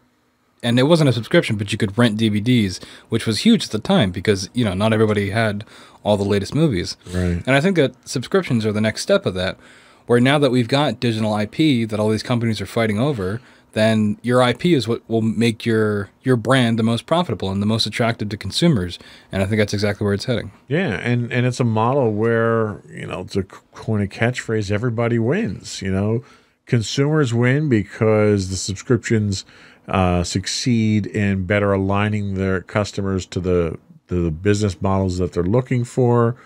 and 0.63 0.79
it 0.79 0.83
wasn't 0.83 1.09
a 1.09 1.15
subscription, 1.15 1.57
but 1.57 1.73
you 1.73 1.79
could 1.79 1.97
rent 1.97 2.21
DVDs, 2.21 2.85
which 3.09 3.27
was 3.27 3.39
huge 3.39 3.65
at 3.65 3.71
the 3.71 3.79
time 3.79 4.11
because 4.11 4.51
you 4.53 4.67
know 4.67 4.75
not 4.75 4.93
everybody 4.93 5.31
had 5.31 5.65
all 6.03 6.19
the 6.19 6.25
latest 6.25 6.55
movies. 6.55 6.99
Right. 7.07 7.43
And 7.47 7.53
I 7.53 7.63
think 7.63 7.77
that 7.77 7.95
subscriptions 8.07 8.67
are 8.67 8.73
the 8.73 8.83
next 8.83 9.01
step 9.01 9.25
of 9.25 9.33
that, 9.33 9.57
where 10.05 10.21
now 10.21 10.39
that 10.39 10.51
we've 10.51 10.69
got 10.69 11.01
digital 11.01 11.35
IP 11.39 11.89
that 11.89 11.99
all 11.99 12.11
these 12.11 12.23
companies 12.23 12.61
are 12.61 12.67
fighting 12.67 12.99
over, 12.99 13.41
then 13.75 14.19
your 14.23 14.41
IP 14.49 14.67
is 14.67 14.89
what 14.89 15.03
will 15.09 15.21
make 15.21 15.67
your 15.67 16.11
your 16.23 16.37
brand 16.37 16.79
the 16.79 16.83
most 16.83 17.07
profitable 17.07 17.51
and 17.51 17.61
the 17.61 17.67
most 17.67 17.87
attractive 17.87 18.29
to 18.31 18.37
consumers. 18.37 18.99
And 19.31 19.43
I 19.43 19.47
think 19.47 19.59
that's 19.61 19.75
exactly 19.75 20.05
where 20.05 20.15
it's 20.15 20.25
heading. 20.25 20.53
Yeah, 20.69 20.95
and 21.03 21.33
and 21.33 21.45
it's 21.45 21.61
a 21.61 21.65
model 21.65 22.13
where 22.13 22.83
you 22.89 23.07
know 23.07 23.25
to 23.25 23.43
coin 23.43 24.03
a 24.03 24.07
catchphrase, 24.07 24.71
everybody 24.71 25.19
wins. 25.19 25.83
You 25.83 25.93
know, 25.93 26.25
consumers 26.67 27.35
win 27.35 27.69
because 27.69 28.49
the 28.49 28.57
subscriptions 28.57 29.45
uh, 29.89 30.25
succeed 30.25 31.07
in 31.07 31.45
better 31.45 31.73
aligning 31.73 32.35
their 32.35 32.61
customers 32.63 33.27
to 33.27 33.41
the 33.41 33.79
to 34.09 34.23
the 34.23 34.31
business 34.31 34.81
models 34.81 35.19
that 35.19 35.33
they're 35.33 35.43
looking 35.43 35.85
for, 35.85 36.37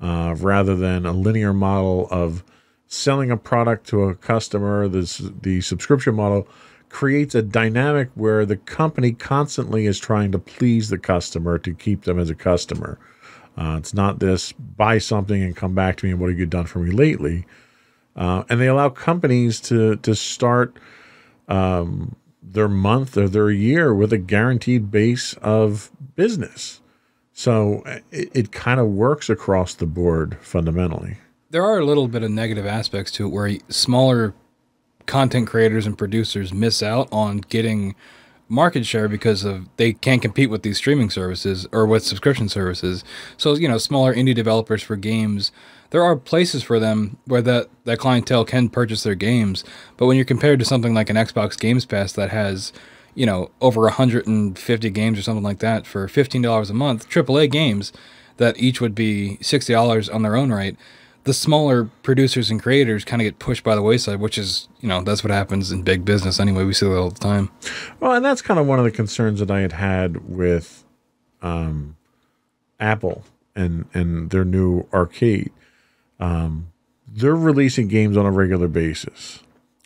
uh, 0.00 0.34
rather 0.38 0.74
than 0.74 1.04
a 1.04 1.12
linear 1.12 1.52
model 1.52 2.08
of 2.10 2.42
selling 2.86 3.30
a 3.30 3.36
product 3.36 3.86
to 3.88 4.04
a 4.04 4.14
customer. 4.14 4.88
This 4.88 5.18
the 5.18 5.60
subscription 5.60 6.14
model 6.14 6.48
creates 6.88 7.34
a 7.34 7.42
dynamic 7.42 8.10
where 8.14 8.46
the 8.46 8.56
company 8.56 9.12
constantly 9.12 9.86
is 9.86 9.98
trying 9.98 10.32
to 10.32 10.38
please 10.38 10.88
the 10.88 10.98
customer 10.98 11.58
to 11.58 11.74
keep 11.74 12.02
them 12.02 12.18
as 12.18 12.30
a 12.30 12.34
customer. 12.34 12.98
Uh, 13.56 13.76
it's 13.76 13.92
not 13.92 14.20
this 14.20 14.52
buy 14.52 14.98
something 14.98 15.42
and 15.42 15.56
come 15.56 15.74
back 15.74 15.96
to 15.96 16.06
me 16.06 16.12
and 16.12 16.20
what 16.20 16.30
have 16.30 16.38
you 16.38 16.46
done 16.46 16.66
for 16.66 16.78
me 16.78 16.90
lately. 16.90 17.44
Uh, 18.14 18.44
and 18.48 18.60
they 18.60 18.66
allow 18.66 18.88
companies 18.88 19.60
to 19.60 19.96
to 19.96 20.14
start 20.14 20.78
um, 21.48 22.16
their 22.42 22.68
month 22.68 23.16
or 23.16 23.28
their 23.28 23.50
year 23.50 23.94
with 23.94 24.12
a 24.12 24.18
guaranteed 24.18 24.90
base 24.90 25.34
of 25.42 25.90
business. 26.16 26.80
So 27.32 27.82
it, 28.10 28.30
it 28.34 28.52
kind 28.52 28.80
of 28.80 28.88
works 28.88 29.30
across 29.30 29.74
the 29.74 29.86
board 29.86 30.36
fundamentally. 30.40 31.18
there 31.50 31.64
are 31.64 31.78
a 31.78 31.84
little 31.84 32.08
bit 32.08 32.22
of 32.22 32.30
negative 32.30 32.66
aspects 32.66 33.12
to 33.12 33.26
it 33.26 33.30
where 33.30 33.56
smaller 33.68 34.34
content 35.08 35.48
creators 35.48 35.86
and 35.86 35.98
producers 35.98 36.52
miss 36.52 36.82
out 36.82 37.08
on 37.10 37.38
getting 37.38 37.96
market 38.48 38.86
share 38.86 39.08
because 39.08 39.44
of 39.44 39.68
they 39.76 39.92
can't 39.92 40.22
compete 40.22 40.50
with 40.50 40.62
these 40.62 40.78
streaming 40.78 41.10
services 41.10 41.66
or 41.72 41.86
with 41.86 42.04
subscription 42.04 42.48
services. 42.48 43.04
So, 43.36 43.54
you 43.54 43.68
know, 43.68 43.78
smaller 43.78 44.14
indie 44.14 44.34
developers 44.34 44.82
for 44.82 44.96
games, 44.96 45.52
there 45.90 46.02
are 46.02 46.16
places 46.16 46.62
for 46.62 46.78
them 46.78 47.18
where 47.26 47.42
that, 47.42 47.68
that 47.84 47.98
clientele 47.98 48.44
can 48.44 48.68
purchase 48.68 49.02
their 49.02 49.14
games. 49.14 49.64
But 49.96 50.06
when 50.06 50.16
you're 50.16 50.24
compared 50.24 50.58
to 50.60 50.64
something 50.64 50.94
like 50.94 51.10
an 51.10 51.16
Xbox 51.16 51.58
Games 51.58 51.84
Pass 51.84 52.12
that 52.12 52.30
has, 52.30 52.72
you 53.14 53.26
know, 53.26 53.50
over 53.60 53.82
150 53.82 54.90
games 54.90 55.18
or 55.18 55.22
something 55.22 55.44
like 55.44 55.58
that 55.58 55.86
for 55.86 56.06
$15 56.06 56.70
a 56.70 56.74
month, 56.74 57.08
AAA 57.08 57.50
games 57.50 57.92
that 58.38 58.58
each 58.58 58.80
would 58.80 58.94
be 58.94 59.38
$60 59.40 60.14
on 60.14 60.22
their 60.22 60.36
own 60.36 60.50
right, 60.52 60.76
the 61.28 61.34
smaller 61.34 61.90
producers 62.02 62.50
and 62.50 62.60
creators 62.60 63.04
kind 63.04 63.20
of 63.20 63.26
get 63.26 63.38
pushed 63.38 63.62
by 63.62 63.74
the 63.74 63.82
wayside, 63.82 64.18
which 64.18 64.38
is, 64.38 64.66
you 64.80 64.88
know, 64.88 65.02
that's 65.02 65.22
what 65.22 65.30
happens 65.30 65.70
in 65.70 65.82
big 65.82 66.02
business 66.02 66.40
anyway. 66.40 66.64
We 66.64 66.72
see 66.72 66.88
that 66.88 66.96
all 66.96 67.10
the 67.10 67.18
time. 67.18 67.50
Well, 68.00 68.14
and 68.14 68.24
that's 68.24 68.40
kind 68.40 68.58
of 68.58 68.66
one 68.66 68.78
of 68.78 68.86
the 68.86 68.90
concerns 68.90 69.38
that 69.40 69.50
I 69.50 69.60
had 69.60 69.72
had 69.72 70.26
with 70.26 70.84
um, 71.42 71.98
Apple 72.80 73.24
and 73.54 73.84
and 73.92 74.30
their 74.30 74.46
new 74.46 74.86
arcade. 74.90 75.52
Um, 76.18 76.72
they're 77.06 77.36
releasing 77.36 77.88
games 77.88 78.16
on 78.16 78.24
a 78.24 78.30
regular 78.30 78.66
basis, 78.66 79.40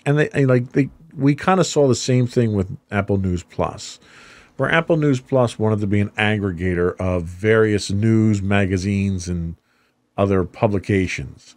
and 0.06 0.20
they 0.20 0.28
and 0.28 0.46
like 0.46 0.72
they 0.72 0.90
we 1.12 1.34
kind 1.34 1.58
of 1.58 1.66
saw 1.66 1.88
the 1.88 1.96
same 1.96 2.28
thing 2.28 2.52
with 2.52 2.78
Apple 2.92 3.16
News 3.16 3.42
Plus, 3.42 3.98
where 4.58 4.70
Apple 4.70 4.96
News 4.96 5.20
Plus 5.20 5.58
wanted 5.58 5.80
to 5.80 5.88
be 5.88 5.98
an 5.98 6.10
aggregator 6.10 6.96
of 7.00 7.24
various 7.24 7.90
news 7.90 8.40
magazines 8.40 9.26
and 9.26 9.56
other 10.16 10.44
publications. 10.44 11.54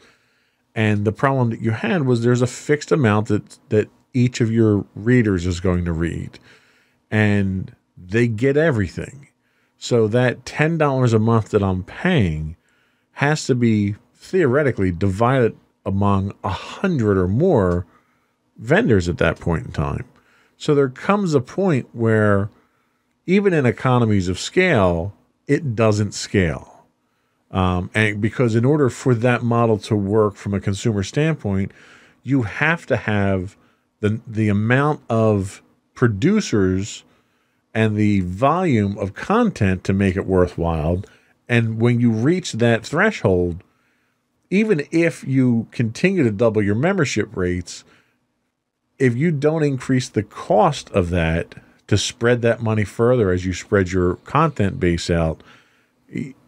And 0.73 1.05
the 1.05 1.11
problem 1.11 1.49
that 1.51 1.61
you 1.61 1.71
had 1.71 2.05
was 2.05 2.21
there's 2.21 2.41
a 2.41 2.47
fixed 2.47 2.91
amount 2.91 3.27
that 3.27 3.59
that 3.69 3.89
each 4.13 4.41
of 4.41 4.51
your 4.51 4.85
readers 4.95 5.45
is 5.45 5.59
going 5.59 5.85
to 5.85 5.91
read, 5.91 6.39
and 7.09 7.75
they 7.97 8.27
get 8.27 8.57
everything. 8.57 9.29
So 9.77 10.07
that 10.07 10.45
ten 10.45 10.77
dollars 10.77 11.13
a 11.13 11.19
month 11.19 11.49
that 11.51 11.63
I'm 11.63 11.83
paying 11.83 12.57
has 13.13 13.45
to 13.45 13.55
be 13.55 13.95
theoretically 14.13 14.91
divided 14.91 15.55
among 15.85 16.33
a 16.43 16.49
hundred 16.49 17.17
or 17.17 17.27
more 17.27 17.85
vendors 18.57 19.07
at 19.07 19.17
that 19.19 19.39
point 19.39 19.65
in 19.65 19.71
time. 19.71 20.05
So 20.57 20.73
there 20.73 20.89
comes 20.89 21.33
a 21.33 21.41
point 21.41 21.87
where 21.93 22.49
even 23.25 23.53
in 23.53 23.65
economies 23.65 24.27
of 24.27 24.39
scale, 24.39 25.13
it 25.47 25.75
doesn't 25.75 26.13
scale. 26.13 26.74
Um, 27.51 27.89
and 27.93 28.19
because 28.19 28.55
in 28.55 28.65
order 28.65 28.89
for 28.89 29.13
that 29.15 29.43
model 29.43 29.77
to 29.79 29.95
work 29.95 30.35
from 30.35 30.53
a 30.53 30.59
consumer 30.59 31.03
standpoint, 31.03 31.71
you 32.23 32.43
have 32.43 32.85
to 32.87 32.97
have 32.97 33.55
the 33.99 34.19
the 34.27 34.49
amount 34.49 35.01
of 35.09 35.61
producers 35.93 37.03
and 37.73 37.95
the 37.95 38.21
volume 38.21 38.97
of 38.97 39.13
content 39.13 39.83
to 39.83 39.93
make 39.93 40.15
it 40.15 40.25
worthwhile. 40.25 41.03
And 41.47 41.79
when 41.79 41.99
you 41.99 42.11
reach 42.11 42.53
that 42.53 42.85
threshold, 42.85 43.63
even 44.49 44.87
if 44.91 45.23
you 45.23 45.67
continue 45.71 46.23
to 46.23 46.31
double 46.31 46.61
your 46.61 46.75
membership 46.75 47.35
rates, 47.35 47.83
if 48.97 49.15
you 49.15 49.31
don't 49.31 49.63
increase 49.63 50.07
the 50.07 50.23
cost 50.23 50.89
of 50.91 51.09
that 51.09 51.55
to 51.87 51.97
spread 51.97 52.41
that 52.41 52.61
money 52.61 52.83
further 52.83 53.31
as 53.31 53.45
you 53.45 53.53
spread 53.53 53.91
your 53.91 54.15
content 54.17 54.79
base 54.79 55.09
out, 55.09 55.43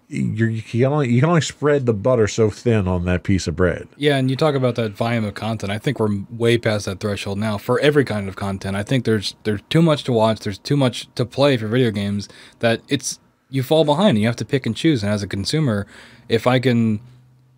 you 0.10 0.62
can 0.62 0.86
only 0.86 1.12
you 1.12 1.20
can 1.20 1.30
only 1.30 1.42
spread 1.42 1.86
the 1.86 1.94
butter 1.94 2.28
so 2.28 2.50
thin 2.50 2.88
on 2.88 3.06
that 3.06 3.24
piece 3.24 3.48
of 3.48 3.56
bread. 3.56 3.88
Yeah, 3.98 4.18
and 4.18 4.30
you 4.30 4.36
talk 4.38 4.56
about 4.56 4.76
that 4.76 4.94
volume 4.94 5.26
of 5.26 5.34
content. 5.34 5.72
I 5.72 5.80
think 5.80 6.00
we're 6.00 6.24
way 6.30 6.58
past 6.58 6.86
that 6.86 7.00
threshold 7.00 7.38
now 7.38 7.58
for 7.58 7.80
every 7.82 8.06
kind 8.06 8.30
of 8.30 8.36
content. 8.36 8.78
I 8.78 8.84
think 8.84 9.04
there's 9.04 9.36
there's 9.44 9.62
too 9.70 9.82
much 9.82 10.04
to 10.06 10.14
watch. 10.14 10.40
There's 10.40 10.60
too 10.60 10.78
much 10.78 11.14
to 11.16 11.26
play 11.26 11.58
for 11.58 11.68
video 11.68 11.92
games 11.92 12.30
that 12.60 12.82
it's 12.88 13.20
you 13.50 13.64
fall 13.64 13.84
behind 13.84 14.12
and 14.12 14.20
you 14.20 14.28
have 14.28 14.36
to 14.38 14.46
pick 14.46 14.66
and 14.66 14.76
choose. 14.76 15.04
And 15.04 15.12
as 15.12 15.24
a 15.24 15.28
consumer, 15.28 15.88
if 16.30 16.48
I 16.48 16.60
can 16.60 17.02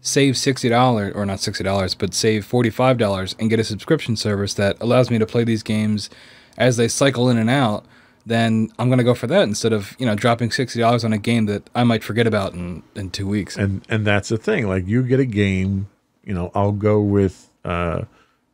save 0.01 0.35
$60 0.35 1.15
or 1.15 1.25
not 1.25 1.39
$60 1.39 1.97
but 1.97 2.13
save 2.13 2.47
$45 2.47 3.35
and 3.37 3.49
get 3.49 3.59
a 3.59 3.65
subscription 3.65 4.15
service 4.15 4.53
that 4.53 4.77
allows 4.79 5.09
me 5.09 5.19
to 5.19 5.25
play 5.25 5.43
these 5.43 5.61
games 5.61 6.09
as 6.57 6.77
they 6.77 6.87
cycle 6.87 7.29
in 7.29 7.37
and 7.37 7.49
out 7.49 7.85
then 8.29 8.71
i'm 8.79 8.87
going 8.87 8.97
to 8.97 9.03
go 9.03 9.13
for 9.13 9.27
that 9.27 9.43
instead 9.43 9.73
of 9.73 9.95
you 9.99 10.05
know 10.05 10.15
dropping 10.15 10.49
$60 10.49 11.03
on 11.03 11.11
a 11.13 11.17
game 11.17 11.45
that 11.47 11.69
i 11.75 11.83
might 11.83 12.03
forget 12.03 12.25
about 12.25 12.53
in, 12.53 12.81
in 12.95 13.09
two 13.09 13.27
weeks 13.27 13.57
And 13.57 13.81
and 13.89 14.05
that's 14.07 14.29
the 14.29 14.37
thing. 14.37 14.67
Like 14.67 14.87
you 14.87 15.03
get 15.03 15.19
a 15.19 15.25
game, 15.25 15.89
you 16.23 16.33
know, 16.33 16.51
I'll 16.55 16.71
go 16.71 17.01
with 17.01 17.49
uh, 17.65 18.03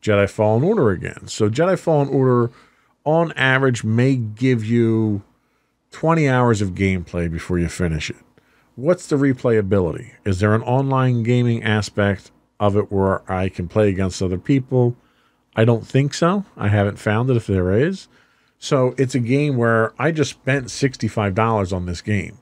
Jedi 0.01 0.29
Fallen 0.29 0.63
Order 0.63 0.89
again. 0.91 1.27
So 1.27 1.49
Jedi 1.49 1.77
Fallen 1.77 2.09
Order, 2.09 2.51
on 3.03 3.31
average, 3.33 3.83
may 3.83 4.15
give 4.15 4.63
you 4.65 5.23
20 5.91 6.27
hours 6.27 6.61
of 6.61 6.69
gameplay 6.71 7.31
before 7.31 7.59
you 7.59 7.67
finish 7.69 8.09
it. 8.09 8.17
What's 8.75 9.07
the 9.07 9.15
replayability? 9.15 10.11
Is 10.25 10.39
there 10.39 10.53
an 10.53 10.61
online 10.63 11.23
gaming 11.23 11.63
aspect 11.63 12.31
of 12.59 12.75
it 12.75 12.91
where 12.91 13.29
I 13.31 13.49
can 13.49 13.67
play 13.67 13.89
against 13.89 14.21
other 14.21 14.37
people? 14.37 14.95
I 15.55 15.63
don't 15.65 15.87
think 15.87 16.13
so. 16.13 16.43
I 16.57 16.67
haven't 16.67 16.99
found 16.99 17.29
it 17.29 17.37
if 17.37 17.47
there 17.47 17.71
is. 17.71 18.07
So 18.65 18.95
it's 18.97 19.13
a 19.13 19.19
game 19.19 19.57
where 19.57 19.93
I 19.99 20.09
just 20.09 20.31
spent 20.31 20.65
$65 20.65 21.71
on 21.71 21.85
this 21.85 22.01
game. 22.01 22.39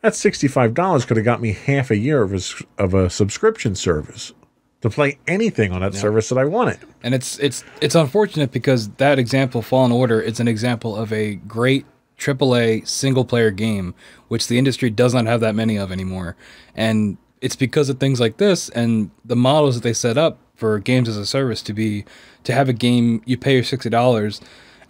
That 0.00 0.14
$65 0.14 1.06
could 1.06 1.18
have 1.18 1.26
got 1.26 1.42
me 1.42 1.52
half 1.52 1.90
a 1.90 1.96
year 1.98 2.22
of 2.22 2.32
a, 2.32 2.82
of 2.82 2.94
a 2.94 3.10
subscription 3.10 3.74
service 3.74 4.32
to 4.80 4.88
play 4.88 5.18
anything 5.28 5.70
on 5.70 5.82
that 5.82 5.92
service 5.94 6.30
that 6.30 6.38
I 6.38 6.46
wanted. 6.46 6.78
and 7.02 7.14
it's 7.14 7.38
it's 7.38 7.64
it's 7.82 7.94
unfortunate 7.94 8.50
because 8.50 8.88
that 8.92 9.18
example 9.18 9.60
fallen 9.60 9.92
order 9.92 10.22
is 10.22 10.40
an 10.40 10.48
example 10.48 10.96
of 10.96 11.12
a 11.12 11.34
great 11.34 11.84
AAA 12.18 12.88
single 12.88 13.26
player 13.26 13.50
game 13.50 13.94
which 14.28 14.48
the 14.48 14.56
industry 14.56 14.88
does 14.88 15.12
not 15.12 15.26
have 15.26 15.40
that 15.40 15.54
many 15.54 15.76
of 15.76 15.92
anymore 15.92 16.34
and 16.74 17.18
it's 17.42 17.56
because 17.56 17.90
of 17.90 18.00
things 18.00 18.18
like 18.18 18.38
this 18.38 18.70
and 18.70 19.10
the 19.24 19.36
models 19.36 19.74
that 19.74 19.82
they 19.82 19.92
set 19.92 20.16
up 20.16 20.38
for 20.56 20.78
games 20.78 21.08
as 21.10 21.18
a 21.18 21.26
service 21.26 21.60
to 21.62 21.74
be 21.74 22.04
to 22.42 22.54
have 22.54 22.70
a 22.70 22.72
game 22.72 23.22
you 23.26 23.36
pay 23.36 23.54
your 23.54 23.62
$60 23.62 24.40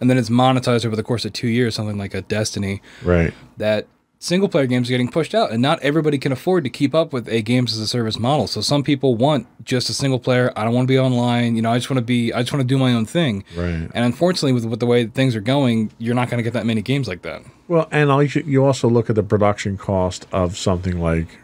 and 0.03 0.09
then 0.09 0.17
it's 0.17 0.29
monetized 0.29 0.85
over 0.85 0.95
the 0.95 1.03
course 1.03 1.23
of 1.25 1.31
2 1.33 1.47
years 1.47 1.75
something 1.75 1.97
like 1.97 2.13
a 2.13 2.21
Destiny 2.21 2.81
Right. 3.03 3.33
that 3.57 3.87
single 4.19 4.47
player 4.47 4.65
games 4.67 4.87
are 4.89 4.93
getting 4.93 5.09
pushed 5.09 5.33
out 5.35 5.51
and 5.51 5.61
not 5.61 5.81
everybody 5.81 6.17
can 6.17 6.31
afford 6.31 6.63
to 6.63 6.69
keep 6.69 6.93
up 6.95 7.11
with 7.11 7.27
a 7.27 7.41
games 7.41 7.73
as 7.73 7.79
a 7.79 7.87
service 7.87 8.17
model 8.19 8.47
so 8.47 8.61
some 8.61 8.81
people 8.83 9.15
want 9.15 9.47
just 9.65 9.89
a 9.89 9.93
single 9.93 10.19
player 10.19 10.51
i 10.55 10.63
don't 10.63 10.73
want 10.73 10.87
to 10.87 10.91
be 10.93 10.97
online 10.99 11.55
you 11.57 11.61
know 11.61 11.71
i 11.71 11.77
just 11.77 11.89
want 11.89 11.97
to 11.97 12.03
be 12.05 12.31
i 12.33 12.39
just 12.41 12.53
want 12.53 12.61
to 12.61 12.67
do 12.67 12.77
my 12.77 12.93
own 12.93 13.05
thing 13.05 13.43
Right. 13.55 13.89
and 13.93 14.05
unfortunately 14.05 14.53
with, 14.53 14.65
with 14.65 14.79
the 14.79 14.85
way 14.85 15.07
things 15.07 15.35
are 15.35 15.41
going 15.41 15.91
you're 15.97 16.15
not 16.15 16.29
going 16.29 16.37
to 16.37 16.43
get 16.43 16.53
that 16.53 16.65
many 16.65 16.81
games 16.81 17.07
like 17.07 17.21
that 17.23 17.41
Well, 17.67 17.87
and 17.91 18.09
you 18.47 18.63
also 18.63 18.87
look 18.89 19.09
at 19.09 19.15
the 19.17 19.23
production 19.23 19.77
cost 19.77 20.25
of 20.31 20.57
something 20.57 20.99
like 21.01 21.39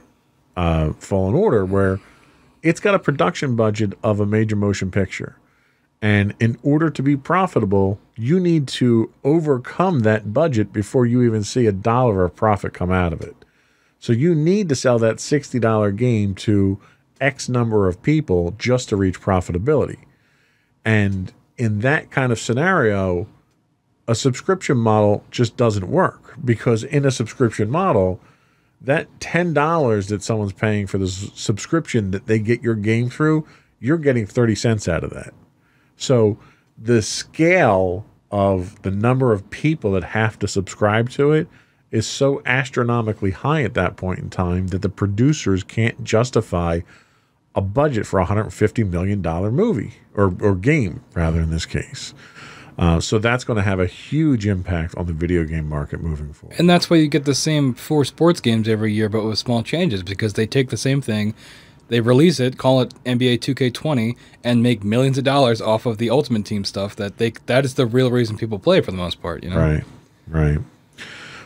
uh, 0.55 0.91
Fallen 0.99 1.35
Order, 1.35 1.65
where 1.65 1.99
it's 2.63 2.79
got 2.81 2.93
a 2.95 2.99
production 2.99 3.55
budget 3.55 3.93
of 4.03 4.19
a 4.19 4.25
major 4.25 4.55
motion 4.57 4.91
picture. 4.91 5.35
And 6.01 6.33
in 6.39 6.57
order 6.63 6.89
to 6.89 7.03
be 7.03 7.17
profitable, 7.17 7.99
you 8.15 8.39
need 8.39 8.67
to 8.69 9.11
overcome 9.23 10.01
that 10.01 10.33
budget 10.33 10.71
before 10.71 11.05
you 11.05 11.23
even 11.23 11.43
see 11.43 11.65
a 11.65 11.73
dollar 11.73 12.23
of 12.23 12.35
profit 12.35 12.73
come 12.73 12.91
out 12.91 13.11
of 13.11 13.21
it. 13.21 13.35
So 13.99 14.13
you 14.13 14.33
need 14.33 14.69
to 14.69 14.75
sell 14.75 14.97
that 14.99 15.17
$60 15.17 15.95
game 15.97 16.35
to 16.35 16.79
X 17.19 17.49
number 17.49 17.87
of 17.87 18.01
people 18.01 18.55
just 18.57 18.89
to 18.89 18.95
reach 18.95 19.19
profitability. 19.19 19.99
And 20.85 21.33
in 21.57 21.79
that 21.79 22.09
kind 22.09 22.31
of 22.31 22.39
scenario, 22.39 23.27
a 24.07 24.15
subscription 24.15 24.77
model 24.77 25.23
just 25.29 25.57
doesn't 25.57 25.89
work 25.89 26.35
because 26.43 26.83
in 26.83 27.05
a 27.05 27.11
subscription 27.11 27.69
model, 27.69 28.19
that 28.81 29.07
ten 29.19 29.53
dollars 29.53 30.07
that 30.07 30.23
someone's 30.23 30.53
paying 30.53 30.87
for 30.87 30.97
the 30.97 31.07
subscription 31.07 32.11
that 32.11 32.25
they 32.27 32.39
get 32.39 32.63
your 32.63 32.75
game 32.75 33.09
through, 33.09 33.45
you're 33.79 33.97
getting 33.97 34.25
thirty 34.25 34.55
cents 34.55 34.87
out 34.87 35.03
of 35.03 35.09
that. 35.11 35.33
So 35.99 36.39
the 36.77 37.01
scale 37.01 38.05
of 38.31 38.81
the 38.83 38.91
number 38.91 39.33
of 39.33 39.49
people 39.49 39.91
that 39.91 40.03
have 40.03 40.39
to 40.39 40.47
subscribe 40.47 41.09
to 41.11 41.33
it 41.33 41.47
is 41.91 42.07
so 42.07 42.41
astronomically 42.45 43.31
high 43.31 43.63
at 43.63 43.73
that 43.73 43.97
point 43.97 44.19
in 44.19 44.29
time 44.29 44.67
that 44.67 44.81
the 44.81 44.89
producers 44.89 45.63
can't 45.63 46.03
justify 46.03 46.81
a 47.53 47.61
budget 47.61 48.05
for 48.05 48.19
a 48.19 48.25
$150 48.25 48.89
million 48.89 49.21
movie 49.21 49.95
or, 50.15 50.33
or 50.39 50.55
game, 50.55 51.03
rather, 51.15 51.41
in 51.41 51.49
this 51.49 51.65
case. 51.65 52.13
Uh, 52.77 53.01
so 53.01 53.19
that's 53.19 53.43
going 53.43 53.57
to 53.57 53.63
have 53.63 53.79
a 53.81 53.87
huge 53.87 54.47
impact 54.47 54.95
on 54.95 55.05
the 55.05 55.11
video 55.11 55.43
game 55.43 55.67
market 55.67 55.99
moving 55.99 56.31
forward. 56.31 56.57
and 56.57 56.69
that's 56.69 56.89
why 56.89 56.95
you 56.95 57.09
get 57.09 57.25
the 57.25 57.35
same 57.35 57.73
four 57.73 58.05
sports 58.05 58.39
games 58.39 58.69
every 58.69 58.93
year 58.93 59.09
but 59.09 59.21
with 59.25 59.37
small 59.37 59.61
changes 59.61 60.01
because 60.01 60.33
they 60.35 60.47
take 60.47 60.69
the 60.69 60.77
same 60.77 61.01
thing 61.01 61.33
they 61.89 61.99
release 61.99 62.39
it 62.39 62.57
call 62.57 62.81
it 62.81 62.93
nba 63.03 63.37
2k20 63.37 64.15
and 64.43 64.63
make 64.63 64.83
millions 64.83 65.17
of 65.17 65.23
dollars 65.23 65.61
off 65.61 65.85
of 65.85 65.97
the 65.97 66.09
ultimate 66.09 66.45
team 66.45 66.63
stuff 66.63 66.95
that 66.95 67.17
they 67.17 67.31
that 67.45 67.65
is 67.65 67.73
the 67.75 67.85
real 67.85 68.09
reason 68.09 68.37
people 68.37 68.57
play 68.57 68.79
for 68.81 68.91
the 68.91 68.97
most 68.97 69.21
part 69.21 69.43
you 69.43 69.49
know 69.49 69.57
Right, 69.57 69.83
right. 70.27 70.59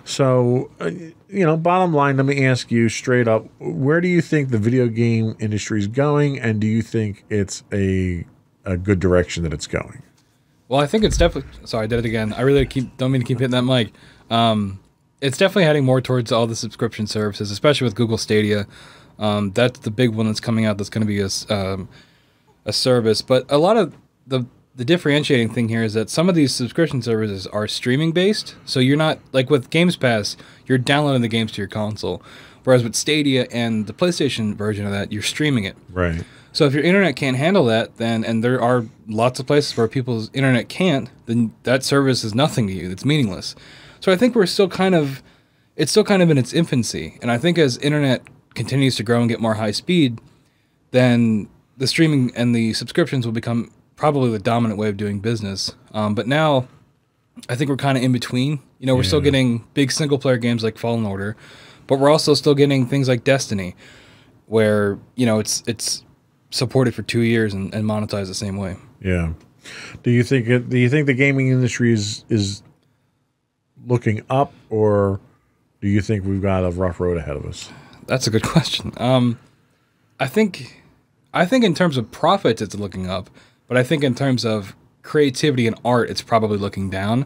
So, 0.05 0.69
uh, 0.79 0.91
you 1.29 1.45
know, 1.45 1.55
bottom 1.55 1.93
line, 1.93 2.17
let 2.17 2.25
me 2.25 2.45
ask 2.45 2.71
you 2.71 2.89
straight 2.89 3.27
up 3.27 3.45
where 3.59 4.01
do 4.01 4.07
you 4.07 4.21
think 4.21 4.49
the 4.49 4.57
video 4.57 4.87
game 4.87 5.35
industry 5.39 5.79
is 5.79 5.87
going, 5.87 6.39
and 6.39 6.59
do 6.59 6.67
you 6.67 6.81
think 6.81 7.23
it's 7.29 7.63
a, 7.71 8.25
a 8.65 8.75
good 8.77 8.99
direction 8.99 9.43
that 9.43 9.53
it's 9.53 9.67
going? 9.67 10.03
Well, 10.67 10.81
I 10.81 10.87
think 10.87 11.03
it's 11.03 11.17
definitely. 11.17 11.51
Sorry, 11.65 11.85
I 11.85 11.87
did 11.87 11.99
it 11.99 12.05
again. 12.05 12.33
I 12.33 12.41
really 12.41 12.65
keep 12.65 12.97
don't 12.97 13.11
mean 13.11 13.21
to 13.21 13.27
keep 13.27 13.39
hitting 13.39 13.51
that 13.51 13.63
mic. 13.63 13.93
Um, 14.29 14.79
it's 15.21 15.37
definitely 15.37 15.63
heading 15.65 15.85
more 15.85 16.01
towards 16.01 16.31
all 16.31 16.47
the 16.47 16.55
subscription 16.55 17.07
services, 17.07 17.49
especially 17.51 17.85
with 17.85 17.95
Google 17.95 18.17
Stadia. 18.17 18.67
Um, 19.23 19.51
that's 19.51 19.79
the 19.79 19.91
big 19.91 20.09
one 20.09 20.27
that's 20.27 20.41
coming 20.41 20.65
out. 20.65 20.77
That's 20.77 20.89
going 20.89 21.01
to 21.01 21.07
be 21.07 21.21
a 21.21 21.29
um, 21.49 21.87
a 22.65 22.73
service, 22.73 23.21
but 23.21 23.45
a 23.49 23.57
lot 23.57 23.77
of 23.77 23.95
the 24.27 24.45
the 24.75 24.83
differentiating 24.83 25.49
thing 25.49 25.69
here 25.69 25.83
is 25.83 25.93
that 25.93 26.09
some 26.09 26.27
of 26.27 26.35
these 26.35 26.53
subscription 26.53 27.01
services 27.01 27.47
are 27.47 27.67
streaming 27.67 28.11
based. 28.11 28.55
So 28.65 28.79
you're 28.79 28.97
not 28.97 29.19
like 29.31 29.49
with 29.49 29.69
Games 29.69 29.95
Pass, 29.95 30.35
you're 30.65 30.77
downloading 30.77 31.21
the 31.21 31.27
games 31.27 31.51
to 31.53 31.61
your 31.61 31.67
console. 31.69 32.21
Whereas 32.63 32.83
with 32.83 32.95
Stadia 32.95 33.47
and 33.51 33.87
the 33.87 33.93
PlayStation 33.93 34.55
version 34.55 34.85
of 34.85 34.91
that, 34.91 35.11
you're 35.11 35.21
streaming 35.21 35.65
it. 35.65 35.75
Right. 35.91 36.23
So 36.53 36.65
if 36.65 36.73
your 36.73 36.83
internet 36.83 37.15
can't 37.15 37.37
handle 37.37 37.65
that, 37.65 37.97
then 37.97 38.25
and 38.25 38.43
there 38.43 38.61
are 38.61 38.85
lots 39.07 39.39
of 39.39 39.47
places 39.47 39.75
where 39.77 39.87
people's 39.87 40.29
internet 40.33 40.69
can't, 40.69 41.09
then 41.27 41.53
that 41.63 41.83
service 41.83 42.23
is 42.23 42.35
nothing 42.35 42.67
to 42.67 42.73
you. 42.73 42.91
It's 42.91 43.05
meaningless. 43.05 43.55
So 43.99 44.11
I 44.11 44.17
think 44.17 44.35
we're 44.35 44.47
still 44.47 44.67
kind 44.67 44.95
of 44.95 45.23
it's 45.75 45.91
still 45.91 46.03
kind 46.03 46.21
of 46.21 46.29
in 46.29 46.37
its 46.37 46.51
infancy. 46.51 47.17
And 47.21 47.31
I 47.31 47.37
think 47.37 47.57
as 47.57 47.77
internet 47.77 48.21
continues 48.55 48.95
to 48.97 49.03
grow 49.03 49.19
and 49.19 49.29
get 49.29 49.39
more 49.39 49.55
high 49.55 49.71
speed, 49.71 50.19
then 50.91 51.47
the 51.77 51.87
streaming 51.87 52.31
and 52.35 52.55
the 52.55 52.73
subscriptions 52.73 53.25
will 53.25 53.33
become 53.33 53.71
probably 53.95 54.31
the 54.31 54.39
dominant 54.39 54.79
way 54.79 54.89
of 54.89 54.97
doing 54.97 55.19
business. 55.19 55.75
Um, 55.93 56.15
but 56.15 56.27
now, 56.27 56.67
I 57.49 57.55
think 57.55 57.69
we're 57.69 57.77
kind 57.77 57.97
of 57.97 58.03
in 58.03 58.11
between. 58.11 58.59
You 58.79 58.87
know, 58.87 58.95
we're 58.95 59.03
still 59.03 59.21
getting 59.21 59.65
big 59.73 59.91
single 59.91 60.19
player 60.19 60.37
games 60.37 60.63
like 60.63 60.77
Fallen 60.77 61.05
Order, 61.05 61.35
but 61.87 61.99
we're 61.99 62.09
also 62.09 62.33
still 62.33 62.53
getting 62.53 62.85
things 62.85 63.07
like 63.07 63.23
Destiny, 63.23 63.75
where 64.45 64.99
you 65.15 65.25
know 65.25 65.39
it's 65.39 65.63
it's 65.65 66.03
supported 66.51 66.93
for 66.93 67.01
two 67.01 67.21
years 67.21 67.53
and, 67.53 67.73
and 67.73 67.85
monetized 67.85 68.27
the 68.27 68.35
same 68.35 68.57
way. 68.57 68.75
Yeah. 69.01 69.33
Do 70.03 70.11
you 70.11 70.23
think 70.23 70.47
it, 70.47 70.69
do 70.69 70.77
you 70.77 70.89
think 70.89 71.07
the 71.07 71.13
gaming 71.13 71.47
industry 71.47 71.93
is 71.93 72.25
is 72.29 72.61
looking 73.85 74.21
up 74.29 74.53
or 74.69 75.19
do 75.81 75.87
you 75.87 76.01
think 76.01 76.25
we've 76.25 76.41
got 76.41 76.63
a 76.63 76.69
rough 76.69 76.99
road 76.99 77.17
ahead 77.17 77.35
of 77.35 77.45
us? 77.45 77.69
That's 78.07 78.27
a 78.27 78.29
good 78.29 78.43
question. 78.47 78.93
Um, 78.97 79.39
I 80.19 80.27
think, 80.27 80.83
I 81.33 81.45
think 81.45 81.63
in 81.63 81.73
terms 81.73 81.97
of 81.97 82.11
profits, 82.11 82.61
it's 82.61 82.75
looking 82.75 83.09
up, 83.09 83.29
but 83.67 83.77
I 83.77 83.83
think 83.83 84.03
in 84.03 84.15
terms 84.15 84.45
of 84.45 84.75
creativity 85.01 85.67
and 85.67 85.79
art, 85.83 86.09
it's 86.09 86.21
probably 86.21 86.57
looking 86.57 86.89
down, 86.89 87.25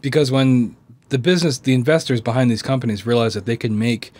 because 0.00 0.30
when 0.30 0.76
the 1.08 1.18
business, 1.18 1.58
the 1.58 1.74
investors 1.74 2.20
behind 2.20 2.50
these 2.50 2.62
companies 2.62 3.06
realize 3.06 3.34
that 3.34 3.46
they 3.46 3.56
can 3.56 3.78
make 3.78 4.12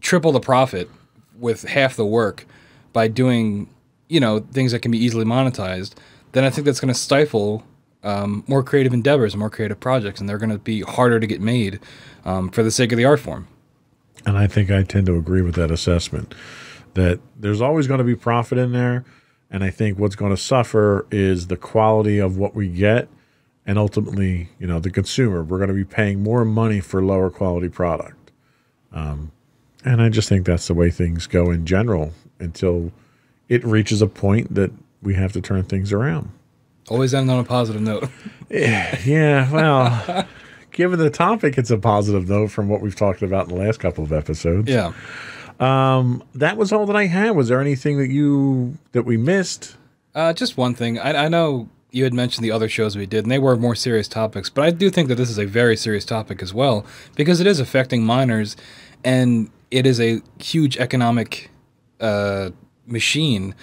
triple 0.00 0.32
the 0.32 0.40
profit 0.40 0.90
with 1.38 1.62
half 1.62 1.96
the 1.96 2.04
work 2.04 2.46
by 2.92 3.08
doing, 3.08 3.68
you 4.08 4.20
know, 4.20 4.40
things 4.40 4.72
that 4.72 4.80
can 4.80 4.90
be 4.90 4.98
easily 4.98 5.24
monetized, 5.24 5.94
then 6.32 6.44
I 6.44 6.50
think 6.50 6.64
that's 6.64 6.80
going 6.80 6.92
to 6.92 6.98
stifle 6.98 7.64
um, 8.02 8.44
more 8.46 8.62
creative 8.62 8.92
endeavors 8.92 9.34
more 9.34 9.50
creative 9.50 9.80
projects, 9.80 10.20
and 10.20 10.28
they're 10.28 10.38
going 10.38 10.50
to 10.50 10.58
be 10.58 10.82
harder 10.82 11.18
to 11.18 11.26
get 11.26 11.40
made 11.40 11.80
um, 12.24 12.50
for 12.50 12.62
the 12.62 12.70
sake 12.70 12.92
of 12.92 12.98
the 12.98 13.04
art 13.04 13.20
form. 13.20 13.48
And 14.26 14.38
I 14.38 14.46
think 14.46 14.70
I 14.70 14.82
tend 14.82 15.06
to 15.06 15.16
agree 15.16 15.42
with 15.42 15.54
that 15.56 15.70
assessment 15.70 16.34
that 16.94 17.20
there's 17.38 17.60
always 17.60 17.86
going 17.86 17.98
to 17.98 18.04
be 18.04 18.14
profit 18.14 18.56
in 18.58 18.72
there. 18.72 19.04
And 19.50 19.62
I 19.62 19.70
think 19.70 19.98
what's 19.98 20.16
going 20.16 20.30
to 20.30 20.40
suffer 20.40 21.06
is 21.10 21.48
the 21.48 21.56
quality 21.56 22.18
of 22.18 22.38
what 22.38 22.54
we 22.54 22.68
get. 22.68 23.08
And 23.66 23.78
ultimately, 23.78 24.48
you 24.58 24.66
know, 24.66 24.78
the 24.78 24.90
consumer, 24.90 25.42
we're 25.42 25.58
going 25.58 25.68
to 25.68 25.74
be 25.74 25.84
paying 25.84 26.22
more 26.22 26.44
money 26.44 26.80
for 26.80 27.02
lower 27.02 27.30
quality 27.30 27.68
product. 27.68 28.30
Um, 28.92 29.32
and 29.84 30.00
I 30.00 30.08
just 30.08 30.28
think 30.28 30.46
that's 30.46 30.66
the 30.66 30.74
way 30.74 30.90
things 30.90 31.26
go 31.26 31.50
in 31.50 31.66
general 31.66 32.12
until 32.38 32.92
it 33.48 33.64
reaches 33.64 34.00
a 34.02 34.06
point 34.06 34.54
that 34.54 34.72
we 35.02 35.14
have 35.14 35.32
to 35.32 35.40
turn 35.40 35.64
things 35.64 35.92
around. 35.92 36.30
Always 36.88 37.14
end 37.14 37.30
on 37.30 37.38
a 37.38 37.44
positive 37.44 37.82
note. 37.82 38.08
Yeah, 38.50 39.50
well, 39.50 40.26
given 40.74 40.98
the 40.98 41.08
topic, 41.08 41.56
it's 41.56 41.70
a 41.70 41.78
positive 41.78 42.28
note 42.28 42.50
from 42.50 42.68
what 42.68 42.82
we've 42.82 42.94
talked 42.94 43.22
about 43.22 43.48
in 43.48 43.56
the 43.56 43.64
last 43.64 43.80
couple 43.80 44.04
of 44.04 44.12
episodes. 44.12 44.68
Yeah. 44.68 44.92
that 46.34 46.56
was 46.56 46.72
all 46.72 46.84
that 46.86 46.96
I 46.96 47.06
had. 47.06 47.30
Was 47.30 47.48
there 47.48 47.60
anything 47.60 47.96
that 47.98 48.10
you 48.10 48.76
that 48.92 49.04
we 49.04 49.16
missed? 49.16 49.76
Uh, 50.14 50.32
just 50.32 50.56
one 50.56 50.74
thing. 50.74 50.98
I, 50.98 51.24
I 51.24 51.28
know 51.28 51.68
you 51.90 52.04
had 52.04 52.12
mentioned 52.12 52.44
the 52.44 52.50
other 52.50 52.68
shows 52.68 52.96
we 52.96 53.06
did, 53.06 53.24
and 53.24 53.30
they 53.30 53.38
were 53.38 53.56
more 53.56 53.76
serious 53.76 54.08
topics, 54.08 54.50
but 54.50 54.64
I 54.64 54.70
do 54.70 54.90
think 54.90 55.08
that 55.08 55.14
this 55.14 55.30
is 55.30 55.38
a 55.38 55.46
very 55.46 55.76
serious 55.76 56.04
topic 56.04 56.42
as 56.42 56.52
well 56.52 56.84
because 57.14 57.40
it 57.40 57.46
is 57.46 57.60
affecting 57.60 58.04
minors, 58.04 58.56
and 59.04 59.50
it 59.70 59.86
is 59.86 60.00
a 60.00 60.20
huge 60.38 60.76
economic 60.76 61.50
uh, 62.00 62.50
machine 62.86 63.54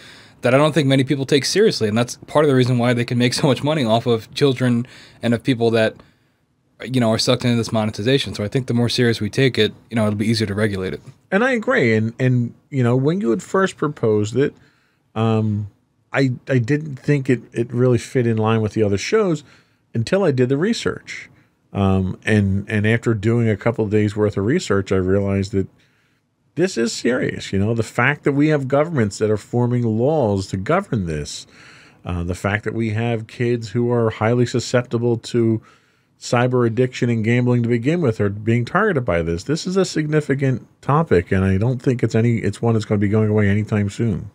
that 0.41 0.55
I 0.55 0.57
don't 0.57 0.73
think 0.73 0.87
many 0.87 1.03
people 1.03 1.25
take 1.25 1.45
seriously, 1.45 1.87
and 1.89 1.97
that's 1.97 2.15
part 2.27 2.45
of 2.45 2.49
the 2.49 2.55
reason 2.55 2.77
why 2.77 2.93
they 2.93 3.05
can 3.05 3.17
make 3.17 3.33
so 3.33 3.47
much 3.47 3.63
money 3.63 3.83
off 3.83 4.05
of 4.05 4.33
children 4.33 4.87
and 5.21 5.33
of 5.33 5.43
people 5.43 5.69
that 5.71 5.95
you 6.83 6.99
know 6.99 7.11
are 7.11 7.17
sucked 7.17 7.45
into 7.45 7.57
this 7.57 7.71
monetization. 7.71 8.33
So 8.33 8.43
I 8.43 8.47
think 8.47 8.67
the 8.67 8.73
more 8.73 8.89
serious 8.89 9.21
we 9.21 9.29
take 9.29 9.57
it, 9.57 9.73
you 9.89 9.95
know, 9.95 10.07
it'll 10.07 10.17
be 10.17 10.27
easier 10.27 10.47
to 10.47 10.53
regulate 10.53 10.93
it. 10.93 11.01
And 11.31 11.43
I 11.43 11.51
agree. 11.51 11.95
And 11.95 12.13
and 12.19 12.53
you 12.69 12.83
know 12.83 12.95
when 12.95 13.21
you 13.21 13.29
had 13.29 13.43
first 13.43 13.77
proposed 13.77 14.35
it, 14.35 14.53
um, 15.15 15.69
I 16.13 16.33
I 16.47 16.57
didn't 16.57 16.97
think 16.97 17.29
it 17.29 17.41
it 17.53 17.71
really 17.73 17.97
fit 17.97 18.27
in 18.27 18.37
line 18.37 18.61
with 18.61 18.73
the 18.73 18.83
other 18.83 18.97
shows 18.97 19.43
until 19.93 20.23
I 20.23 20.31
did 20.31 20.49
the 20.49 20.57
research. 20.57 21.29
Um, 21.73 22.19
and 22.25 22.69
and 22.69 22.85
after 22.85 23.13
doing 23.13 23.49
a 23.49 23.57
couple 23.57 23.85
of 23.85 23.91
days 23.91 24.15
worth 24.15 24.37
of 24.37 24.45
research, 24.45 24.91
I 24.91 24.97
realized 24.97 25.53
that 25.53 25.67
this 26.55 26.77
is 26.77 26.91
serious. 26.91 27.53
You 27.53 27.59
know, 27.59 27.73
the 27.73 27.83
fact 27.83 28.23
that 28.23 28.33
we 28.33 28.49
have 28.49 28.67
governments 28.67 29.17
that 29.19 29.29
are 29.29 29.37
forming 29.37 29.83
laws 29.83 30.47
to 30.47 30.57
govern 30.57 31.05
this, 31.05 31.47
uh, 32.05 32.23
the 32.23 32.35
fact 32.35 32.65
that 32.65 32.73
we 32.73 32.89
have 32.89 33.27
kids 33.27 33.69
who 33.69 33.91
are 33.91 34.09
highly 34.09 34.45
susceptible 34.45 35.17
to 35.17 35.61
cyber 36.21 36.67
addiction 36.67 37.09
and 37.09 37.23
gambling 37.23 37.63
to 37.63 37.69
begin 37.69 37.99
with 37.99 38.21
are 38.21 38.29
being 38.29 38.63
targeted 38.63 39.03
by 39.03 39.23
this. 39.23 39.43
This 39.43 39.65
is 39.65 39.75
a 39.75 39.83
significant 39.83 40.67
topic, 40.79 41.31
and 41.31 41.43
I 41.43 41.57
don't 41.57 41.81
think 41.81 42.03
it's 42.03 42.13
any. 42.13 42.37
It's 42.37 42.61
one 42.61 42.75
that's 42.75 42.85
going 42.85 43.01
to 43.01 43.05
be 43.05 43.09
going 43.09 43.29
away 43.29 43.49
anytime 43.49 43.89
soon. 43.89 44.29